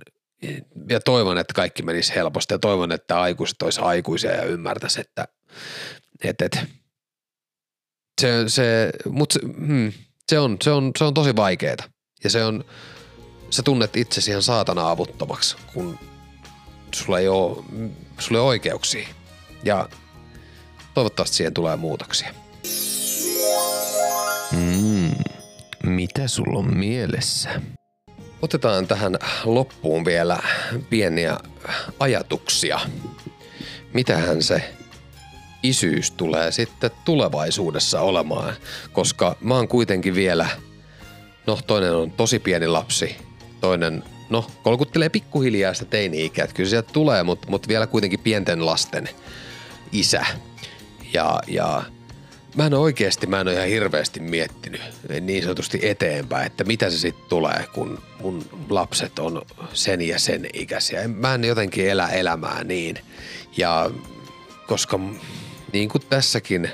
Ja 0.90 1.00
toivon, 1.00 1.38
että 1.38 1.54
kaikki 1.54 1.84
menisi 1.84 2.16
helposti 2.16 2.54
ja 2.54 2.60
toivon, 2.60 2.92
että 2.92 3.22
aikuiset 3.22 3.62
olisi 3.62 3.82
aikuisia 3.82 4.32
ja 4.32 4.44
ymmärtäisi, 4.44 5.02
että 5.02 5.28
et, 6.24 6.42
et, 6.42 6.60
se, 8.22 8.44
se, 8.48 8.92
mutta 9.06 9.40
hmm, 9.44 9.94
se 10.30 10.40
on, 10.40 10.58
se 10.62 10.72
on, 10.72 10.92
se 10.98 11.04
on 11.04 11.14
tosi 11.14 11.36
vaikeeta. 11.36 11.84
Ja 12.24 12.30
se 12.30 12.46
on, 12.46 12.66
sä 13.50 13.64
tunnet 13.64 13.98
itsesi 13.98 14.32
ihan 14.32 14.44
saatana 14.44 14.90
avuttomaksi, 14.90 15.56
kun 15.74 16.00
sulla 16.96 17.20
ei 17.20 17.28
ole, 17.28 17.64
sulla 18.20 18.38
ei 18.38 18.42
ole 18.42 18.48
oikeuksia. 18.48 19.08
Ja 19.64 19.90
toivottavasti 20.94 21.38
siihen 21.38 21.54
tulee 21.54 21.76
muutoksia. 21.76 22.34
Mm, 24.52 25.16
mitä 25.84 26.28
sulla 26.28 26.60
on 26.60 26.78
mielessä? 26.78 27.62
Otetaan 28.42 28.88
tähän 28.88 29.18
loppuun 29.46 30.06
vielä 30.06 30.40
pieniä 30.90 31.38
ajatuksia. 32.00 32.80
Mitähän 33.94 34.44
se 34.44 34.77
isyys 35.64 36.12
tulee 36.12 36.52
sitten 36.52 36.92
tulevaisuudessa 37.06 38.02
olemaan, 38.02 38.54
koska 38.92 39.36
mä 39.42 39.56
oon 39.56 39.68
kuitenkin 39.68 40.16
vielä, 40.16 40.50
no 41.48 41.60
toinen 41.68 41.94
on 41.94 42.12
tosi 42.12 42.40
pieni 42.40 42.68
lapsi, 42.68 43.16
toinen 43.62 44.04
no 44.30 44.48
kolkuttelee 44.64 45.10
pikkuhiljaa 45.10 45.74
sitä 45.74 45.90
teini-ikää, 45.90 46.44
että 46.44 46.56
kyllä 46.56 46.70
sieltä 46.70 46.94
tulee, 46.94 47.24
mutta 47.24 47.50
mut 47.50 47.68
vielä 47.68 47.88
kuitenkin 47.88 48.20
pienten 48.20 48.66
lasten 48.66 49.10
isä. 49.92 50.26
Ja, 51.14 51.40
ja 51.48 51.84
mä 52.56 52.66
en 52.66 52.74
oikeasti, 52.74 53.28
mä 53.28 53.40
en 53.40 53.48
ole 53.48 53.56
ihan 53.56 53.68
hirveästi 53.68 54.20
miettinyt 54.20 54.82
niin 55.22 55.44
sanotusti 55.44 55.80
eteenpäin, 55.82 56.46
että 56.46 56.64
mitä 56.64 56.90
se 56.90 56.98
sitten 56.98 57.26
tulee, 57.30 57.66
kun 57.74 58.02
mun 58.22 58.46
lapset 58.70 59.20
on 59.20 59.42
sen 59.74 60.02
ja 60.02 60.20
sen 60.20 60.50
ikäisiä. 60.54 61.08
Mä 61.08 61.34
en 61.34 61.44
jotenkin 61.44 61.90
elä 61.90 62.08
elämää 62.08 62.64
niin. 62.64 63.00
Ja 63.58 63.92
koska 64.68 65.00
niin 65.74 65.90
kuin 65.90 66.02
tässäkin 66.10 66.70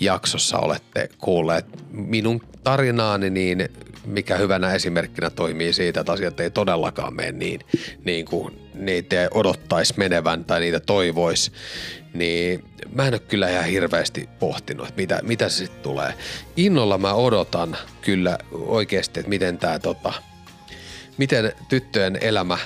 jaksossa 0.00 0.58
olette 0.58 1.08
kuulleet 1.18 1.66
minun 1.90 2.40
tarinaani, 2.64 3.30
niin 3.30 3.68
mikä 4.04 4.36
hyvänä 4.36 4.74
esimerkkinä 4.74 5.30
toimii 5.30 5.72
siitä, 5.72 6.00
että 6.00 6.12
asiat 6.12 6.40
ei 6.40 6.50
todellakaan 6.50 7.14
mene 7.14 7.32
niin, 7.32 7.60
niin 8.04 8.24
kuin 8.24 8.70
niitä 8.74 9.28
odottaisi 9.30 9.94
menevän 9.96 10.44
tai 10.44 10.60
niitä 10.60 10.80
toivoisi, 10.80 11.52
niin 12.14 12.64
mä 12.92 13.06
en 13.06 13.14
ole 13.14 13.20
kyllä 13.20 13.50
ihan 13.50 13.64
hirveästi 13.64 14.28
pohtinut, 14.38 14.88
että 14.88 15.00
mitä, 15.00 15.20
mitä 15.22 15.48
se 15.48 15.56
sitten 15.56 15.82
tulee. 15.82 16.14
Innolla 16.56 16.98
mä 16.98 17.14
odotan 17.14 17.76
kyllä 18.00 18.38
oikeasti, 18.52 19.20
että 19.20 19.30
miten 19.30 19.58
tämä 19.58 19.78
tota, 19.78 20.12
miten 21.18 21.52
tyttöjen 21.68 22.18
elämä, 22.20 22.58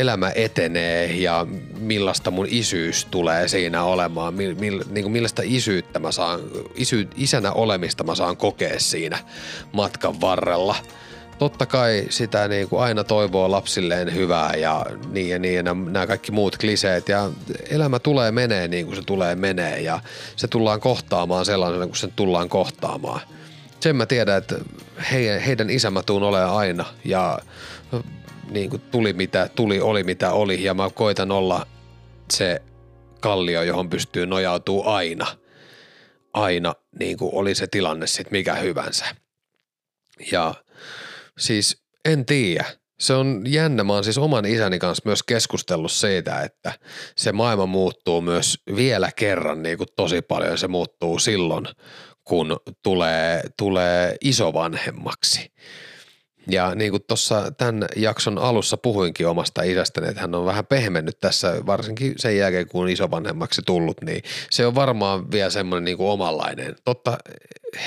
elämä 0.00 0.32
etenee 0.34 1.06
ja 1.06 1.46
millaista 1.78 2.30
mun 2.30 2.46
isyys 2.50 3.04
tulee 3.10 3.48
siinä 3.48 3.84
olemaan, 3.84 4.34
mil, 4.34 4.54
mil, 4.54 4.84
niin 4.90 5.04
kuin 5.04 5.12
millaista 5.12 5.42
isyyttä 5.44 5.98
mä 5.98 6.12
saan, 6.12 6.40
isy, 6.74 7.08
isänä 7.16 7.52
olemista 7.52 8.04
mä 8.04 8.14
saan 8.14 8.36
kokea 8.36 8.80
siinä 8.80 9.18
matkan 9.72 10.20
varrella– 10.20 10.76
totta 11.38 11.66
kai 11.66 12.06
sitä 12.10 12.48
niin 12.48 12.68
kuin 12.68 12.82
aina 12.82 13.04
toivoo 13.04 13.50
lapsilleen 13.50 14.14
hyvää 14.14 14.54
ja 14.54 14.86
niin 15.10 15.28
ja 15.28 15.38
niin 15.38 15.54
ja 15.54 15.62
nämä 15.62 16.06
kaikki 16.06 16.32
muut 16.32 16.58
kliseet 16.58 17.08
ja 17.08 17.30
elämä 17.70 17.98
tulee 17.98 18.32
menee 18.32 18.68
niin 18.68 18.86
kuin 18.86 18.96
se 18.96 19.02
tulee 19.02 19.34
menee 19.34 19.80
ja 19.80 20.00
se 20.36 20.48
tullaan 20.48 20.80
kohtaamaan 20.80 21.44
sellaisena 21.44 21.86
kuin 21.86 21.96
se 21.96 22.08
tullaan 22.16 22.48
kohtaamaan. 22.48 23.20
Sen 23.80 23.96
mä 23.96 24.06
tiedän, 24.06 24.38
että 24.38 24.56
he, 25.12 25.42
heidän 25.46 25.70
isä 25.70 25.92
tuun 26.06 26.22
olemaan 26.22 26.56
aina 26.56 26.84
ja 27.04 27.38
niin 28.50 28.70
kuin 28.70 28.82
tuli 28.82 29.12
mitä 29.12 29.50
tuli, 29.56 29.80
oli 29.80 30.04
mitä 30.04 30.32
oli 30.32 30.64
ja 30.64 30.74
mä 30.74 30.90
koitan 30.94 31.30
olla 31.30 31.66
se 32.32 32.62
kallio, 33.20 33.62
johon 33.62 33.90
pystyy 33.90 34.26
nojautuu 34.26 34.88
aina. 34.88 35.26
Aina, 36.32 36.74
niin 36.98 37.18
kuin 37.18 37.34
oli 37.34 37.54
se 37.54 37.66
tilanne 37.66 38.06
sitten 38.06 38.32
mikä 38.32 38.54
hyvänsä. 38.54 39.04
Ja 40.32 40.54
Siis 41.38 41.82
en 42.04 42.26
tiedä. 42.26 42.64
Se 43.00 43.14
on 43.14 43.42
jännä. 43.46 43.84
Mä 43.84 43.92
oon 43.92 44.04
siis 44.04 44.18
oman 44.18 44.44
isäni 44.44 44.78
kanssa 44.78 45.02
myös 45.04 45.22
keskustellut 45.22 45.92
siitä, 45.92 46.42
että 46.42 46.72
se 47.16 47.32
maailma 47.32 47.66
muuttuu 47.66 48.20
myös 48.20 48.58
vielä 48.76 49.10
kerran 49.16 49.62
niin 49.62 49.78
kuin 49.78 49.88
tosi 49.96 50.22
paljon. 50.22 50.58
Se 50.58 50.68
muuttuu 50.68 51.18
silloin, 51.18 51.66
kun 52.24 52.56
tulee, 52.82 53.42
tulee 53.58 54.16
isovanhemmaksi. 54.20 55.52
Ja 56.48 56.74
niin 56.74 56.90
kuin 56.90 57.02
tuossa 57.06 57.50
tämän 57.50 57.84
jakson 57.96 58.38
alussa 58.38 58.76
puhuinkin 58.76 59.26
omasta 59.26 59.62
isästäni, 59.62 60.08
että 60.08 60.20
hän 60.20 60.34
on 60.34 60.44
vähän 60.44 60.66
pehmennyt 60.66 61.20
tässä, 61.20 61.66
varsinkin 61.66 62.14
sen 62.16 62.36
jälkeen 62.36 62.68
kun 62.68 62.82
on 62.82 62.88
isovanhemmaksi 62.88 63.62
tullut, 63.66 64.00
niin 64.02 64.22
se 64.50 64.66
on 64.66 64.74
varmaan 64.74 65.30
vielä 65.30 65.50
semmoinen 65.50 65.84
niin 65.84 65.96
kuin 65.96 66.10
omanlainen. 66.10 66.76
Totta, 66.84 67.18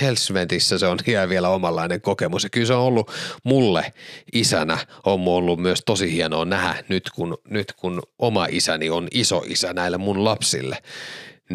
Helsventissä 0.01 0.78
se 0.78 0.88
on 0.88 0.97
vielä 1.30 1.49
omanlainen 1.49 2.01
kokemus. 2.01 2.43
Ja 2.43 2.49
kyllä 2.49 2.68
se 2.68 2.74
on 2.74 2.82
ollut 2.82 3.12
mulle 3.43 3.93
isänä, 4.34 4.78
on 5.05 5.28
ollut 5.28 5.59
myös 5.59 5.82
tosi 5.86 6.12
hienoa 6.12 6.45
nähdä 6.45 6.84
nyt 6.89 7.09
kun, 7.16 7.38
nyt 7.49 7.74
kun 7.74 8.01
oma 8.20 8.47
isäni 8.49 8.89
on 8.89 9.07
iso 9.12 9.43
isä 9.47 9.74
näille 9.74 9.97
mun 9.97 10.24
lapsille 10.24 10.78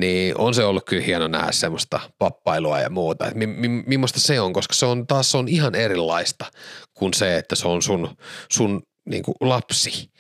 niin 0.01 0.39
on 0.39 0.55
se 0.55 0.65
ollut 0.65 0.85
kyllä 0.87 1.03
hieno 1.03 1.29
nähdä 1.29 1.53
semmoista 1.53 2.01
pappailua 2.19 2.81
ja 2.81 2.91
muuta. 2.91 3.27
Että 3.27 3.39
mi, 3.39 3.47
mi, 3.47 3.99
se 4.17 4.41
on, 4.41 4.53
koska 4.53 4.75
se 4.75 4.87
on 4.87 5.07
taas 5.07 5.35
on 5.35 5.49
ihan 5.49 5.75
erilaista 5.75 6.45
kuin 6.95 7.15
se, 7.15 7.37
että 7.37 7.55
se 7.55 7.69
on 7.69 7.83
sun, 7.83 8.17
sun 8.53 8.83
niin 9.05 9.23
kuin 9.23 9.35
lapsi. 9.41 10.11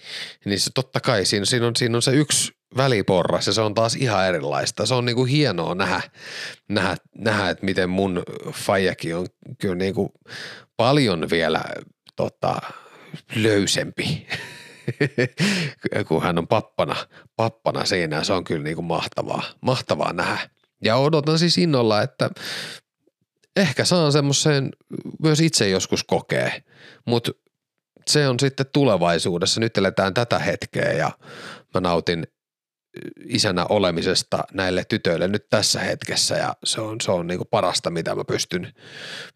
Niin 0.45 0.61
se 0.61 0.70
totta 0.74 1.01
kai 1.01 1.24
siinä, 1.24 1.45
siinä, 1.45 1.66
on, 1.66 1.77
siinä 1.77 1.99
on 1.99 2.03
se 2.03 2.11
yksi 2.11 2.53
väliporras 2.77 3.47
ja 3.47 3.53
se 3.53 3.61
on 3.61 3.74
taas 3.74 3.95
ihan 3.95 4.27
erilaista. 4.27 4.87
Se 4.87 4.95
on 4.95 5.05
niin 5.05 5.16
kuin 5.16 5.31
hienoa 5.31 5.74
nähdä, 5.74 6.01
nähdä, 6.68 6.97
nähdä, 7.18 7.51
että 7.51 7.64
miten 7.64 7.91
mun 7.91 8.22
faijakin 8.53 9.16
on 9.16 9.27
kyllä 9.59 9.74
niin 9.74 9.95
kuin 9.95 10.09
paljon 10.77 11.31
vielä 11.31 11.64
tota, 12.16 12.57
löysempi 13.35 14.27
kun 16.09 16.22
hän 16.22 16.39
on 16.39 16.49
pappana, 16.49 16.97
pappana 17.37 17.84
siinä. 17.84 18.24
Se 18.24 18.32
on 18.32 18.45
kyllä 18.45 18.62
niin 18.62 18.76
kuin 18.76 18.87
mahtavaa, 18.87 19.43
mahtavaa 19.61 20.12
nähdä. 20.12 20.51
Ja 20.84 20.97
odotan 20.97 21.39
siis 21.39 21.59
innolla, 21.59 22.03
että 22.03 22.30
ehkä 23.57 23.84
saan 23.84 24.12
semmoisen 24.12 24.70
myös 25.22 25.41
itse 25.41 25.68
joskus 25.68 26.05
kokee, 26.05 26.62
mutta 27.05 27.32
se 28.07 28.28
on 28.28 28.41
sitten 28.41 28.66
tulevaisuudessa. 28.72 29.61
Nyt 29.61 29.78
eletään 29.78 30.14
tätä 30.14 30.39
hetkeä 30.39 30.93
ja 30.93 31.11
mä 31.74 31.80
nautin 31.80 32.26
isänä 33.24 33.66
olemisesta 33.68 34.45
näille 34.53 34.84
tytöille 34.84 35.28
nyt 35.28 35.47
tässä 35.51 35.80
hetkessä 35.80 36.37
ja 36.37 36.55
se 36.64 36.80
on, 36.80 37.01
se 37.01 37.11
on 37.11 37.26
niin 37.26 37.39
kuin 37.39 37.49
parasta, 37.51 37.91
mitä 37.91 38.14
mä 38.14 38.24
pystyn, 38.24 38.72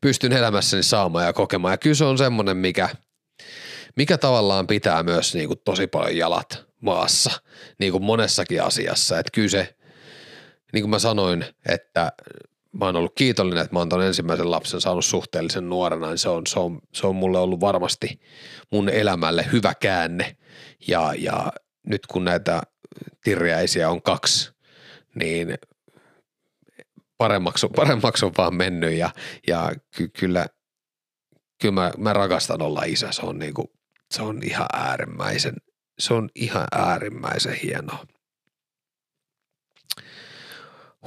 pystyn 0.00 0.32
elämässäni 0.32 0.82
saamaan 0.82 1.26
ja 1.26 1.32
kokemaan. 1.32 1.72
Ja 1.72 1.78
kyllä 1.78 1.94
se 1.94 2.04
on 2.04 2.18
semmoinen, 2.18 2.56
mikä– 2.56 2.88
mikä 3.96 4.18
tavallaan 4.18 4.66
pitää 4.66 5.02
myös 5.02 5.34
niin 5.34 5.48
kuin 5.48 5.60
tosi 5.64 5.86
paljon 5.86 6.16
jalat 6.16 6.66
maassa, 6.80 7.30
niin 7.78 7.92
kuin 7.92 8.04
monessakin 8.04 8.62
asiassa. 8.62 9.18
Että 9.18 9.30
kyllä 9.34 9.48
se, 9.48 9.76
niin 10.72 10.82
kuin 10.82 10.90
mä 10.90 10.98
sanoin, 10.98 11.44
että 11.68 12.12
mä 12.72 12.84
oon 12.84 12.96
ollut 12.96 13.14
kiitollinen, 13.14 13.62
että 13.62 13.74
mä 13.74 13.78
oon 13.78 13.88
ton 13.88 14.02
ensimmäisen 14.02 14.50
lapsen 14.50 14.80
saanut 14.80 15.04
suhteellisen 15.04 15.68
nuorena, 15.68 16.08
niin 16.08 16.18
se 16.18 16.28
on, 16.28 16.46
se 16.46 16.60
on, 16.60 16.80
se 16.94 17.06
on 17.06 17.16
mulle 17.16 17.38
ollut 17.38 17.60
varmasti 17.60 18.20
mun 18.72 18.88
elämälle 18.88 19.46
hyvä 19.52 19.74
käänne. 19.74 20.36
Ja, 20.88 21.14
ja 21.18 21.52
nyt 21.86 22.06
kun 22.06 22.24
näitä 22.24 22.62
tirjäisiä 23.24 23.90
on 23.90 24.02
kaksi, 24.02 24.52
niin 25.14 25.58
paremmaksi, 27.18 27.66
paremmaksi 27.76 28.24
on 28.24 28.32
vaan 28.38 28.54
mennyt 28.54 28.92
ja, 28.92 29.10
ja 29.48 29.72
ky, 29.96 30.08
kyllä, 30.08 30.46
kyllä 31.60 31.74
mä, 31.74 31.92
mä 31.98 32.12
rakastan 32.12 32.62
olla 32.62 32.82
isä. 32.82 33.12
Se 33.12 33.22
on 33.22 33.38
niin 33.38 33.54
kuin, 33.54 33.68
se 34.10 34.22
on 34.22 34.40
ihan 34.42 34.66
äärimmäisen, 34.72 35.54
se 35.98 36.14
on 36.14 36.28
ihan 36.34 36.66
äärimmäisen 36.72 37.54
hienoa. 37.54 38.06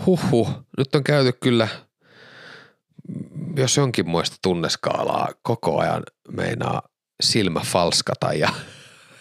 Huhhuh, 0.05 0.49
nyt 0.77 0.95
on 0.95 1.03
käyty 1.03 1.31
kyllä, 1.31 1.67
jos 3.55 3.77
jonkin 3.77 4.09
muista 4.09 4.35
tunneskaalaa 4.41 5.29
koko 5.41 5.79
ajan 5.79 6.03
meinaa 6.31 6.81
silmä 7.23 7.59
falskata 7.59 8.33
ja 8.33 8.49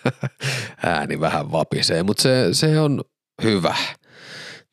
ääni 0.87 1.20
vähän 1.20 1.53
vapisee, 1.53 2.03
mutta 2.03 2.22
se, 2.22 2.49
se 2.53 2.80
on 2.80 3.05
hyvä. 3.43 3.76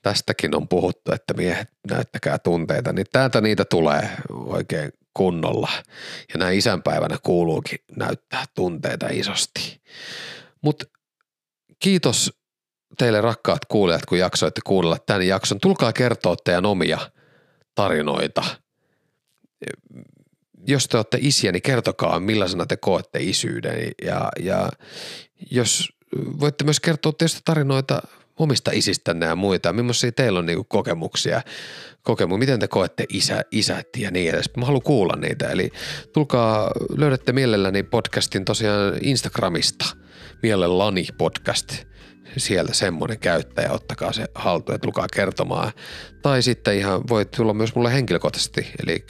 Tästäkin 0.01 0.55
on 0.55 0.67
puhuttu, 0.67 1.11
että 1.11 1.33
miehet 1.33 1.69
näyttäkää 1.89 2.39
tunteita, 2.39 2.93
niin 2.93 3.07
täältä 3.11 3.41
niitä 3.41 3.65
tulee 3.65 4.09
oikein 4.29 4.91
kunnolla. 5.13 5.69
Ja 6.33 6.39
näin 6.39 6.57
isänpäivänä 6.57 7.17
kuuluukin 7.23 7.79
näyttää 7.95 8.45
tunteita 8.55 9.07
isosti. 9.11 9.81
Mutta 10.61 10.85
kiitos 11.79 12.33
teille 12.97 13.21
rakkaat 13.21 13.65
kuulijat, 13.65 14.05
kun 14.05 14.17
jaksoitte 14.17 14.61
kuunnella 14.65 14.97
tämän 15.05 15.27
jakson. 15.27 15.59
Tulkaa 15.59 15.93
kertoa 15.93 16.35
teidän 16.43 16.65
omia 16.65 16.99
tarinoita. 17.75 18.43
Jos 20.67 20.87
te 20.87 20.97
olette 20.97 21.17
isiä, 21.21 21.51
niin 21.51 21.61
kertokaa 21.61 22.19
millaisena 22.19 22.65
te 22.65 22.77
koette 22.77 23.19
isyyden. 23.21 23.91
Ja, 24.01 24.29
ja 24.39 24.69
jos 25.51 25.89
voitte 26.39 26.63
myös 26.63 26.79
kertoa 26.79 27.13
teistä 27.17 27.39
tarinoita 27.45 28.01
omista 28.39 28.71
isistänne 28.73 29.25
ja 29.25 29.35
muita. 29.35 29.73
Millaisia 29.73 30.11
teillä 30.11 30.39
on 30.39 30.45
niinku 30.45 30.63
kokemuksia, 30.63 31.41
kokemuksia, 32.01 32.39
miten 32.39 32.59
te 32.59 32.67
koette 32.67 33.05
isä, 33.09 33.41
isät 33.51 33.87
ja 33.97 34.11
niin 34.11 34.29
edes. 34.29 34.49
Mä 34.57 34.65
haluan 34.65 34.81
kuulla 34.81 35.15
niitä, 35.15 35.47
eli 35.47 35.71
tulkaa, 36.13 36.71
löydätte 36.97 37.31
mielelläni 37.31 37.83
podcastin 37.83 38.45
tosiaan 38.45 38.93
Instagramista, 39.01 39.85
mielelläni 40.43 41.05
podcast, 41.17 41.85
sieltä 42.37 42.73
semmoinen 42.73 43.19
käyttäjä, 43.19 43.71
ottakaa 43.71 44.13
se 44.13 44.25
haltuun 44.35 44.75
ja 44.75 44.79
tulkaa 44.79 45.07
kertomaan. 45.13 45.71
Tai 46.21 46.41
sitten 46.41 46.77
ihan 46.77 47.01
voit 47.09 47.31
tulla 47.31 47.53
myös 47.53 47.75
mulle 47.75 47.93
henkilökohtaisesti, 47.93 48.67
eli 48.83 49.05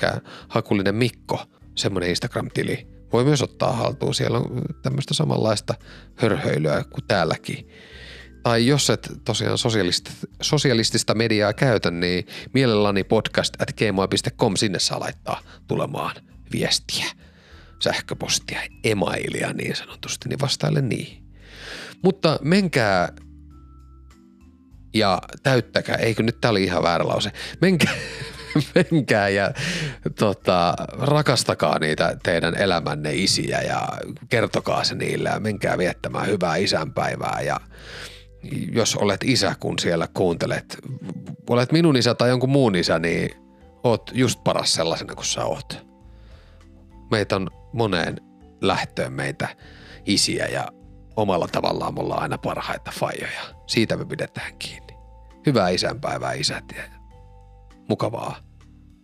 Hakulinen 0.48 0.96
Mikko, 0.96 1.40
semmoinen 1.76 2.10
Instagram-tili. 2.10 2.88
Voi 3.14 3.24
myös 3.24 3.42
ottaa 3.42 3.74
haltuun, 3.74 4.16
siellä 4.16 4.38
on 4.38 4.62
tämmöistä 4.84 5.14
samanlaista 5.14 5.76
hörhöilyä 6.16 6.84
kuin 6.90 7.08
täälläkin 7.08 7.70
tai 8.44 8.68
jos 8.68 8.90
et 8.90 9.12
tosiaan 9.26 9.58
sosialistista, 9.58 10.28
sosialistista 10.42 11.16
mediaa 11.16 11.54
käytä, 11.54 11.92
niin 11.92 12.28
mielelläni 12.54 13.04
podcast 13.04 13.62
at 13.62 13.74
gmail.com 13.74 14.56
sinne 14.56 14.80
saa 14.80 15.00
laittaa 15.00 15.42
tulemaan 15.68 16.16
viestiä, 16.52 17.06
sähköpostia, 17.80 18.62
emailia 18.84 19.54
niin 19.54 19.76
sanotusti, 19.76 20.30
niin 20.30 20.40
vastaille 20.42 20.82
niihin. 20.82 21.24
Mutta 22.04 22.40
menkää 22.42 23.14
ja 24.94 25.22
täyttäkää, 25.44 25.96
eikö 25.96 26.24
nyt 26.24 26.42
tää 26.42 26.52
oli 26.52 26.64
ihan 26.64 26.84
väärä 26.84 27.08
lause, 27.08 27.32
menkää, 27.62 27.94
menkää 28.76 29.30
ja 29.30 29.52
tota, 30.20 30.74
rakastakaa 30.92 31.80
niitä 31.80 32.18
teidän 32.24 32.56
elämänne 32.56 33.14
isiä 33.14 33.62
ja 33.62 33.88
kertokaa 34.30 34.84
se 34.84 34.96
niille 34.96 35.30
ja 35.30 35.40
menkää 35.40 35.78
viettämään 35.78 36.28
hyvää 36.28 36.56
isänpäivää 36.56 37.42
ja 37.42 37.60
jos 38.72 38.96
olet 38.96 39.24
isä, 39.24 39.56
kun 39.60 39.80
siellä 39.80 40.08
kuuntelet, 40.14 40.78
olet 41.50 41.72
minun 41.72 41.98
isä 41.98 42.16
tai 42.16 42.30
jonkun 42.30 42.50
muun 42.50 42.76
isä, 42.76 43.00
niin 43.00 43.32
oot 43.84 44.12
just 44.14 44.44
paras 44.44 44.74
sellaisena 44.74 45.16
kuin 45.16 45.26
sä 45.26 45.46
oot. 45.46 45.88
Meitä 47.12 47.36
on 47.36 47.50
moneen 47.74 48.18
lähtöön 48.62 49.14
meitä 49.14 49.48
isiä 50.06 50.46
ja 50.46 50.68
omalla 51.16 51.48
tavallaan 51.48 51.94
me 51.94 52.00
ollaan 52.00 52.22
aina 52.22 52.38
parhaita 52.38 52.92
fajoja. 53.00 53.42
Siitä 53.68 53.98
me 53.98 54.06
pidetään 54.06 54.58
kiinni. 54.60 54.94
Hyvää 55.46 55.70
isänpäivää 55.70 56.34
isät 56.34 56.64
ja 56.76 56.84
mukavaa 57.90 58.36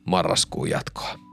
marraskuun 0.07 0.69
jatkoa. 0.69 1.24